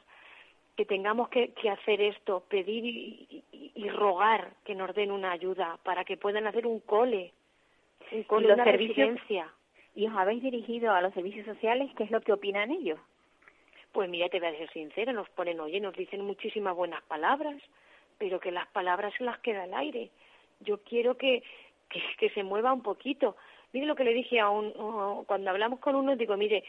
que 0.76 0.86
tengamos 0.86 1.30
que, 1.30 1.50
que 1.54 1.70
hacer 1.70 2.02
esto, 2.02 2.44
pedir 2.50 2.86
y, 2.86 3.44
y- 3.52 3.72
y 3.76 3.90
rogar 3.90 4.52
que 4.64 4.76
nos 4.76 4.94
den 4.96 5.12
una 5.12 5.32
ayuda 5.32 5.78
para 5.84 6.04
que 6.06 6.18
puedan 6.18 6.46
hacer 6.48 6.66
un 6.68 6.80
cole, 6.82 7.32
un 8.12 8.24
cole, 8.24 8.48
los 8.48 8.56
una 8.56 8.64
servicios- 8.64 8.96
residencia. 9.10 9.52
¿Y 9.98 10.06
os 10.06 10.16
habéis 10.16 10.44
dirigido 10.44 10.94
a 10.94 11.02
los 11.02 11.12
servicios 11.16 11.48
sociales? 11.48 11.90
¿Qué 11.98 12.04
es 12.04 12.12
lo 12.12 12.22
que 12.22 12.32
opinan 12.32 12.70
ellos? 12.70 13.00
Pues 13.92 14.08
mira, 14.08 14.30
te 14.30 14.40
voy 14.40 14.50
a 14.50 14.56
ser 14.56 14.70
sincera, 14.70 15.12
nos 15.12 15.28
ponen, 15.30 15.60
oye, 15.60 15.80
nos 15.80 15.96
dicen 15.96 16.24
muchísimas 16.24 16.76
buenas 16.76 17.02
palabras, 17.06 17.56
pero 18.20 18.40
que 18.40 18.52
las 18.52 18.68
palabras 18.68 19.12
se 19.18 19.24
las 19.24 19.40
queda 19.40 19.64
al 19.64 19.74
aire. 19.74 20.12
Yo 20.60 20.84
quiero 20.84 21.18
que, 21.18 21.42
que, 21.90 22.00
que 22.20 22.30
se 22.30 22.44
mueva 22.44 22.74
un 22.74 22.84
poquito. 22.84 23.38
Mire 23.74 23.88
lo 23.88 23.96
que 23.96 24.04
le 24.04 24.14
dije 24.14 24.40
a 24.40 24.52
un, 24.52 25.26
cuando 25.26 25.50
hablamos 25.50 25.80
con 25.80 25.96
uno, 25.96 26.16
digo, 26.16 26.38
mire, 26.38 26.64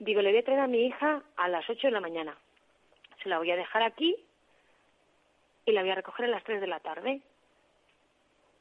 digo, 0.00 0.20
le 0.20 0.30
voy 0.30 0.40
a 0.40 0.44
traer 0.44 0.60
a 0.60 0.66
mi 0.66 0.84
hija 0.84 1.22
a 1.36 1.46
las 1.46 1.70
8 1.70 1.86
de 1.86 1.92
la 1.92 2.00
mañana. 2.00 2.36
Se 3.22 3.28
la 3.28 3.38
voy 3.38 3.52
a 3.52 3.56
dejar 3.56 3.84
aquí 3.84 4.16
y 5.66 5.70
la 5.70 5.82
voy 5.82 5.90
a 5.90 5.94
recoger 5.94 6.24
a 6.24 6.30
las 6.30 6.42
3 6.42 6.60
de 6.60 6.66
la 6.66 6.80
tarde. 6.80 7.20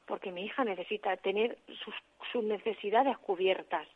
Porque 0.05 0.31
mi 0.31 0.45
hija 0.45 0.63
necesita 0.63 1.17
tener 1.17 1.57
sus, 1.83 1.95
sus 2.31 2.43
necesidades 2.43 3.17
cubiertas. 3.17 3.87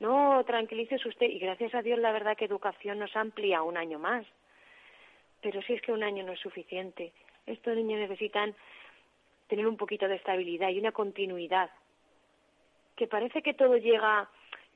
No, 0.00 0.42
tranquilícese 0.44 1.08
usted. 1.08 1.26
Y 1.26 1.38
gracias 1.38 1.74
a 1.74 1.82
Dios, 1.82 1.98
la 1.98 2.12
verdad 2.12 2.36
que 2.36 2.44
educación 2.44 2.98
nos 2.98 3.14
amplía 3.16 3.62
un 3.62 3.76
año 3.76 3.98
más. 3.98 4.26
Pero 5.40 5.62
si 5.62 5.74
es 5.74 5.82
que 5.82 5.92
un 5.92 6.02
año 6.02 6.24
no 6.24 6.32
es 6.32 6.40
suficiente. 6.40 7.12
Estos 7.46 7.76
niños 7.76 8.00
necesitan 8.00 8.54
tener 9.48 9.66
un 9.66 9.76
poquito 9.76 10.08
de 10.08 10.16
estabilidad 10.16 10.70
y 10.70 10.78
una 10.78 10.92
continuidad. 10.92 11.70
Que 12.96 13.06
parece 13.06 13.42
que 13.42 13.54
todo 13.54 13.76
llega, 13.76 14.28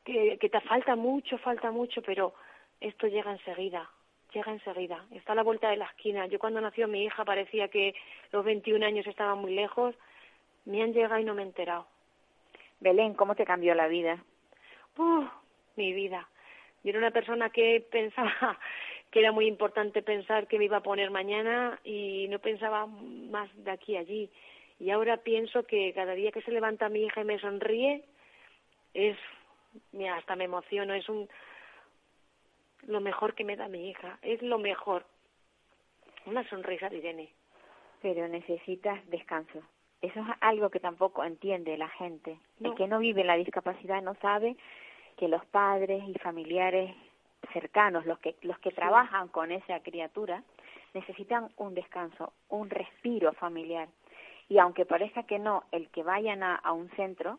que, 0.04 0.38
que 0.38 0.48
te 0.48 0.60
falta 0.60 0.96
mucho, 0.96 1.38
falta 1.38 1.70
mucho, 1.70 2.02
pero 2.02 2.34
esto 2.80 3.06
llega 3.06 3.32
enseguida, 3.32 3.90
llega 4.32 4.52
enseguida. 4.52 5.04
Está 5.12 5.32
a 5.32 5.36
la 5.36 5.42
vuelta 5.42 5.70
de 5.70 5.76
la 5.76 5.86
esquina. 5.86 6.26
Yo 6.26 6.38
cuando 6.38 6.60
nació 6.60 6.86
mi 6.86 7.04
hija 7.04 7.24
parecía 7.24 7.68
que 7.68 7.94
los 8.32 8.44
21 8.44 8.84
años 8.84 9.06
estaban 9.06 9.38
muy 9.38 9.54
lejos. 9.54 9.94
Me 10.64 10.82
han 10.82 10.92
llegado 10.92 11.18
y 11.18 11.24
no 11.24 11.34
me 11.34 11.42
he 11.42 11.46
enterado. 11.46 11.86
Belén, 12.80 13.14
¿cómo 13.14 13.34
te 13.34 13.44
cambió 13.44 13.74
la 13.74 13.88
vida? 13.88 14.22
Uh, 14.98 15.24
mi 15.76 15.92
vida. 15.92 16.28
Yo 16.82 16.90
era 16.90 16.98
una 16.98 17.10
persona 17.12 17.50
que 17.50 17.84
pensaba 17.90 18.58
que 19.10 19.20
era 19.20 19.32
muy 19.32 19.46
importante 19.46 20.02
pensar 20.02 20.46
que 20.46 20.58
me 20.58 20.66
iba 20.66 20.78
a 20.78 20.82
poner 20.82 21.10
mañana 21.10 21.80
y 21.84 22.26
no 22.28 22.40
pensaba 22.40 22.86
más 22.86 23.48
de 23.64 23.70
aquí 23.70 23.96
a 23.96 24.00
allí. 24.00 24.30
Y 24.80 24.90
ahora 24.90 25.18
pienso 25.18 25.64
que 25.64 25.92
cada 25.94 26.12
día 26.12 26.30
que 26.30 26.42
se 26.42 26.52
levanta 26.52 26.88
mi 26.88 27.04
hija 27.04 27.22
y 27.22 27.24
me 27.24 27.38
sonríe, 27.38 28.04
es, 28.94 29.16
mira, 29.92 30.16
hasta 30.16 30.36
me 30.36 30.44
emociono, 30.44 30.94
es 30.94 31.08
un, 31.08 31.28
lo 32.86 33.00
mejor 33.00 33.34
que 33.34 33.44
me 33.44 33.56
da 33.56 33.68
mi 33.68 33.88
hija, 33.88 34.18
es 34.22 34.42
lo 34.42 34.58
mejor. 34.58 35.04
Una 36.26 36.46
sonrisa 36.48 36.88
de 36.88 36.98
Irene. 36.98 37.28
Pero 38.02 38.28
necesitas 38.28 39.04
descanso. 39.10 39.62
Eso 40.00 40.20
es 40.20 40.26
algo 40.40 40.70
que 40.70 40.78
tampoco 40.78 41.24
entiende 41.24 41.76
la 41.76 41.88
gente. 41.88 42.38
El 42.62 42.74
que 42.76 42.86
no 42.86 43.00
vive 43.00 43.24
la 43.24 43.36
discapacidad 43.36 44.00
no 44.02 44.14
sabe 44.16 44.56
que 45.18 45.28
los 45.28 45.44
padres 45.46 46.02
y 46.08 46.14
familiares 46.18 46.94
cercanos, 47.52 48.06
los 48.06 48.18
que 48.18 48.36
los 48.42 48.58
que 48.58 48.70
trabajan 48.70 49.28
con 49.28 49.52
esa 49.52 49.80
criatura, 49.80 50.42
necesitan 50.94 51.48
un 51.56 51.74
descanso, 51.74 52.32
un 52.48 52.70
respiro 52.70 53.32
familiar. 53.34 53.88
Y 54.48 54.58
aunque 54.58 54.86
parezca 54.86 55.24
que 55.24 55.38
no, 55.38 55.64
el 55.72 55.88
que 55.90 56.02
vayan 56.02 56.42
a, 56.42 56.54
a 56.56 56.72
un 56.72 56.88
centro 56.90 57.38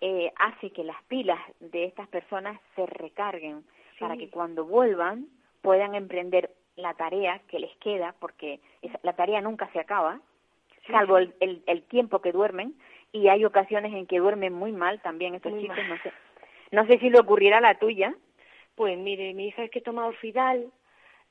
eh, 0.00 0.32
hace 0.36 0.70
que 0.70 0.84
las 0.84 1.02
pilas 1.04 1.40
de 1.60 1.84
estas 1.84 2.08
personas 2.08 2.60
se 2.76 2.86
recarguen 2.86 3.64
para 3.98 4.16
que 4.16 4.30
cuando 4.30 4.64
vuelvan 4.64 5.26
puedan 5.60 5.96
emprender 5.96 6.50
la 6.76 6.94
tarea 6.94 7.40
que 7.48 7.58
les 7.58 7.76
queda, 7.78 8.14
porque 8.20 8.60
la 9.02 9.14
tarea 9.14 9.40
nunca 9.40 9.68
se 9.72 9.80
acaba, 9.80 10.20
salvo 10.86 11.18
el, 11.18 11.34
el, 11.40 11.82
tiempo 11.82 12.20
que 12.20 12.30
duermen, 12.30 12.74
y 13.10 13.26
hay 13.26 13.44
ocasiones 13.44 13.92
en 13.92 14.06
que 14.06 14.20
duermen 14.20 14.52
muy 14.52 14.70
mal 14.70 15.00
también 15.00 15.34
estos 15.34 15.52
chicos, 15.58 15.76
no 15.88 15.98
sé, 15.98 16.12
no 16.70 16.86
sé 16.86 16.98
si 16.98 17.10
le 17.10 17.20
ocurrirá 17.20 17.58
a 17.58 17.62
la 17.62 17.78
tuya. 17.78 18.14
Pues 18.74 18.96
mire, 18.98 19.34
mi 19.34 19.48
hija 19.48 19.64
es 19.64 19.70
que 19.70 19.80
toma 19.80 20.06
orfidal 20.06 20.70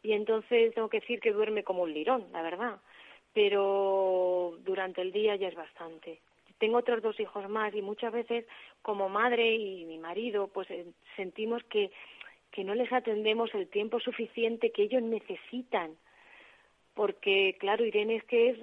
y 0.04 0.14
entonces 0.14 0.74
tengo 0.74 0.90
que 0.90 1.00
decir 1.00 1.20
que 1.20 1.32
duerme 1.32 1.64
como 1.64 1.84
un 1.84 1.94
lirón, 1.94 2.26
la 2.32 2.42
verdad 2.42 2.80
pero 3.38 4.58
durante 4.66 5.00
el 5.00 5.12
día 5.12 5.36
ya 5.36 5.48
es 5.50 5.54
bastante. 5.54 6.22
Tengo 6.58 6.80
otros 6.80 7.04
dos 7.04 7.20
hijos 7.20 7.48
más 7.48 7.72
y 7.76 7.84
muchas 7.84 8.12
veces 8.12 8.48
como 8.82 9.10
madre 9.10 9.54
y 9.54 9.86
mi 9.86 10.00
marido 10.00 10.48
pues 10.48 10.68
eh, 10.72 10.88
sentimos 11.16 11.64
que, 11.66 11.92
que 12.50 12.64
no 12.64 12.74
les 12.74 12.92
atendemos 12.92 13.54
el 13.54 13.68
tiempo 13.68 14.00
suficiente 14.00 14.72
que 14.72 14.82
ellos 14.82 15.04
necesitan. 15.04 15.92
Porque 16.96 17.58
claro, 17.60 17.86
Irene 17.86 18.16
es 18.16 18.24
que 18.24 18.50
es, 18.50 18.58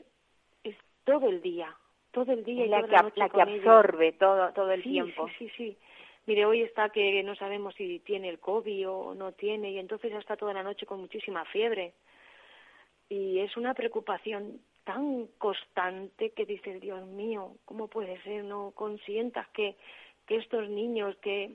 es 0.64 0.74
todo 1.04 1.28
el 1.28 1.40
día, 1.40 1.72
todo 2.10 2.32
el 2.32 2.42
día 2.42 2.66
y 2.66 2.68
la 2.68 2.78
toda 2.78 2.88
que, 2.88 2.96
la, 2.96 3.02
noche 3.02 3.20
la 3.20 3.28
que 3.28 3.42
absorbe 3.42 4.12
todo 4.14 4.52
todo 4.54 4.72
el 4.72 4.82
sí, 4.82 4.90
tiempo. 4.90 5.28
Sí, 5.38 5.50
sí, 5.50 5.52
sí. 5.56 5.76
Mire, 6.26 6.46
hoy 6.46 6.62
está 6.62 6.88
que 6.88 7.22
no 7.22 7.34
sabemos 7.34 7.74
si 7.74 7.98
tiene 8.00 8.30
el 8.30 8.38
COVID 8.38 8.88
o 8.88 9.14
no 9.14 9.32
tiene 9.32 9.72
y 9.72 9.78
entonces 9.78 10.12
está 10.12 10.36
toda 10.36 10.54
la 10.54 10.62
noche 10.62 10.86
con 10.86 11.00
muchísima 11.00 11.44
fiebre 11.44 11.92
y 13.08 13.40
es 13.40 13.56
una 13.56 13.74
preocupación 13.74 14.60
tan 14.84 15.26
constante 15.38 16.30
que 16.30 16.46
dices, 16.46 16.80
Dios 16.80 17.06
mío, 17.06 17.56
¿cómo 17.64 17.88
puede 17.88 18.20
ser? 18.22 18.44
No 18.44 18.72
consientas 18.74 19.48
que, 19.48 19.76
que 20.26 20.36
estos 20.36 20.68
niños 20.68 21.16
que... 21.18 21.50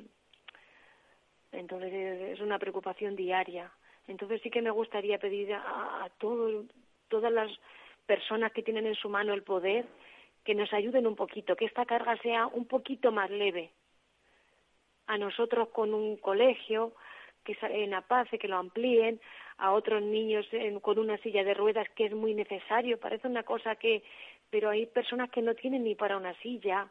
Entonces 1.51 1.91
es 1.91 2.39
una 2.41 2.59
preocupación 2.59 3.15
diaria. 3.15 3.71
Entonces 4.07 4.39
sí 4.43 4.51
que 4.51 4.61
me 4.61 4.69
gustaría 4.69 5.17
pedir 5.17 5.53
a, 5.53 6.05
a 6.05 6.09
todo, 6.19 6.65
todas 7.07 7.31
las 7.31 7.51
personas 8.05 8.51
que 8.51 8.61
tienen 8.61 8.85
en 8.85 8.95
su 8.95 9.09
mano 9.09 9.33
el 9.33 9.43
poder 9.43 9.85
que 10.43 10.53
nos 10.53 10.71
ayuden 10.73 11.07
un 11.07 11.15
poquito, 11.15 11.55
que 11.55 11.65
esta 11.65 11.85
carga 11.85 12.17
sea 12.17 12.47
un 12.47 12.65
poquito 12.65 13.11
más 13.11 13.29
leve. 13.29 13.71
A 15.09 15.17
nosotros 15.17 15.69
con 15.69 15.95
un 15.95 16.17
colegio, 16.17 16.93
que 17.43 17.57
en 17.63 17.95
Apace, 17.95 18.37
que 18.37 18.47
lo 18.47 18.57
amplíen, 18.57 19.19
a 19.57 19.71
otros 19.71 20.03
niños 20.03 20.45
con 20.83 20.99
una 20.99 21.17
silla 21.17 21.43
de 21.43 21.55
ruedas 21.55 21.89
que 21.95 22.05
es 22.05 22.13
muy 22.13 22.35
necesario. 22.35 22.99
Parece 22.99 23.27
una 23.27 23.41
cosa 23.41 23.75
que, 23.75 24.03
pero 24.51 24.69
hay 24.69 24.85
personas 24.85 25.31
que 25.31 25.41
no 25.41 25.55
tienen 25.55 25.83
ni 25.83 25.95
para 25.95 26.15
una 26.15 26.33
silla, 26.35 26.87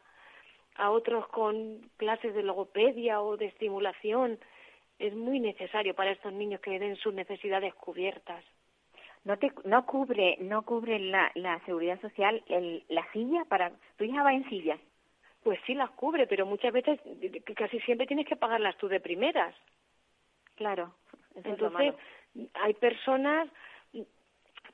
a 0.75 0.91
otros 0.91 1.27
con 1.29 1.79
clases 1.95 2.35
de 2.35 2.43
logopedia 2.43 3.21
o 3.21 3.37
de 3.37 3.45
estimulación. 3.45 4.37
Es 4.97 5.15
muy 5.15 5.39
necesario 5.39 5.95
para 5.95 6.11
estos 6.11 6.33
niños 6.33 6.59
que 6.59 6.77
den 6.77 6.97
sus 6.97 7.13
necesidades 7.13 7.73
cubiertas. 7.75 8.43
No 9.23 9.37
te, 9.37 9.49
no 9.63 9.85
cubre, 9.85 10.35
no 10.41 10.63
cubre 10.63 10.99
la, 10.99 11.31
la 11.35 11.63
seguridad 11.65 12.01
social 12.01 12.43
el, 12.47 12.83
la 12.89 13.09
silla 13.13 13.45
para 13.45 13.71
tu 13.97 14.03
hija 14.03 14.23
va 14.23 14.33
en 14.33 14.47
silla. 14.49 14.77
Pues 15.43 15.59
sí 15.65 15.73
las 15.73 15.89
cubre, 15.91 16.27
pero 16.27 16.45
muchas 16.45 16.73
veces 16.73 16.99
casi 17.55 17.79
siempre 17.81 18.07
tienes 18.07 18.27
que 18.27 18.35
pagarlas 18.35 18.77
tú 18.77 18.87
de 18.87 18.99
primeras. 18.99 19.55
Claro. 20.55 20.93
Entonces, 21.35 21.95
hay 22.53 22.73
personas 22.73 23.47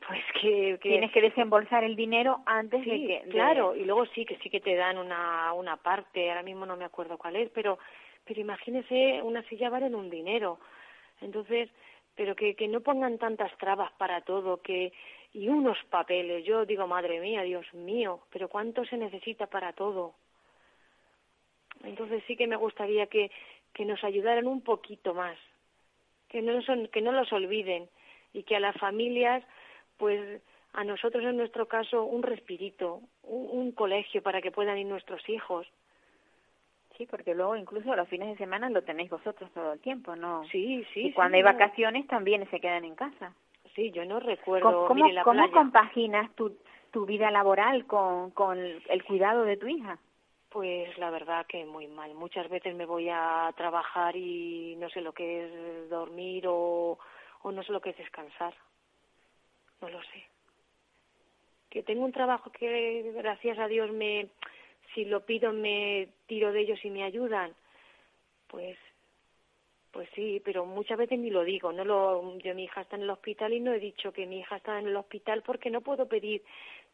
pues 0.08 0.22
que, 0.42 0.78
tienes 0.82 1.12
que 1.12 1.22
desembolsar 1.22 1.84
el 1.84 1.96
dinero 1.96 2.42
antes 2.46 2.86
de 2.86 3.08
que 3.08 3.24
claro 3.30 3.76
y 3.76 3.86
luego 3.86 4.06
sí 4.08 4.26
que 4.26 4.38
sí 4.38 4.50
que 4.50 4.60
te 4.60 4.76
dan 4.76 4.98
una 4.98 5.54
una 5.54 5.78
parte 5.78 6.30
ahora 6.30 6.44
mismo 6.44 6.66
no 6.66 6.76
me 6.76 6.86
acuerdo 6.86 7.18
cuál 7.18 7.38
es 7.38 7.50
pero 7.52 7.80
pero 8.26 8.42
imagínese 8.42 9.22
una 9.22 9.42
silla 9.44 9.70
vale 9.70 9.88
en 9.88 9.96
un 9.96 10.10
dinero 10.10 10.60
entonces 11.22 11.70
pero 12.16 12.36
que 12.36 12.56
que 12.56 12.68
no 12.68 12.82
pongan 12.82 13.18
tantas 13.18 13.56
trabas 13.58 13.92
para 13.94 14.22
todo 14.22 14.62
que 14.62 14.92
y 15.34 15.48
unos 15.48 15.78
papeles 15.90 16.46
yo 16.46 16.66
digo 16.66 16.88
madre 16.88 17.20
mía 17.20 17.42
dios 17.44 17.66
mío 17.74 18.20
pero 18.32 18.50
cuánto 18.50 18.86
se 18.86 18.98
necesita 18.98 19.48
para 19.48 19.74
todo 19.74 20.14
entonces 21.86 22.24
sí 22.28 22.36
que 22.36 22.48
me 22.48 22.56
gustaría 22.56 23.08
que 23.08 23.32
que 23.74 23.86
nos 23.86 24.04
ayudaran 24.04 24.48
un 24.48 24.62
poquito 24.62 25.14
más 25.14 25.38
que 26.36 26.42
no, 26.42 26.62
son, 26.64 26.88
que 26.88 27.02
no 27.02 27.12
los 27.12 27.32
olviden 27.32 27.88
y 28.34 28.44
que 28.44 28.56
a 28.56 28.60
las 28.60 28.76
familias, 28.78 29.44
pues 29.98 30.42
a 30.74 30.84
nosotros 30.84 31.24
en 31.24 31.38
nuestro 31.38 31.68
caso, 31.68 32.04
un 32.04 32.24
respirito, 32.24 33.00
un, 33.24 33.72
colegio 33.72 34.22
para 34.22 34.42
que 34.42 34.52
puedan 34.52 34.78
ir 34.78 34.86
nuestros 34.86 35.28
hijos. 35.30 35.66
Sí, 36.98 37.06
porque 37.06 37.34
luego 37.34 37.56
incluso 37.56 37.96
los 37.96 38.08
fines 38.10 38.28
de 38.28 38.38
semana 38.38 38.70
lo 38.70 38.82
tenéis 38.82 39.10
vosotros 39.10 39.50
todo 39.54 39.74
el 39.74 39.80
tiempo, 39.80 40.16
¿no? 40.16 40.44
Sí, 40.52 40.86
sí. 40.94 41.08
Y 41.08 41.14
cuando 41.14 41.38
hay 41.38 41.44
vacaciones 41.44 42.08
también 42.08 42.50
se 42.50 42.60
quedan 42.60 42.86
en 42.86 42.96
casa. 42.96 43.34
Sí, 43.74 43.92
yo 43.92 44.06
no 44.06 44.20
recuerdo. 44.20 44.88
¿Cómo, 44.88 45.08
la 45.08 45.24
¿cómo 45.24 45.52
compaginas 45.52 46.34
tu, 46.36 46.58
tu 46.92 47.06
vida 47.06 47.32
laboral 47.32 47.86
con, 47.86 48.32
con 48.32 48.58
el 48.58 49.04
cuidado 49.06 49.44
de 49.44 49.58
tu 49.58 49.68
hija? 49.68 49.98
Pues 50.56 50.98
la 51.00 51.10
verdad 51.10 51.46
que 51.48 51.66
muy 51.66 51.86
mal. 51.88 52.14
Muchas 52.14 52.48
veces 52.48 52.74
me 52.74 52.86
voy 52.86 53.10
a 53.10 53.54
trabajar 53.58 54.16
y 54.16 54.78
no 54.78 54.90
sé 54.90 55.02
lo 55.02 55.12
que 55.12 55.44
es 55.44 55.90
dormir 55.90 56.48
o, 56.48 56.98
o 57.42 57.52
no 57.52 57.62
sé 57.62 57.74
lo 57.74 57.82
que 57.82 57.90
es 57.90 57.98
descansar. 57.98 58.54
No 59.82 59.90
lo 59.90 60.02
sé. 60.04 60.24
Que 61.70 61.84
tengo 61.84 62.06
un 62.06 62.14
trabajo 62.14 62.54
que 62.54 63.12
gracias 63.14 63.60
a 63.60 63.68
Dios 63.68 63.92
me, 63.92 64.30
si 64.94 65.04
lo 65.04 65.26
pido 65.26 65.52
me 65.52 66.08
tiro 66.26 66.54
de 66.54 66.62
ellos 66.62 66.80
y 66.86 66.90
me 66.90 67.04
ayudan. 67.04 67.54
Pues, 68.48 68.78
pues 69.92 70.08
sí, 70.16 70.42
pero 70.46 70.66
muchas 70.66 70.98
veces 70.98 71.20
ni 71.20 71.32
lo 71.32 71.44
digo. 71.44 71.74
No 71.74 71.84
lo, 71.84 72.38
yo 72.38 72.56
mi 72.56 72.64
hija 72.64 72.80
está 72.80 72.96
en 72.96 73.02
el 73.02 73.10
hospital 73.10 73.52
y 73.52 73.60
no 73.60 73.74
he 73.74 73.80
dicho 73.80 74.14
que 74.14 74.26
mi 74.26 74.40
hija 74.40 74.56
está 74.56 74.80
en 74.80 74.88
el 74.88 74.96
hospital 74.96 75.44
porque 75.46 75.70
no 75.70 75.82
puedo 75.82 76.08
pedir 76.08 76.46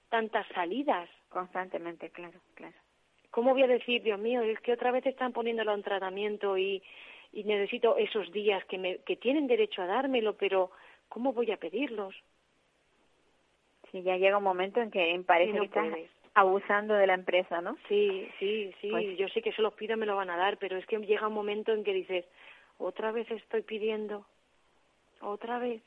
tantas 0.10 0.48
salidas. 0.48 1.08
Constantemente, 1.30 2.10
claro, 2.10 2.40
claro. 2.56 2.81
¿Cómo 3.32 3.52
voy 3.52 3.64
a 3.64 3.68
decir, 3.68 4.04
Dios 4.04 4.20
mío, 4.20 4.42
es 4.42 4.60
que 4.60 4.74
otra 4.74 4.92
vez 4.92 5.06
están 5.06 5.34
poniéndolo 5.34 5.74
en 5.74 5.84
tratamiento 5.84 6.58
y, 6.58 6.84
y 7.32 7.44
necesito 7.44 7.98
esos 7.98 8.32
días 8.32 8.64
que, 8.66 8.78
me, 8.78 8.98
que 9.00 9.16
tienen 9.16 9.48
derecho 9.48 9.82
a 9.82 9.88
dármelo, 9.88 10.38
pero 10.38 10.72
¿cómo 11.10 11.34
voy 11.34 11.52
a 11.52 11.58
pedirlos? 11.58 12.14
Sí, 13.92 14.04
ya 14.04 14.18
llega 14.18 14.38
un 14.38 14.44
momento 14.44 14.80
en 14.80 14.92
que 14.92 15.22
parece 15.26 15.58
que 15.58 15.66
estás 15.66 15.98
abusando 16.34 16.94
de 16.94 17.08
la 17.08 17.14
empresa, 17.14 17.62
¿no? 17.62 17.78
Sí, 17.88 18.28
sí, 18.40 18.74
sí. 18.80 18.90
Pues- 18.90 19.18
Yo 19.18 19.28
sé 19.30 19.42
que 19.42 19.52
se 19.54 19.62
los 19.62 19.74
pido 19.74 19.98
me 19.98 20.06
lo 20.06 20.16
van 20.16 20.30
a 20.30 20.38
dar, 20.38 20.58
pero 20.58 20.78
es 20.78 20.86
que 20.86 20.98
llega 21.00 21.28
un 21.28 21.34
momento 21.34 21.74
en 21.74 21.84
que 21.84 21.94
dices, 21.94 22.26
otra 22.78 23.12
vez 23.12 23.30
estoy 23.32 23.64
pidiendo, 23.64 24.26
otra 25.22 25.60
vez. 25.60 25.82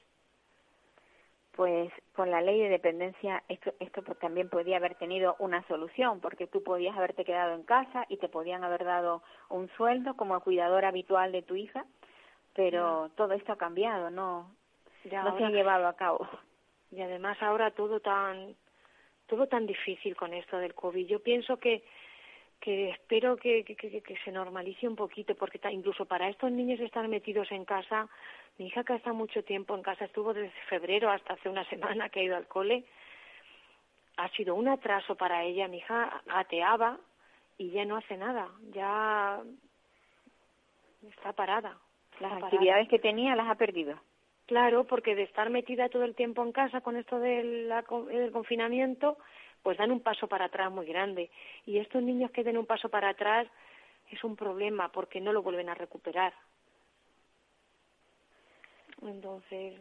Pues 1.56 1.92
con 2.14 2.30
la 2.30 2.40
ley 2.40 2.60
de 2.60 2.68
dependencia 2.68 3.42
esto, 3.48 3.72
esto 3.78 4.02
pues 4.02 4.18
también 4.18 4.48
podía 4.48 4.78
haber 4.78 4.96
tenido 4.96 5.36
una 5.38 5.62
solución, 5.68 6.20
porque 6.20 6.46
tú 6.48 6.62
podías 6.64 6.96
haberte 6.96 7.24
quedado 7.24 7.54
en 7.54 7.62
casa 7.62 8.06
y 8.08 8.16
te 8.16 8.28
podían 8.28 8.64
haber 8.64 8.84
dado 8.84 9.22
un 9.50 9.68
sueldo 9.76 10.16
como 10.16 10.40
cuidador 10.40 10.84
habitual 10.84 11.30
de 11.30 11.42
tu 11.42 11.54
hija, 11.54 11.84
pero 12.54 13.10
todo 13.16 13.34
esto 13.34 13.52
ha 13.52 13.56
cambiado, 13.58 14.10
no, 14.10 14.50
Ya 15.04 15.22
no 15.22 15.36
se 15.38 15.44
ha 15.44 15.50
llevado 15.50 15.86
a 15.86 15.94
cabo. 15.96 16.26
Y 16.90 17.00
además 17.02 17.40
ahora 17.42 17.70
todo 17.70 18.00
tan 18.00 18.54
todo 19.26 19.46
tan 19.46 19.66
difícil 19.66 20.14
con 20.16 20.34
esto 20.34 20.58
del 20.58 20.74
COVID. 20.74 21.06
Yo 21.06 21.20
pienso 21.20 21.58
que 21.58 21.82
que 22.60 22.90
espero 22.90 23.36
que, 23.36 23.62
que, 23.64 23.76
que, 23.76 24.00
que 24.00 24.16
se 24.24 24.32
normalice 24.32 24.88
un 24.88 24.96
poquito, 24.96 25.34
porque 25.34 25.58
ta- 25.58 25.70
incluso 25.70 26.06
para 26.06 26.28
estos 26.30 26.50
niños 26.50 26.80
estar 26.80 27.06
metidos 27.08 27.50
en 27.52 27.64
casa, 27.66 28.08
mi 28.58 28.66
hija 28.66 28.84
que 28.84 28.94
está 28.94 29.12
mucho 29.12 29.42
tiempo 29.42 29.74
en 29.74 29.82
casa, 29.82 30.04
estuvo 30.04 30.32
desde 30.32 30.50
febrero 30.68 31.10
hasta 31.10 31.34
hace 31.34 31.48
una 31.48 31.64
semana 31.68 32.08
que 32.08 32.20
ha 32.20 32.24
ido 32.24 32.36
al 32.36 32.46
cole, 32.46 32.84
ha 34.16 34.28
sido 34.30 34.54
un 34.54 34.68
atraso 34.68 35.16
para 35.16 35.42
ella. 35.42 35.68
Mi 35.68 35.78
hija 35.78 36.22
gateaba 36.26 36.98
y 37.58 37.70
ya 37.70 37.84
no 37.84 37.96
hace 37.96 38.16
nada, 38.16 38.48
ya 38.72 39.42
está 41.10 41.32
parada. 41.32 41.78
Las 42.20 42.32
está 42.32 42.40
parada. 42.40 42.46
actividades 42.46 42.88
que 42.88 42.98
tenía 42.98 43.34
las 43.34 43.48
ha 43.48 43.56
perdido. 43.56 43.98
Claro, 44.46 44.84
porque 44.84 45.14
de 45.14 45.22
estar 45.22 45.48
metida 45.50 45.88
todo 45.88 46.04
el 46.04 46.14
tiempo 46.14 46.42
en 46.42 46.52
casa 46.52 46.82
con 46.82 46.96
esto 46.96 47.18
del, 47.18 47.72
del 48.08 48.30
confinamiento, 48.30 49.16
pues 49.62 49.78
dan 49.78 49.90
un 49.90 50.00
paso 50.00 50.28
para 50.28 50.44
atrás 50.44 50.70
muy 50.70 50.86
grande. 50.86 51.30
Y 51.64 51.78
estos 51.78 52.02
niños 52.02 52.30
que 52.30 52.44
den 52.44 52.58
un 52.58 52.66
paso 52.66 52.90
para 52.90 53.08
atrás 53.08 53.48
es 54.10 54.22
un 54.22 54.36
problema 54.36 54.92
porque 54.92 55.20
no 55.20 55.32
lo 55.32 55.42
vuelven 55.42 55.70
a 55.70 55.74
recuperar. 55.74 56.34
Entonces, 59.08 59.74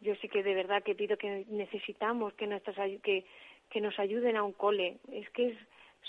yo 0.00 0.14
sí 0.16 0.28
que 0.28 0.42
de 0.42 0.54
verdad 0.54 0.82
que 0.82 0.94
pido 0.94 1.16
que 1.16 1.44
necesitamos 1.48 2.34
que, 2.34 2.46
nuestras, 2.46 2.76
que, 3.02 3.24
que 3.70 3.80
nos 3.80 3.98
ayuden 3.98 4.36
a 4.36 4.42
un 4.42 4.52
cole. 4.52 4.98
Es 5.12 5.28
que 5.30 5.48
es 5.48 5.58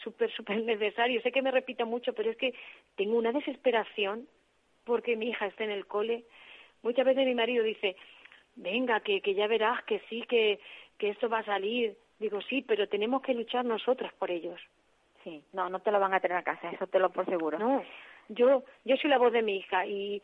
súper, 0.03 0.31
súper 0.31 0.61
necesario. 0.63 1.21
Sé 1.21 1.31
que 1.31 1.41
me 1.41 1.51
repito 1.51 1.85
mucho, 1.85 2.13
pero 2.13 2.29
es 2.31 2.37
que 2.37 2.53
tengo 2.95 3.17
una 3.17 3.31
desesperación 3.31 4.27
porque 4.83 5.15
mi 5.15 5.29
hija 5.29 5.47
esté 5.47 5.63
en 5.63 5.71
el 5.71 5.85
cole. 5.85 6.23
Muchas 6.83 7.05
veces 7.05 7.25
mi 7.25 7.35
marido 7.35 7.63
dice, 7.63 7.95
venga, 8.55 8.99
que, 9.01 9.21
que 9.21 9.33
ya 9.33 9.47
verás 9.47 9.83
que 9.83 10.01
sí, 10.09 10.23
que, 10.27 10.59
que 10.97 11.09
esto 11.09 11.29
va 11.29 11.39
a 11.39 11.45
salir. 11.45 11.97
Digo, 12.19 12.41
sí, 12.41 12.61
pero 12.61 12.87
tenemos 12.87 13.21
que 13.21 13.33
luchar 13.33 13.65
nosotras 13.65 14.13
por 14.13 14.31
ellos. 14.31 14.59
Sí, 15.23 15.43
no, 15.53 15.69
no 15.69 15.79
te 15.79 15.91
lo 15.91 15.99
van 15.99 16.13
a 16.13 16.19
tener 16.19 16.37
a 16.37 16.43
casa, 16.43 16.71
eso 16.71 16.87
te 16.87 16.99
lo 16.99 17.09
por 17.09 17.25
seguro. 17.25 17.59
No, 17.59 17.83
yo, 18.29 18.63
yo 18.85 18.97
soy 18.97 19.09
la 19.09 19.17
voz 19.17 19.33
de 19.33 19.41
mi 19.41 19.57
hija 19.57 19.85
y, 19.85 20.21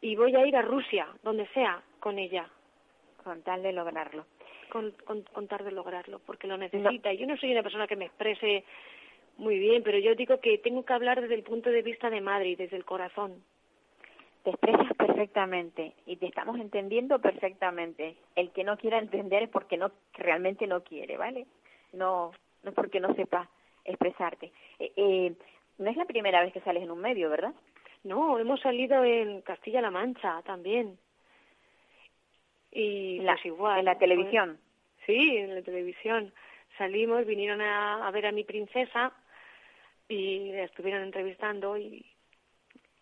y 0.00 0.16
voy 0.16 0.34
a 0.36 0.46
ir 0.46 0.56
a 0.56 0.62
Rusia, 0.62 1.06
donde 1.22 1.46
sea, 1.48 1.82
con 2.00 2.18
ella, 2.18 2.48
Con 3.22 3.42
tal 3.42 3.62
de 3.62 3.72
lograrlo. 3.72 4.24
con, 4.70 4.92
con, 5.04 5.22
con 5.22 5.46
tal 5.48 5.64
de 5.64 5.72
lograrlo, 5.72 6.20
porque 6.20 6.46
lo 6.46 6.56
necesita. 6.56 7.12
Yo 7.12 7.26
no 7.26 7.36
soy 7.36 7.52
una 7.52 7.62
persona 7.62 7.86
que 7.86 7.96
me 7.96 8.06
exprese 8.06 8.64
muy 9.36 9.58
bien, 9.58 9.82
pero 9.82 9.98
yo 9.98 10.14
digo 10.14 10.38
que 10.40 10.58
tengo 10.58 10.84
que 10.84 10.92
hablar 10.92 11.20
desde 11.20 11.34
el 11.34 11.42
punto 11.42 11.70
de 11.70 11.82
vista 11.82 12.08
de 12.10 12.20
madre 12.20 12.50
y 12.50 12.56
desde 12.56 12.76
el 12.76 12.84
corazón. 12.84 13.42
Te 14.44 14.50
expresas 14.50 14.94
perfectamente 14.96 15.92
y 16.06 16.16
te 16.16 16.26
estamos 16.26 16.58
entendiendo 16.58 17.18
perfectamente. 17.18 18.16
El 18.36 18.50
que 18.52 18.64
no 18.64 18.76
quiera 18.78 18.98
entender 18.98 19.42
es 19.42 19.48
porque 19.50 19.76
no 19.76 19.90
realmente 20.14 20.66
no 20.66 20.82
quiere, 20.82 21.16
¿vale? 21.16 21.46
No, 21.92 22.32
no 22.62 22.70
es 22.70 22.74
porque 22.74 23.00
no 23.00 23.14
sepa 23.14 23.48
expresarte. 23.84 24.52
Eh, 24.78 24.92
eh, 24.96 25.32
no 25.78 25.90
es 25.90 25.96
la 25.96 26.04
primera 26.06 26.42
vez 26.42 26.52
que 26.52 26.60
sales 26.60 26.82
en 26.82 26.90
un 26.90 27.00
medio, 27.00 27.28
¿verdad? 27.28 27.52
No, 28.04 28.38
hemos 28.38 28.60
salido 28.60 29.04
en 29.04 29.42
Castilla-La 29.42 29.90
Mancha 29.90 30.42
también. 30.42 30.98
Y 32.72 33.18
En 33.18 33.26
la- 33.26 33.34
pues 33.34 33.46
igual. 33.46 33.78
en 33.80 33.84
la 33.84 33.92
pues, 33.92 34.00
televisión. 34.00 34.58
sí, 35.06 35.36
en 35.36 35.54
la 35.54 35.62
televisión. 35.62 36.32
Salimos, 36.78 37.26
vinieron 37.26 37.60
a, 37.60 38.06
a 38.06 38.10
ver 38.10 38.26
a 38.26 38.32
mi 38.32 38.44
princesa 38.44 39.12
y 40.08 40.50
la 40.52 40.64
estuvieron 40.64 41.02
entrevistando 41.02 41.76
y, 41.76 42.06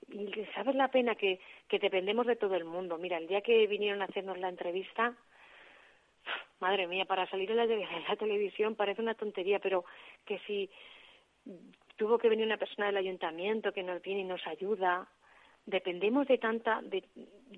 y 0.09 0.33
sabes 0.55 0.75
la 0.75 0.89
pena 0.89 1.15
que, 1.15 1.39
que 1.69 1.79
dependemos 1.79 2.27
de 2.27 2.37
todo 2.37 2.55
el 2.57 2.65
mundo. 2.65 2.99
Mira, 2.99 3.19
el 3.19 3.29
día 3.29 3.41
que 3.41 3.67
vinieron 3.67 4.03
a 4.03 4.07
hacernos 4.07 4.39
la 4.39 4.49
entrevista, 4.49 5.15
madre 6.61 6.87
mía, 6.87 7.05
para 7.05 7.29
salir 7.29 7.51
en 7.51 7.57
la, 7.59 7.65
en 7.65 8.05
la 8.09 8.17
televisión 8.17 8.75
parece 8.75 9.01
una 9.03 9.15
tontería, 9.15 9.59
pero 9.61 9.85
que 10.25 10.39
si 10.41 10.69
tuvo 12.09 12.19
que 12.19 12.31
venir 12.31 12.47
una 12.47 12.57
persona 12.57 12.87
del 12.87 12.97
ayuntamiento 12.97 13.71
que 13.71 13.83
nos 13.83 14.01
viene 14.01 14.23
y 14.23 14.25
nos 14.25 14.47
ayuda, 14.47 15.07
dependemos 15.67 16.27
de 16.27 16.39
tanta, 16.39 16.81
de, 16.81 17.05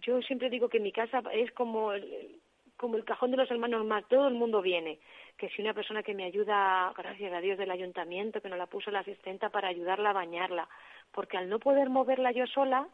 yo 0.03 0.21
siempre 0.23 0.51
digo 0.51 0.69
que 0.69 0.81
mi 0.81 0.91
casa 0.91 1.23
es 1.33 1.53
como 1.53 1.93
el, 1.93 2.41
como 2.77 2.97
el 2.97 3.05
cajón 3.05 3.31
de 3.31 3.37
los 3.37 3.49
hermanos 3.49 3.87
más, 3.87 4.09
todo 4.09 4.27
el 4.27 4.35
mundo 4.35 4.61
viene, 4.61 4.99
que 5.37 5.49
si 5.51 5.63
una 5.63 5.73
persona 5.73 6.03
que 6.03 6.15
me 6.15 6.25
ayuda, 6.25 6.93
gracias 6.97 7.33
a 7.33 7.41
Dios 7.41 7.59
del 7.59 7.71
ayuntamiento, 7.71 8.41
que 8.41 8.49
nos 8.49 8.59
la 8.59 8.67
puso 8.67 8.91
la 8.91 8.99
asistenta 8.99 9.51
para 9.51 9.69
ayudarla 9.69 10.11
a 10.11 10.15
bañarla, 10.15 10.69
porque 11.13 11.37
al 11.37 11.49
no 11.49 11.61
poder 11.61 11.89
moverla 11.89 12.33
yo 12.33 12.49
sola, 12.49 12.89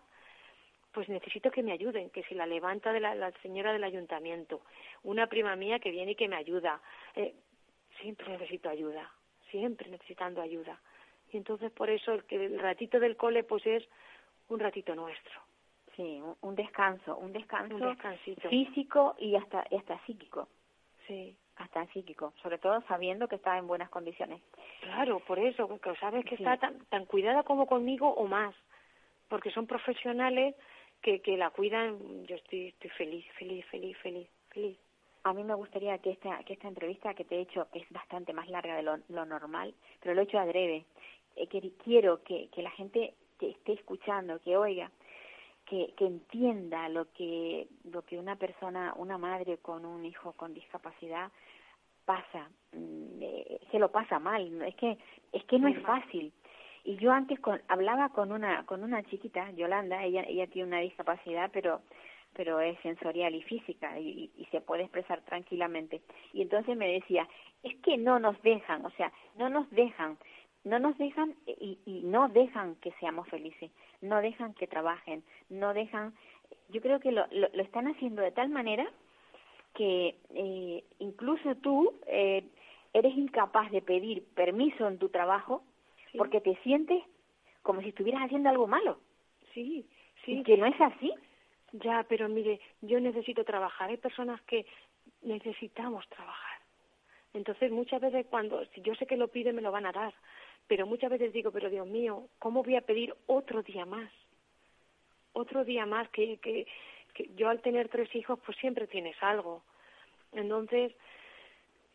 pues 0.92 1.08
necesito 1.08 1.50
que 1.50 1.62
me 1.62 1.72
ayuden, 1.72 2.10
que 2.10 2.22
si 2.24 2.34
la 2.34 2.44
levanta 2.44 2.92
de 2.92 3.00
la, 3.00 3.32
señora 3.40 3.72
del 3.72 3.84
ayuntamiento, 3.84 4.60
una 5.04 5.26
prima 5.26 5.56
mía 5.56 5.78
que 5.78 5.90
viene 5.90 6.12
y 6.12 6.16
que 6.16 6.28
me 6.28 6.36
ayuda, 6.36 6.82
eh, 7.14 7.34
siempre 8.02 8.28
necesito 8.28 8.68
ayuda, 8.68 9.10
siempre 9.50 9.88
necesitando 9.88 10.42
ayuda. 10.42 10.78
Y 11.32 11.36
entonces 11.36 11.70
por 11.72 11.90
eso 11.90 12.12
el, 12.12 12.24
que 12.24 12.36
el 12.44 12.58
ratito 12.58 13.00
del 13.00 13.16
cole 13.16 13.42
pues 13.44 13.66
es 13.66 13.86
un 14.48 14.60
ratito 14.60 14.94
nuestro, 14.94 15.40
Sí, 15.96 16.20
un, 16.42 16.54
descanso, 16.54 17.16
un 17.16 17.32
descanso 17.32 17.74
un 17.74 17.80
descansito. 17.80 18.48
físico 18.48 19.16
y 19.18 19.34
hasta, 19.34 19.60
hasta 19.76 19.98
psíquico, 20.04 20.48
Sí, 21.06 21.36
hasta 21.56 21.86
psíquico, 21.88 22.32
sobre 22.42 22.58
todo 22.58 22.80
sabiendo 22.82 23.28
que 23.28 23.36
está 23.36 23.56
en 23.58 23.66
buenas 23.66 23.88
condiciones. 23.88 24.40
claro, 24.80 25.20
por 25.20 25.38
eso, 25.38 25.66
porque 25.68 25.94
sabes 25.96 26.24
que 26.24 26.36
Sí. 26.36 26.42
está 26.42 26.58
tan, 26.58 26.84
tan 26.86 27.06
cuidada 27.06 27.42
como 27.44 27.66
conmigo 27.66 28.08
o 28.08 28.26
más, 28.26 28.54
porque 29.28 29.50
son 29.50 29.66
profesionales 29.66 30.54
que, 31.00 31.20
que 31.22 31.36
la 31.36 31.50
cuidan, 31.50 32.24
yo 32.26 32.36
estoy, 32.36 32.68
estoy 32.68 32.90
feliz, 32.90 33.26
feliz, 33.38 33.64
feliz, 33.66 33.96
feliz, 33.98 34.28
feliz. 34.50 34.78
A 35.26 35.32
mí 35.32 35.42
me 35.42 35.54
gustaría 35.54 35.98
que 35.98 36.10
esta, 36.10 36.38
que 36.44 36.52
esta 36.52 36.68
entrevista 36.68 37.12
que 37.14 37.24
te 37.24 37.34
he 37.34 37.40
hecho, 37.40 37.66
que 37.72 37.80
es 37.80 37.90
bastante 37.90 38.32
más 38.32 38.48
larga 38.48 38.76
de 38.76 38.84
lo, 38.84 38.96
lo 39.08 39.26
normal, 39.26 39.74
pero 40.00 40.14
lo 40.14 40.20
he 40.20 40.24
hecho 40.24 40.38
adrede, 40.38 40.84
eh, 41.34 41.48
que 41.48 41.72
quiero 41.82 42.22
que, 42.22 42.48
que 42.54 42.62
la 42.62 42.70
gente 42.70 43.12
que 43.36 43.50
esté 43.50 43.72
escuchando, 43.72 44.40
que 44.42 44.56
oiga, 44.56 44.88
que, 45.64 45.92
que 45.96 46.06
entienda 46.06 46.88
lo 46.90 47.10
que, 47.12 47.66
lo 47.90 48.02
que 48.02 48.20
una 48.20 48.36
persona, 48.36 48.94
una 48.98 49.18
madre 49.18 49.58
con 49.58 49.84
un 49.84 50.04
hijo 50.04 50.32
con 50.34 50.54
discapacidad 50.54 51.32
pasa, 52.04 52.48
mm, 52.72 53.20
eh, 53.20 53.60
se 53.72 53.80
lo 53.80 53.90
pasa 53.90 54.20
mal, 54.20 54.62
es 54.62 54.76
que, 54.76 54.96
es 55.32 55.42
que 55.46 55.58
no 55.58 55.66
es 55.66 55.82
fácil. 55.82 56.32
Y 56.84 56.98
yo 56.98 57.10
antes 57.10 57.40
con, 57.40 57.60
hablaba 57.66 58.10
con 58.10 58.30
una, 58.30 58.64
con 58.64 58.84
una 58.84 59.02
chiquita, 59.02 59.50
Yolanda, 59.50 60.04
ella, 60.04 60.22
ella 60.22 60.46
tiene 60.46 60.68
una 60.68 60.80
discapacidad, 60.82 61.50
pero 61.52 61.80
pero 62.36 62.60
es 62.60 62.78
sensorial 62.80 63.34
y 63.34 63.42
física 63.42 63.98
y, 63.98 64.30
y, 64.36 64.44
se 64.46 64.60
puede 64.60 64.82
expresar 64.82 65.22
tranquilamente. 65.22 66.02
Y 66.32 66.42
entonces 66.42 66.76
me 66.76 66.88
decía, 66.88 67.26
es 67.62 67.74
que 67.76 67.96
no 67.96 68.18
nos 68.18 68.40
dejan, 68.42 68.84
o 68.84 68.90
sea, 68.90 69.10
no 69.36 69.48
nos 69.48 69.68
dejan, 69.70 70.18
no 70.64 70.78
nos 70.78 70.96
dejan 70.98 71.34
y, 71.46 71.78
y 71.86 72.02
no 72.04 72.28
dejan 72.28 72.76
que 72.76 72.92
seamos 73.00 73.28
felices, 73.28 73.70
no 74.02 74.20
dejan 74.20 74.54
que 74.54 74.66
trabajen, 74.66 75.22
no 75.48 75.72
dejan, 75.74 76.14
yo 76.68 76.80
creo 76.80 77.00
que 77.00 77.12
lo, 77.12 77.26
lo, 77.30 77.48
lo 77.52 77.62
están 77.62 77.88
haciendo 77.88 78.22
de 78.22 78.32
tal 78.32 78.50
manera 78.50 78.86
que 79.74 80.16
eh, 80.34 80.84
incluso 80.98 81.54
tú 81.56 81.92
eh, 82.06 82.44
eres 82.92 83.16
incapaz 83.16 83.70
de 83.70 83.82
pedir 83.82 84.24
permiso 84.34 84.86
en 84.88 84.98
tu 84.98 85.08
trabajo 85.08 85.62
Sí. 86.12 86.18
porque 86.18 86.40
te 86.40 86.54
sientes 86.62 87.02
como 87.62 87.82
si 87.82 87.88
estuvieras 87.88 88.22
haciendo 88.22 88.48
algo 88.48 88.66
malo. 88.66 88.98
Sí, 89.52 89.84
sí. 90.24 90.32
Y 90.34 90.42
que 90.44 90.56
no 90.56 90.66
es 90.66 90.80
así. 90.80 91.12
Ya, 91.82 92.04
pero 92.08 92.28
mire, 92.28 92.60
yo 92.80 93.00
necesito 93.00 93.44
trabajar. 93.44 93.90
Hay 93.90 93.96
personas 93.96 94.40
que 94.42 94.66
necesitamos 95.22 96.06
trabajar. 96.08 96.60
Entonces, 97.34 97.70
muchas 97.70 98.00
veces 98.00 98.26
cuando, 98.30 98.64
si 98.66 98.80
yo 98.82 98.94
sé 98.94 99.06
que 99.06 99.16
lo 99.16 99.28
pide, 99.28 99.52
me 99.52 99.62
lo 99.62 99.72
van 99.72 99.86
a 99.86 99.92
dar. 99.92 100.14
Pero 100.66 100.86
muchas 100.86 101.10
veces 101.10 101.32
digo, 101.32 101.50
pero 101.50 101.68
Dios 101.70 101.86
mío, 101.86 102.28
¿cómo 102.38 102.62
voy 102.62 102.76
a 102.76 102.80
pedir 102.80 103.14
otro 103.26 103.62
día 103.62 103.84
más? 103.84 104.10
Otro 105.32 105.64
día 105.64 105.86
más 105.86 106.08
que, 106.10 106.38
que, 106.38 106.66
que 107.14 107.30
yo 107.36 107.48
al 107.48 107.60
tener 107.60 107.88
tres 107.88 108.14
hijos, 108.14 108.38
pues 108.44 108.56
siempre 108.58 108.86
tienes 108.86 109.16
algo. 109.22 109.62
Entonces, 110.32 110.92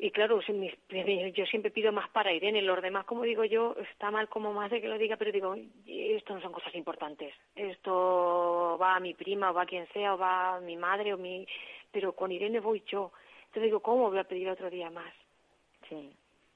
y 0.04 0.10
claro, 0.10 0.41
yo 0.41 1.45
siempre 1.45 1.70
pido 1.70 1.91
más 1.91 2.10
para 2.10 2.34
Irene, 2.34 2.64
los 2.64 2.82
demás, 2.82 3.06
como 3.06 3.22
digo 3.22 3.45
yo, 3.45 3.76
está 3.91 4.10
mal 4.10 4.28
como 4.30 4.52
más 4.52 4.72
de 4.72 4.82
que 4.82 4.88
lo 4.88 4.97
diga, 4.97 5.16
pero 5.16 5.32
digo, 5.32 5.56
esto 5.86 6.34
no 6.34 6.41
son 6.41 6.52
cosas 6.52 6.74
importantes. 6.74 7.32
Esto 7.56 8.80
va 8.82 8.95
a 8.95 8.99
mi 8.99 9.14
prima, 9.14 9.52
o 9.52 9.54
va 9.54 9.62
a 9.62 9.68
quien 9.68 9.88
sea, 9.89 10.16
o 10.16 10.18
va 10.18 10.56
a 10.56 10.60
mi 10.60 10.76
madre, 10.76 11.14
o 11.14 11.20
mi... 11.20 11.45
pero 11.91 12.14
con 12.14 12.32
Irene 12.32 12.60
voy 12.60 12.82
yo. 12.88 13.12
Entonces 13.41 13.66
digo, 13.66 13.82
¿cómo 13.82 14.10
voy 14.10 14.18
a 14.18 14.24
pedir 14.24 14.49
otro 14.49 14.72
día 14.72 14.89
más? 14.89 15.14
Sí. 15.88 16.10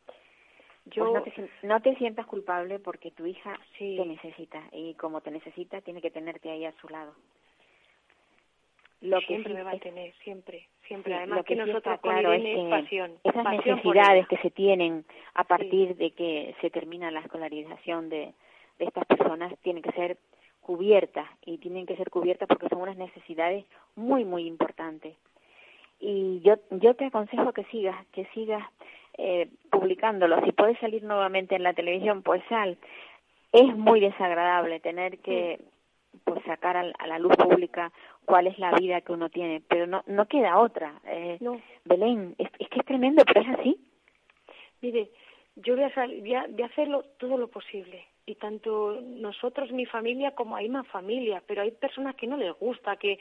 Pues 0.06 0.96
yo... 0.96 1.14
no, 1.14 1.22
te, 1.22 1.50
no, 1.62 1.82
te, 1.82 1.96
sientas 1.98 2.26
culpable 2.26 2.80
porque 2.80 3.12
tu 3.12 3.28
hija 3.28 3.60
sí. 3.78 3.96
te 3.96 4.08
necesita 4.08 4.64
y 4.72 4.96
como 4.96 5.22
te 5.22 5.30
necesita 5.30 5.82
tiene 5.82 6.02
que 6.02 6.10
tenerte 6.10 6.50
ahí 6.50 6.66
a 6.66 6.74
su 6.82 6.90
lado. 6.90 7.14
Lo 9.02 9.20
siempre 9.22 9.54
me 9.54 9.64
va 9.64 9.72
a 9.72 9.80
tener, 9.80 10.14
siempre, 10.24 10.68
siempre. 10.88 11.14
Además 11.14 11.46
que, 11.46 11.56
nosotros 11.56 12.00
claro 12.02 12.34
es, 12.34 12.42
que 12.42 12.68
pasión. 12.70 13.12
Esas 13.24 13.46
necesidades 13.46 14.28
que 14.28 14.38
se 14.38 14.50
tienen 14.50 15.06
a 15.34 15.44
partir 15.44 15.96
de 15.96 16.12
que 16.12 16.56
se 16.62 16.70
termina 16.70 17.12
la 17.12 17.20
escolarización 17.20 18.10
de, 18.10 18.34
de 18.80 18.86
estas 18.86 19.06
personas 19.06 19.54
tienen 19.62 19.84
que 19.84 19.92
ser 19.92 20.18
cubiertas 20.62 21.28
y 21.46 21.60
tienen 21.60 21.86
que 21.86 21.96
ser 21.96 22.10
cubiertas 22.10 22.48
porque 22.48 22.68
son 22.70 22.82
unas 22.82 22.98
necesidades 22.98 23.66
muy, 23.96 24.26
muy 24.26 24.48
importantes. 24.48 25.16
Y 26.00 26.42
yo, 26.42 26.56
yo 26.72 26.96
te 26.96 27.06
aconsejo 27.06 27.54
que 27.54 27.64
sigas, 27.66 27.96
que 28.08 28.26
sigas 28.34 28.64
eh, 29.18 29.48
publicándolo. 29.72 30.44
Si 30.44 30.52
puedes 30.52 30.78
salir 30.80 31.04
nuevamente 31.04 31.56
en 31.56 31.64
la 31.64 31.74
televisión, 31.74 32.22
pues 32.22 32.44
sal. 32.50 32.78
Es 33.52 33.76
muy 33.78 34.00
desagradable 34.00 34.80
tener 34.80 35.20
que 35.20 35.60
pues 36.24 36.44
sacar 36.46 36.78
a, 36.78 37.08
la 37.08 37.20
luz 37.20 37.36
pública 37.38 37.92
cuál 38.26 38.48
es 38.48 38.58
la 38.60 38.72
vida 38.74 39.02
que 39.02 39.12
uno 39.12 39.30
tiene, 39.30 39.62
pero 39.68 39.88
no 39.88 40.04
no 40.08 40.28
queda 40.28 40.60
otra. 40.60 41.00
Eh, 41.06 41.38
no. 41.40 41.62
Belén, 41.86 42.36
es, 42.38 42.50
es, 42.60 42.70
que 42.70 42.80
es 42.80 42.86
tremendo, 42.86 43.24
pero 43.26 43.42
es 43.42 43.60
así. 43.60 43.80
Mire, 44.82 45.10
yo 45.56 45.76
voy 45.76 45.84
a, 45.84 45.92
voy 45.96 46.36
a, 46.36 46.48
voy 46.48 46.62
a 46.62 46.66
hacerlo 46.66 47.04
todo 47.18 47.38
lo 47.38 47.48
posible 47.48 48.06
y 48.26 48.36
tanto 48.36 49.00
nosotros, 49.02 49.72
mi 49.72 49.86
familia, 49.86 50.34
como 50.34 50.56
hay 50.56 50.68
más 50.68 50.88
familia, 50.88 51.44
pero 51.46 51.62
hay 51.62 51.72
personas 51.72 52.16
que 52.16 52.28
no 52.28 52.38
les 52.38 52.54
gusta, 52.58 52.98
que 52.98 53.20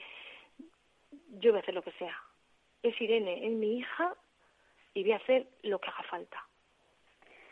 yo 1.39 1.51
voy 1.51 1.59
a 1.59 1.61
hacer 1.61 1.75
lo 1.75 1.83
que 1.83 1.91
sea. 1.93 2.17
Es 2.81 2.99
Irene, 2.99 3.45
es 3.45 3.51
mi 3.51 3.77
hija 3.77 4.15
y 4.93 5.03
voy 5.03 5.11
a 5.11 5.17
hacer 5.17 5.47
lo 5.63 5.79
que 5.79 5.89
haga 5.89 6.03
falta. 6.03 6.43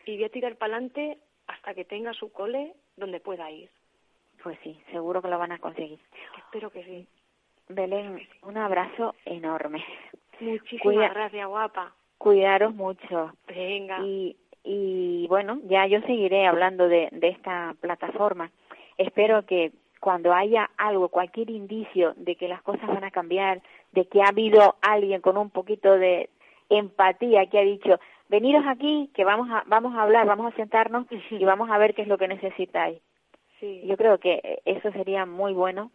Y 0.06 0.16
voy 0.16 0.24
a 0.24 0.30
tirar 0.30 0.56
para 0.56 0.74
adelante 0.74 1.18
hasta 1.46 1.74
que 1.74 1.84
tenga 1.84 2.12
su 2.12 2.32
cole 2.32 2.74
donde 2.96 3.20
pueda 3.20 3.50
ir. 3.50 3.70
Pues 4.42 4.58
sí, 4.62 4.78
seguro 4.90 5.22
que 5.22 5.28
lo 5.28 5.38
van 5.38 5.52
a 5.52 5.58
conseguir. 5.58 6.00
Espero 6.38 6.70
que 6.70 6.84
sí. 6.84 7.08
Belén, 7.68 8.20
un 8.42 8.56
abrazo 8.56 9.14
enorme. 9.24 9.84
Muchísimas 10.40 11.14
gracias, 11.14 11.48
guapa. 11.48 11.94
Cuidaros 12.18 12.74
mucho. 12.74 13.32
Venga. 13.46 14.00
Y, 14.02 14.36
y 14.62 15.26
bueno, 15.28 15.60
ya 15.64 15.86
yo 15.86 16.00
seguiré 16.02 16.46
hablando 16.46 16.88
de, 16.88 17.08
de 17.12 17.28
esta 17.28 17.74
plataforma. 17.80 18.50
Espero 18.96 19.44
que 19.46 19.72
cuando 20.00 20.34
haya 20.34 20.70
algo, 20.76 21.08
cualquier 21.08 21.48
indicio 21.50 22.12
de 22.16 22.36
que 22.36 22.48
las 22.48 22.60
cosas 22.62 22.86
van 22.88 23.04
a 23.04 23.10
cambiar, 23.10 23.62
de 23.92 24.06
que 24.06 24.20
ha 24.20 24.28
habido 24.28 24.76
alguien 24.82 25.22
con 25.22 25.38
un 25.38 25.48
poquito 25.48 25.96
de 25.96 26.28
empatía 26.68 27.46
que 27.46 27.58
ha 27.58 27.62
dicho, 27.62 27.98
veniros 28.28 28.64
aquí, 28.66 29.10
que 29.14 29.24
vamos 29.24 29.48
a, 29.50 29.64
vamos 29.66 29.94
a 29.96 30.02
hablar, 30.02 30.26
vamos 30.26 30.52
a 30.52 30.56
sentarnos 30.56 31.06
y 31.30 31.44
vamos 31.44 31.70
a 31.70 31.78
ver 31.78 31.94
qué 31.94 32.02
es 32.02 32.08
lo 32.08 32.18
que 32.18 32.28
necesitáis. 32.28 33.00
Yo 33.62 33.96
creo 33.96 34.18
que 34.18 34.60
eso 34.66 34.92
sería 34.92 35.24
muy 35.24 35.54
bueno, 35.54 35.90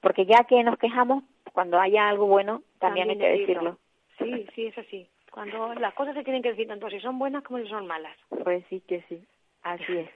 porque 0.00 0.26
ya 0.26 0.44
que 0.44 0.62
nos 0.62 0.78
quejamos, 0.78 1.24
cuando 1.52 1.78
haya 1.80 2.08
algo 2.08 2.26
bueno, 2.26 2.62
también, 2.78 3.10
hay 3.10 3.18
que 3.18 3.28
decirlo. 3.28 3.78
Sí, 4.18 4.46
sí, 4.54 4.66
es 4.66 4.78
así. 4.78 5.08
Cuando 5.30 5.74
las 5.74 5.94
cosas 5.94 6.14
se 6.14 6.24
tienen 6.24 6.42
que 6.42 6.50
decir 6.50 6.66
tanto 6.66 6.88
si 6.88 7.00
son 7.00 7.18
buenas 7.18 7.42
como 7.42 7.58
si 7.58 7.68
son 7.68 7.86
malas. 7.86 8.16
Pues 8.42 8.64
sí 8.70 8.80
que 8.86 9.02
sí, 9.08 9.22
así 9.62 9.98
es. 9.98 10.10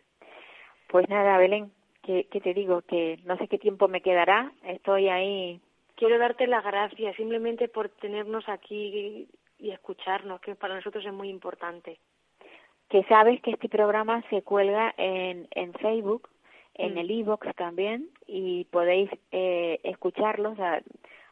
Pues 0.89 1.09
nada, 1.09 1.39
Belén, 1.39 1.71
que, 2.03 2.25
te 2.25 2.55
digo 2.55 2.83
que 2.83 3.19
no 3.25 3.37
sé 3.37 3.47
qué 3.49 3.59
tiempo 3.59 3.87
me 3.89 4.01
quedará, 4.01 4.53
estoy 4.65 5.09
ahí. 5.09 5.61
Quiero 5.95 6.19
darte 6.19 6.47
las 6.47 6.65
gracias 6.65 7.17
simplemente 7.17 7.69
por 7.69 7.89
tenernos 7.91 8.49
aquí 8.49 9.29
y 9.59 9.71
escucharnos, 9.71 10.41
que 10.41 10.55
para 10.55 10.75
nosotros 10.75 11.05
es 11.05 11.13
muy 11.13 11.29
importante. 11.29 11.99
Que 12.89 13.05
sabes 13.05 13.41
que 13.43 13.53
este 13.53 13.69
programa 13.69 14.23
se 14.31 14.43
cuelga 14.43 14.95
en, 14.97 15.47
en 15.53 15.73
Facebook, 15.75 16.29
en 16.75 16.95
mm. 16.95 16.99
el 16.99 17.11
e 17.11 17.55
también 17.55 18.09
y 18.27 18.65
podéis 18.65 19.11
eh, 19.33 19.81
escucharlos. 19.85 20.59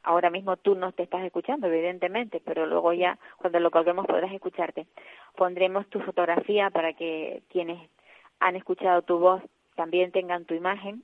ahora 0.03 0.31
mismo 0.31 0.57
tú 0.57 0.75
no 0.75 0.93
te 0.93 1.03
estás 1.03 1.25
escuchando, 1.25 1.67
evidentemente, 1.67 2.41
pero 2.45 2.67
luego 2.67 2.93
ya 2.93 3.19
cuando 3.37 3.61
lo 3.61 3.71
colguemos 3.71 4.07
podrás 4.07 4.33
escucharte. 4.33 4.87
Pondremos 5.37 5.87
tu 5.89 6.01
fotografía 6.01 6.71
para 6.71 6.93
que 6.93 7.43
quienes 7.51 7.79
han 8.41 8.57
escuchado 8.57 9.03
tu 9.03 9.19
voz 9.19 9.43
también 9.75 10.13
tengan 10.13 10.45
tu 10.45 10.55
imagen. 10.55 11.03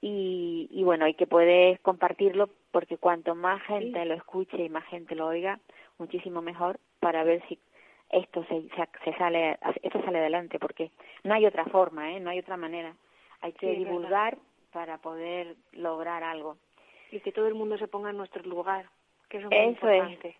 Y, 0.00 0.68
y 0.72 0.82
bueno, 0.82 1.06
y 1.06 1.14
que 1.14 1.28
puedes 1.28 1.78
compartirlo 1.80 2.48
porque 2.72 2.96
cuanto 2.96 3.36
más 3.36 3.62
gente 3.62 4.04
lo 4.06 4.14
escuche 4.14 4.64
y 4.64 4.68
más 4.68 4.84
gente 4.86 5.14
lo 5.14 5.28
oiga, 5.28 5.60
muchísimo 5.98 6.42
mejor 6.42 6.80
para 6.98 7.22
ver 7.22 7.42
si 7.48 7.60
esto 8.10 8.44
se, 8.48 8.68
se, 9.04 9.18
sale 9.18 9.58
esto 9.82 10.02
sale 10.02 10.18
adelante 10.18 10.58
porque 10.58 10.90
no 11.22 11.34
hay 11.34 11.46
otra 11.46 11.64
forma, 11.66 12.12
¿eh? 12.12 12.20
no 12.20 12.30
hay 12.30 12.38
otra 12.40 12.56
manera 12.56 12.94
hay 13.40 13.52
que 13.52 13.70
divulgar 13.72 14.38
para 14.72 14.98
poder 14.98 15.56
lograr 15.72 16.22
algo. 16.22 16.56
Y 17.10 17.20
que 17.20 17.32
todo 17.32 17.46
el 17.46 17.54
mundo 17.54 17.78
se 17.78 17.88
ponga 17.88 18.10
en 18.10 18.16
nuestro 18.16 18.42
lugar, 18.42 18.86
que 19.28 19.38
eso 19.38 19.48
es 19.50 19.50
muy 19.50 19.74
eso 19.74 19.92
importante. 19.92 20.36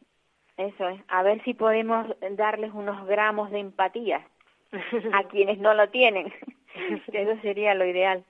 Es, 0.56 0.74
eso 0.74 0.88
es. 0.88 1.00
A 1.08 1.22
ver 1.22 1.42
si 1.44 1.54
podemos 1.54 2.06
darles 2.32 2.72
unos 2.74 3.06
gramos 3.06 3.50
de 3.50 3.60
empatía 3.60 4.26
a 5.12 5.24
quienes 5.24 5.58
no 5.58 5.74
lo 5.74 5.88
tienen. 5.88 6.32
eso 7.12 7.40
sería 7.42 7.74
lo 7.74 7.86
ideal. 7.86 8.24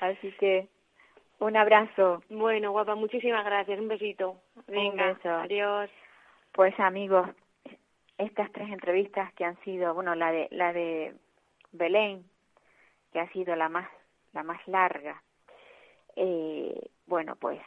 Así 0.00 0.32
que 0.32 0.68
un 1.38 1.56
abrazo. 1.56 2.22
Bueno, 2.28 2.72
guapa, 2.72 2.94
muchísimas 2.94 3.44
gracias. 3.44 3.78
Un 3.78 3.88
besito. 3.88 4.36
Venga, 4.66 5.08
un 5.08 5.14
beso. 5.14 5.30
adiós. 5.30 5.90
Pues 6.52 6.78
amigos, 6.78 7.28
estas 8.18 8.52
tres 8.52 8.70
entrevistas 8.70 9.32
que 9.34 9.44
han 9.44 9.58
sido, 9.64 9.94
bueno, 9.94 10.14
la 10.14 10.30
de 10.30 10.48
la 10.50 10.72
de 10.72 11.14
Belén, 11.72 12.24
que 13.14 13.20
ha 13.20 13.32
sido 13.32 13.54
la 13.54 13.68
más, 13.68 13.88
la 14.32 14.42
más 14.42 14.58
larga. 14.66 15.22
Eh, 16.16 16.90
bueno, 17.06 17.36
pues 17.36 17.60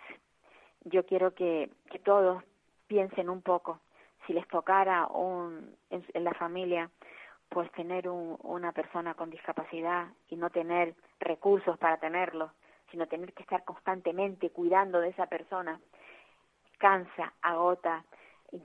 yo 0.84 1.06
quiero 1.06 1.34
que, 1.34 1.72
que 1.90 2.00
todos 2.00 2.44
piensen 2.88 3.30
un 3.30 3.42
poco, 3.42 3.80
si 4.26 4.34
les 4.34 4.46
tocara 4.50 5.08
un, 5.08 5.74
en, 5.90 6.24
la 6.24 6.34
familia, 6.34 6.90
pues 7.48 7.72
tener 7.72 8.10
un, 8.10 8.38
una 8.44 8.74
persona 8.74 9.14
con 9.14 9.30
discapacidad 9.30 10.08
y 10.28 10.36
no 10.36 10.50
tener 10.50 10.96
recursos 11.22 11.78
para 11.78 11.98
tenerlo, 11.98 12.52
sino 12.92 13.08
tener 13.08 13.32
que 13.32 13.44
estar 13.44 13.64
constantemente 13.64 14.50
cuidando 14.50 15.00
de 15.00 15.10
esa 15.10 15.28
persona, 15.28 15.80
cansa, 16.78 17.34
agota, 17.42 18.04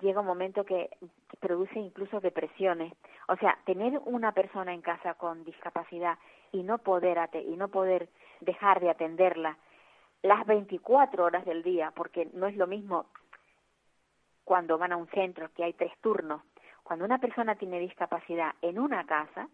llega 0.01 0.20
un 0.20 0.26
momento 0.26 0.64
que 0.64 0.91
produce 1.39 1.78
incluso 1.78 2.20
depresiones. 2.20 2.93
O 3.28 3.37
sea, 3.37 3.57
tener 3.64 4.01
una 4.05 4.33
persona 4.33 4.74
en 4.74 4.83
casa 4.83 5.14
con 5.14 5.45
discapacidad 5.45 6.18
y 6.53 6.62
no 6.62 6.78
poder 6.78 7.18
y 7.34 7.57
no 7.57 7.68
poder 7.68 8.09
dejar 8.40 8.80
de 8.80 8.90
atenderla 8.90 9.59
las 10.22 10.46
24 10.46 11.24
horas 11.24 11.44
del 11.44 11.62
día, 11.62 11.92
porque 11.96 12.28
no 12.32 12.46
es 12.46 12.57
lo 12.57 12.66
mismo 12.66 13.07
cuando 14.44 14.78
van 14.78 14.92
a 14.92 14.96
un 14.96 15.09
centro 15.09 15.50
que 15.55 15.64
hay 15.64 15.72
tres 15.72 15.92
turnos. 16.00 16.42
Cuando 16.82 17.05
una 17.05 17.18
persona 17.18 17.55
tiene 17.57 17.80
discapacidad 17.80 18.53
en 18.61 18.78
una 18.78 19.05
casa 19.07 19.48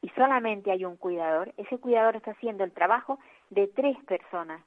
y 0.00 0.08
solamente 0.10 0.70
hay 0.70 0.84
un 0.84 0.96
cuidador, 0.96 1.52
ese 1.56 1.78
cuidador 1.78 2.16
está 2.16 2.32
haciendo 2.32 2.64
el 2.64 2.72
trabajo 2.72 3.18
de 3.50 3.68
tres 3.68 3.96
personas. 4.04 4.62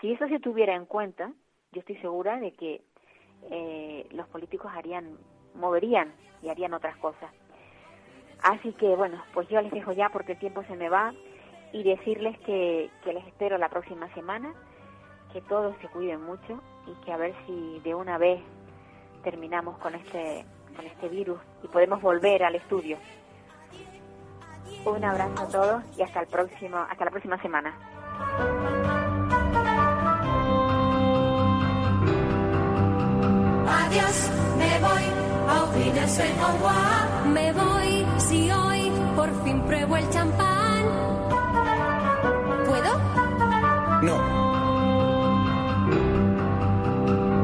Si 0.00 0.12
eso 0.12 0.26
se 0.28 0.40
tuviera 0.40 0.74
en 0.74 0.86
cuenta, 0.86 1.32
yo 1.72 1.80
estoy 1.80 1.96
segura 1.98 2.38
de 2.38 2.52
que 2.52 2.82
eh, 3.50 4.06
los 4.10 4.28
políticos 4.28 4.72
harían, 4.74 5.18
moverían 5.54 6.14
y 6.42 6.48
harían 6.48 6.74
otras 6.74 6.96
cosas. 6.96 7.30
Así 8.44 8.74
que 8.74 8.94
bueno, 8.94 9.22
pues 9.32 9.48
yo 9.48 9.60
les 9.62 9.72
dejo 9.72 9.92
ya 9.92 10.10
porque 10.10 10.32
el 10.32 10.38
tiempo 10.38 10.62
se 10.64 10.76
me 10.76 10.90
va 10.90 11.14
y 11.72 11.82
decirles 11.82 12.38
que, 12.40 12.90
que 13.02 13.14
les 13.14 13.26
espero 13.26 13.56
la 13.56 13.70
próxima 13.70 14.12
semana, 14.12 14.52
que 15.32 15.40
todos 15.40 15.74
se 15.80 15.88
cuiden 15.88 16.22
mucho 16.22 16.60
y 16.86 16.92
que 17.04 17.12
a 17.12 17.16
ver 17.16 17.34
si 17.46 17.80
de 17.80 17.94
una 17.94 18.18
vez 18.18 18.42
terminamos 19.22 19.78
con 19.78 19.94
este, 19.94 20.44
con 20.76 20.84
este 20.84 21.08
virus 21.08 21.40
y 21.62 21.68
podemos 21.68 22.02
volver 22.02 22.44
al 22.44 22.54
estudio. 22.54 22.98
Un 24.84 25.02
abrazo 25.02 25.42
a 25.42 25.48
todos 25.48 25.82
y 25.96 26.02
hasta 26.02 26.20
el 26.20 26.26
próximo, 26.26 26.76
hasta 26.76 27.06
la 27.06 27.10
próxima 27.10 27.40
semana. 27.40 27.74
Adiós, 33.66 34.30
me 34.58 34.80
voy, 34.80 35.04
a 35.48 37.28
Me 37.32 37.52
voy 37.54 37.63
si 37.63 37.63
hoy 37.63 37.63
por 39.24 39.44
fin 39.44 39.60
pruebo 39.62 39.96
el 39.96 40.10
champán. 40.10 40.84
¿Puedo? 42.66 42.92
No. 44.02 44.16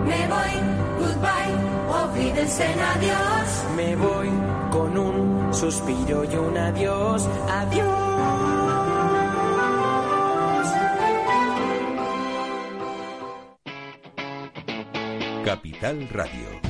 Me 0.04 0.20
voy, 0.32 0.54
goodbye, 1.00 1.54
olvídense 2.02 2.64
en 2.72 2.80
adiós. 2.80 3.64
Me 3.76 3.96
voy 3.96 4.28
con 4.70 4.98
un 4.98 5.54
suspiro 5.54 6.24
y 6.24 6.36
un 6.36 6.58
adiós, 6.58 7.26
adiós. 7.48 7.86
Capital 15.44 16.08
Radio. 16.12 16.69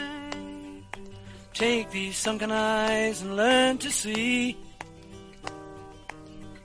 Take 1.61 1.91
these 1.91 2.17
sunken 2.17 2.51
eyes 2.51 3.21
and 3.21 3.37
learn 3.37 3.77
to 3.85 3.91
see 3.91 4.57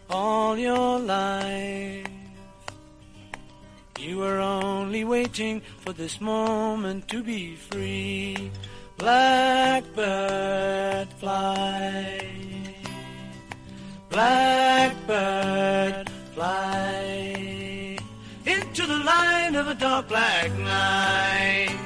all 0.09 0.57
your 0.57 0.99
life. 0.99 2.07
You 4.01 4.17
were 4.17 4.39
only 4.39 5.05
waiting 5.05 5.61
for 5.85 5.93
this 5.93 6.19
moment 6.19 7.09
to 7.09 7.23
be 7.23 7.57
free. 7.57 8.51
Blackbird 8.97 9.93
fly. 11.19 12.23
Blackbird 14.09 16.09
fly 16.35 17.99
into 18.47 18.87
the 18.87 18.97
light 18.97 19.57
of 19.57 19.69
a 19.69 19.75
dark 19.75 20.09
black 20.09 20.51
night. 20.59 21.86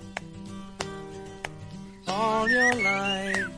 all 2.21 2.47
your 2.47 2.73
life. 2.75 3.49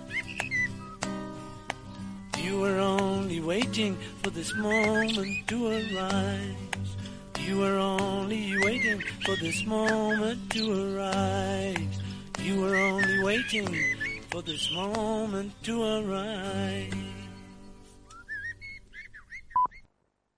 You 2.42 2.60
were 2.60 2.80
only 2.80 3.40
waiting 3.42 3.98
for 4.22 4.30
this 4.30 4.56
moment 4.56 5.48
to 5.50 5.58
arise. 5.68 6.90
You 7.46 7.60
were 7.60 7.78
only 7.78 8.58
waiting 8.64 9.02
for 9.26 9.36
this 9.36 9.66
moment 9.66 10.40
to 10.52 10.64
arise. 10.84 11.96
You 12.40 12.62
were 12.62 12.76
only 12.76 13.24
waiting 13.24 13.68
for 14.30 14.42
this 14.42 14.72
moment 14.72 15.52
to 15.64 15.76
arise. 16.00 17.13